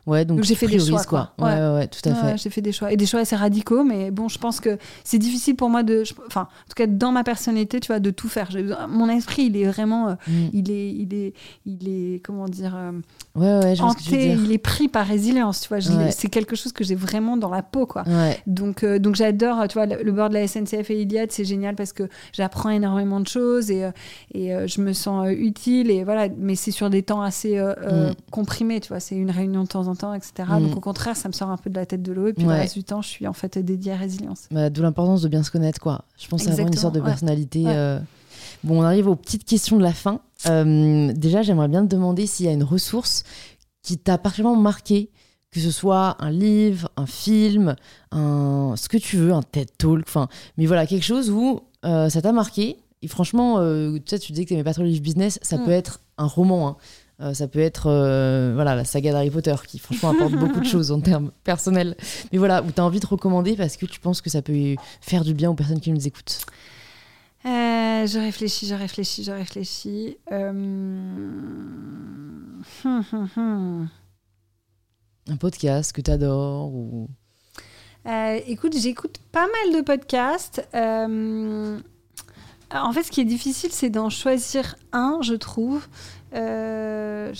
[0.06, 1.04] Ouais, donc, j'ai fait des choix.
[1.04, 1.32] Quoi.
[1.38, 2.38] Ouais, ouais, ouais, tout à fait.
[2.38, 2.90] j'ai fait des choix.
[2.90, 6.04] Et des choix assez radicaux, mais bon, je pense que c'est difficile pour moi de.
[6.26, 8.48] Enfin, en tout cas, dans ma personnalité, tu vois, de tout faire.
[8.88, 10.08] Mon esprit, il est vraiment.
[10.08, 10.48] Euh, mm.
[10.54, 11.34] il, est, il, est,
[11.66, 12.20] il est.
[12.24, 12.92] Comment dire euh,
[13.34, 15.80] Ouais, ouais, je hanté, il est pris par résilience, tu vois.
[16.10, 18.04] C'est quelque chose que j'ai vraiment dans la peau, quoi.
[18.46, 21.74] Donc, euh, donc j'adore, tu vois, le, bord de la SNCF et Iliad, c'est génial
[21.74, 23.88] parce que j'apprends énormément de choses et,
[24.34, 25.90] et je me sens utile.
[25.90, 28.14] Et voilà, mais c'est sur des temps assez mm.
[28.30, 30.48] comprimés, tu vois c'est une réunion de temps en temps, etc.
[30.48, 30.68] Mm.
[30.68, 32.28] Donc au contraire, ça me sort un peu de la tête de l'eau.
[32.28, 34.46] Et puis le reste du temps, je suis en fait dédiée à résilience.
[34.52, 36.04] Bah, D'où l'importance de bien se connaître, quoi.
[36.16, 37.64] Je pense que c'est vraiment une sorte de personnalité.
[37.66, 37.98] Euh.
[38.62, 40.20] Bon, on arrive aux petites questions de la fin.
[40.46, 43.24] Euh, déjà, j'aimerais bien te demander s'il y a une ressource
[43.82, 45.10] qui t'a particulièrement marqué,
[45.50, 47.74] que ce soit un livre, un film,
[48.12, 48.74] un...
[48.76, 52.22] ce que tu veux, un TED Talk, enfin, mais voilà, quelque chose où euh, ça
[52.22, 52.76] t'a marqué.
[53.02, 55.56] Et franchement, tu sais, tu disais que tu n'aimais pas trop les livres business, ça
[55.56, 55.64] mm.
[55.64, 56.68] peut être un roman.
[56.68, 56.76] Hein.
[57.20, 60.66] Euh, ça peut être euh, voilà, la saga d'Harry Potter qui franchement apporte beaucoup de
[60.66, 61.94] choses en termes personnels.
[62.32, 64.76] Mais voilà, où tu as envie de recommander parce que tu penses que ça peut
[65.00, 66.40] faire du bien aux personnes qui nous écoutent?
[67.44, 70.16] Euh, je réfléchis, je réfléchis, je réfléchis.
[75.28, 77.06] Un podcast que tu adores ou...
[78.46, 80.66] écoute, j'écoute pas mal de podcasts.
[80.74, 81.80] en
[82.92, 85.86] fait, ce qui est difficile, c'est d'en choisir un, je trouve.
[86.34, 87.32] Euh,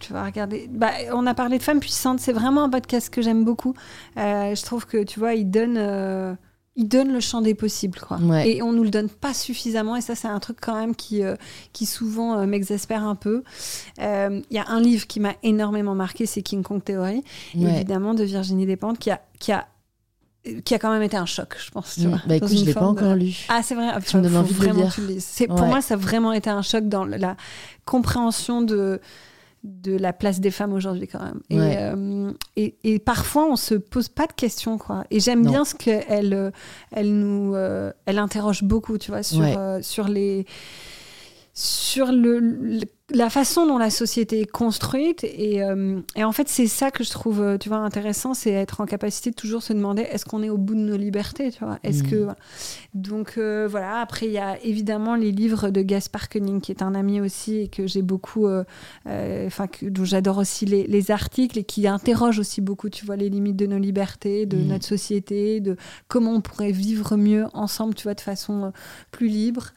[0.00, 0.68] tu vas regarder.
[0.70, 2.20] Bah, on a parlé de femmes puissantes.
[2.20, 3.74] C'est vraiment un podcast que j'aime beaucoup.
[4.16, 6.34] Euh, je trouve que tu vois, il donne, euh,
[6.76, 8.18] il donne le champ des possibles, quoi.
[8.44, 9.96] Et on nous le donne pas suffisamment.
[9.96, 11.22] Et ça, c'est un truc quand même qui,
[11.72, 13.42] qui souvent m'exaspère un peu.
[13.98, 17.22] Il y a un livre qui m'a énormément marqué, c'est King Kong Theory,
[17.54, 19.66] évidemment de Virginie Despentes, qui a, qui a
[20.64, 21.94] qui a quand même été un choc, je pense.
[21.94, 22.22] Tu mm.
[22.26, 23.46] bah écoute, je l'ai pas encore lu.
[23.48, 23.88] Ah, c'est vrai.
[24.06, 25.48] Tu me envie de lire.
[25.48, 27.36] Pour moi, ça a vraiment été un choc dans la
[27.84, 29.00] compréhension de
[29.64, 31.40] de la place des femmes aujourd'hui quand même.
[31.52, 35.04] Euh, et, et, parfois on se pose pas de questions quoi.
[35.12, 36.52] Et j'aime bien ce qu'elle
[36.90, 40.46] elle nous euh, elle interroge beaucoup, tu vois, sur euh, sur les
[41.54, 42.80] sur le
[43.14, 47.04] la façon dont la société est construite et, euh, et en fait c'est ça que
[47.04, 50.24] je trouve euh, tu vois intéressant c'est être en capacité de toujours se demander est-ce
[50.24, 51.78] qu'on est au bout de nos libertés tu vois?
[51.82, 52.34] Est-ce que mmh.
[52.94, 56.82] donc euh, voilà après il y a évidemment les livres de Gaspard Koenig qui est
[56.82, 58.48] un ami aussi et que j'ai beaucoup
[59.06, 63.28] enfin dont j'adore aussi les, les, articles et qui interrogent aussi beaucoup tu vois les
[63.28, 64.66] limites de nos libertés de mmh.
[64.66, 65.76] notre société de
[66.08, 68.72] comment on pourrait vivre mieux ensemble tu vois de façon
[69.10, 69.72] plus libre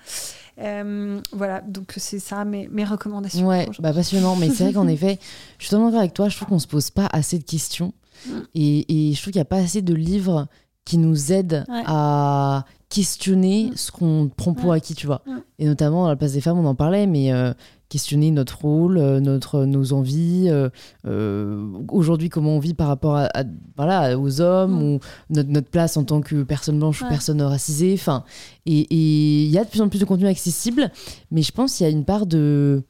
[0.61, 3.47] euh, voilà, donc c'est ça mes, mes recommandations.
[3.47, 4.35] Ouais, bah passionnant.
[4.35, 5.19] Mais c'est vrai qu'en effet,
[5.57, 6.29] je suis totalement d'accord avec toi.
[6.29, 7.93] Je trouve qu'on se pose pas assez de questions.
[8.27, 8.31] Mm.
[8.55, 10.47] Et, et, je trouve qu'il n'y a pas assez de livres
[10.85, 13.77] qui nous aident à questionner mm.
[13.77, 15.21] ce qu'on prend pour acquis, tu vois.
[15.25, 15.37] Mm.
[15.59, 17.53] Et notamment, à la place des femmes, on en parlait, mais euh,
[17.89, 23.29] questionner notre rôle, euh, notre, nos envies, euh, aujourd'hui comment on vit par rapport à,
[23.75, 24.83] voilà, aux hommes, mm.
[24.83, 24.99] ou
[25.29, 27.93] notre, notre, place en tant que personne blanche ou personne racisée.
[27.93, 28.23] Enfin,
[28.65, 30.91] et il y a de plus en plus de contenu accessible,
[31.31, 32.83] mais je pense qu'il y a une part de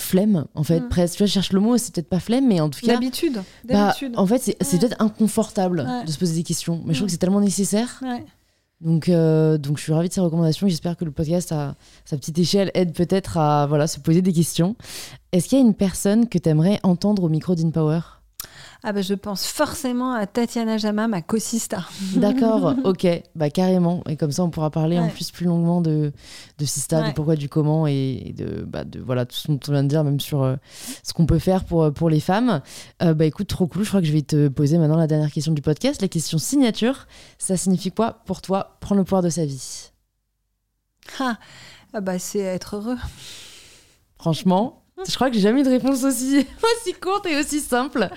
[0.00, 0.88] flemme en fait mm.
[0.88, 2.94] presque tu vois je cherche le mot c'est peut-être pas flemme mais en tout cas
[2.94, 7.06] d'habitude bah, en fait c'est peut-être inconfortable de se poser des questions mais je trouve
[7.06, 8.00] que c'est tellement nécessaire
[8.80, 10.68] donc, euh, donc je suis ravie de ces recommandations.
[10.68, 11.74] J'espère que le podcast à
[12.04, 14.76] sa petite échelle aide peut-être à voilà, se poser des questions.
[15.32, 18.00] Est-ce qu'il y a une personne que tu aimerais entendre au micro d'InPower?
[18.84, 21.84] Ah bah je pense forcément à Tatiana Jama, ma co-sista.
[22.14, 24.04] D'accord, ok, bah carrément.
[24.08, 26.12] Et comme ça, on pourra parler en plus plus longuement de,
[26.58, 29.72] de Sista, du pourquoi, du comment et de, bah, de voilà, tout ce dont on
[29.72, 30.56] vient de dire, même sur euh,
[31.02, 32.60] ce qu'on peut faire pour, pour les femmes.
[33.02, 33.82] Euh, bah écoute, trop cool.
[33.82, 36.00] Je crois que je vais te poser maintenant la dernière question du podcast.
[36.00, 39.90] La question signature, ça signifie quoi pour toi prendre le pouvoir de sa vie?
[41.18, 41.38] Ah,
[41.94, 42.98] ah bah c'est être heureux.
[44.18, 46.38] Franchement, je crois que j'ai jamais eu de réponse aussi,
[46.86, 48.08] aussi courte et aussi simple.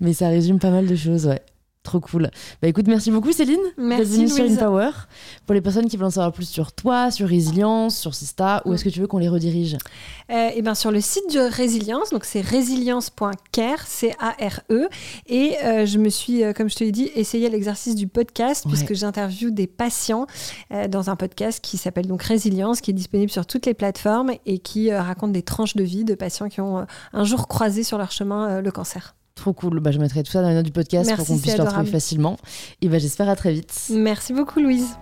[0.00, 1.42] Mais ça résume pas mal de choses, ouais.
[1.90, 2.30] Trop cool.
[2.62, 4.90] Bah écoute, merci beaucoup Céline Merci sur InPower.
[5.44, 8.72] Pour les personnes qui veulent en savoir plus sur toi, sur Résilience, sur Sista, où
[8.72, 9.76] est-ce que tu veux qu'on les redirige?
[10.30, 14.88] Euh, Et bien sur le site de Résilience, donc c'est résilience.care, C-A-R-E.
[15.26, 18.66] Et euh, je me suis, euh, comme je te l'ai dit, essayé l'exercice du podcast,
[18.68, 20.28] puisque j'interviewe des patients
[20.72, 24.30] euh, dans un podcast qui s'appelle donc Résilience, qui est disponible sur toutes les plateformes
[24.46, 27.98] et qui raconte des tranches de vie de patients qui ont un jour croisé sur
[27.98, 29.16] leur chemin le cancer.
[29.40, 29.80] Trop cool.
[29.80, 31.90] Bah, je mettrai tout ça dans les notes du podcast pour qu'on puisse le retrouver
[31.90, 32.36] facilement.
[32.82, 33.72] Et bah, j'espère à très vite.
[33.90, 34.98] Merci beaucoup, Louise.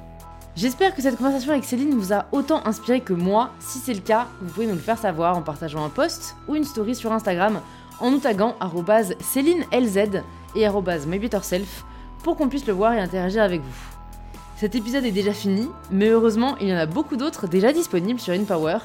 [0.55, 3.51] J'espère que cette conversation avec Céline vous a autant inspiré que moi.
[3.59, 6.55] Si c'est le cas, vous pouvez nous le faire savoir en partageant un post ou
[6.55, 7.60] une story sur Instagram
[7.98, 8.55] en nous taguant
[9.19, 10.23] CélineLZ
[10.55, 11.85] et MyBetterSelf
[12.23, 13.98] pour qu'on puisse le voir et interagir avec vous.
[14.56, 18.20] Cet épisode est déjà fini, mais heureusement, il y en a beaucoup d'autres déjà disponibles
[18.20, 18.78] sur InPower.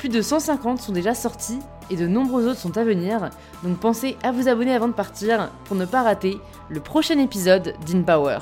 [0.00, 1.58] Plus de 150 sont déjà sortis
[1.90, 3.28] et de nombreux autres sont à venir,
[3.62, 6.40] donc pensez à vous abonner avant de partir pour ne pas rater
[6.70, 8.38] le prochain épisode d'InPower.